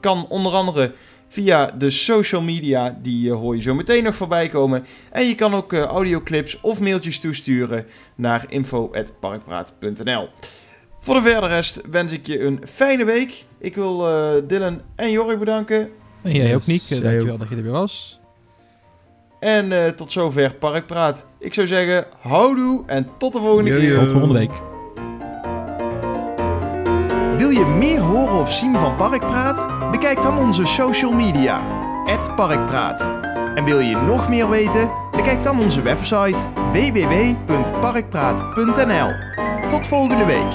kan 0.00 0.26
onder 0.28 0.52
andere 0.52 0.92
via 1.32 1.70
de 1.78 1.90
social 1.90 2.42
media. 2.42 2.98
Die 3.02 3.30
eh, 3.30 3.36
hoor 3.36 3.56
je 3.56 3.62
zo 3.62 3.74
meteen 3.74 4.04
nog 4.04 4.14
voorbij 4.14 4.48
komen. 4.48 4.86
En 5.10 5.26
je 5.26 5.34
kan 5.34 5.54
ook 5.54 5.72
eh, 5.72 5.82
audioclips 5.82 6.60
of 6.60 6.80
mailtjes 6.80 7.18
toesturen 7.18 7.86
naar 8.14 8.44
info.parkpraat.nl 8.48 10.28
Voor 11.00 11.14
de 11.14 11.22
verder 11.22 11.48
rest 11.48 11.80
wens 11.90 12.12
ik 12.12 12.26
je 12.26 12.40
een 12.40 12.60
fijne 12.68 13.04
week. 13.04 13.44
Ik 13.58 13.74
wil 13.74 14.08
eh, 14.08 14.42
Dylan 14.46 14.80
en 14.96 15.10
Jorg 15.10 15.38
bedanken. 15.38 15.90
En 16.22 16.32
jij 16.32 16.54
ook, 16.54 16.62
jij 16.62 17.00
dankjewel 17.00 17.32
ook. 17.32 17.38
dat 17.38 17.48
je 17.48 17.56
er 17.56 17.62
weer 17.62 17.72
was. 17.72 18.20
En 19.40 19.72
eh, 19.72 19.88
tot 19.88 20.12
zover 20.12 20.54
Parkpraat. 20.54 21.26
Ik 21.38 21.54
zou 21.54 21.66
zeggen, 21.66 22.06
houdoe 22.20 22.82
en 22.86 23.08
tot 23.18 23.32
de 23.32 23.40
volgende 23.40 23.70
Yo, 23.70 23.78
keer. 23.78 23.98
Tot 23.98 24.10
volgende 24.10 24.34
week. 24.34 24.52
Wil 27.38 27.50
je 27.50 27.64
meer 27.78 28.00
horen 28.00 28.40
of 28.40 28.52
zien 28.52 28.76
van 28.76 28.96
Parkpraat? 28.96 29.71
Bekijk 30.02 30.22
dan 30.22 30.38
onze 30.38 30.66
social 30.66 31.12
media, 31.12 31.60
Parkpraat. 32.36 33.00
En 33.54 33.64
wil 33.64 33.78
je 33.78 33.96
nog 33.96 34.28
meer 34.28 34.48
weten? 34.48 34.90
Bekijk 35.10 35.42
dan 35.42 35.60
onze 35.60 35.82
website 35.82 36.36
www.parkpraat.nl. 36.72 39.10
Tot 39.68 39.86
volgende 39.86 40.24
week. 40.24 40.52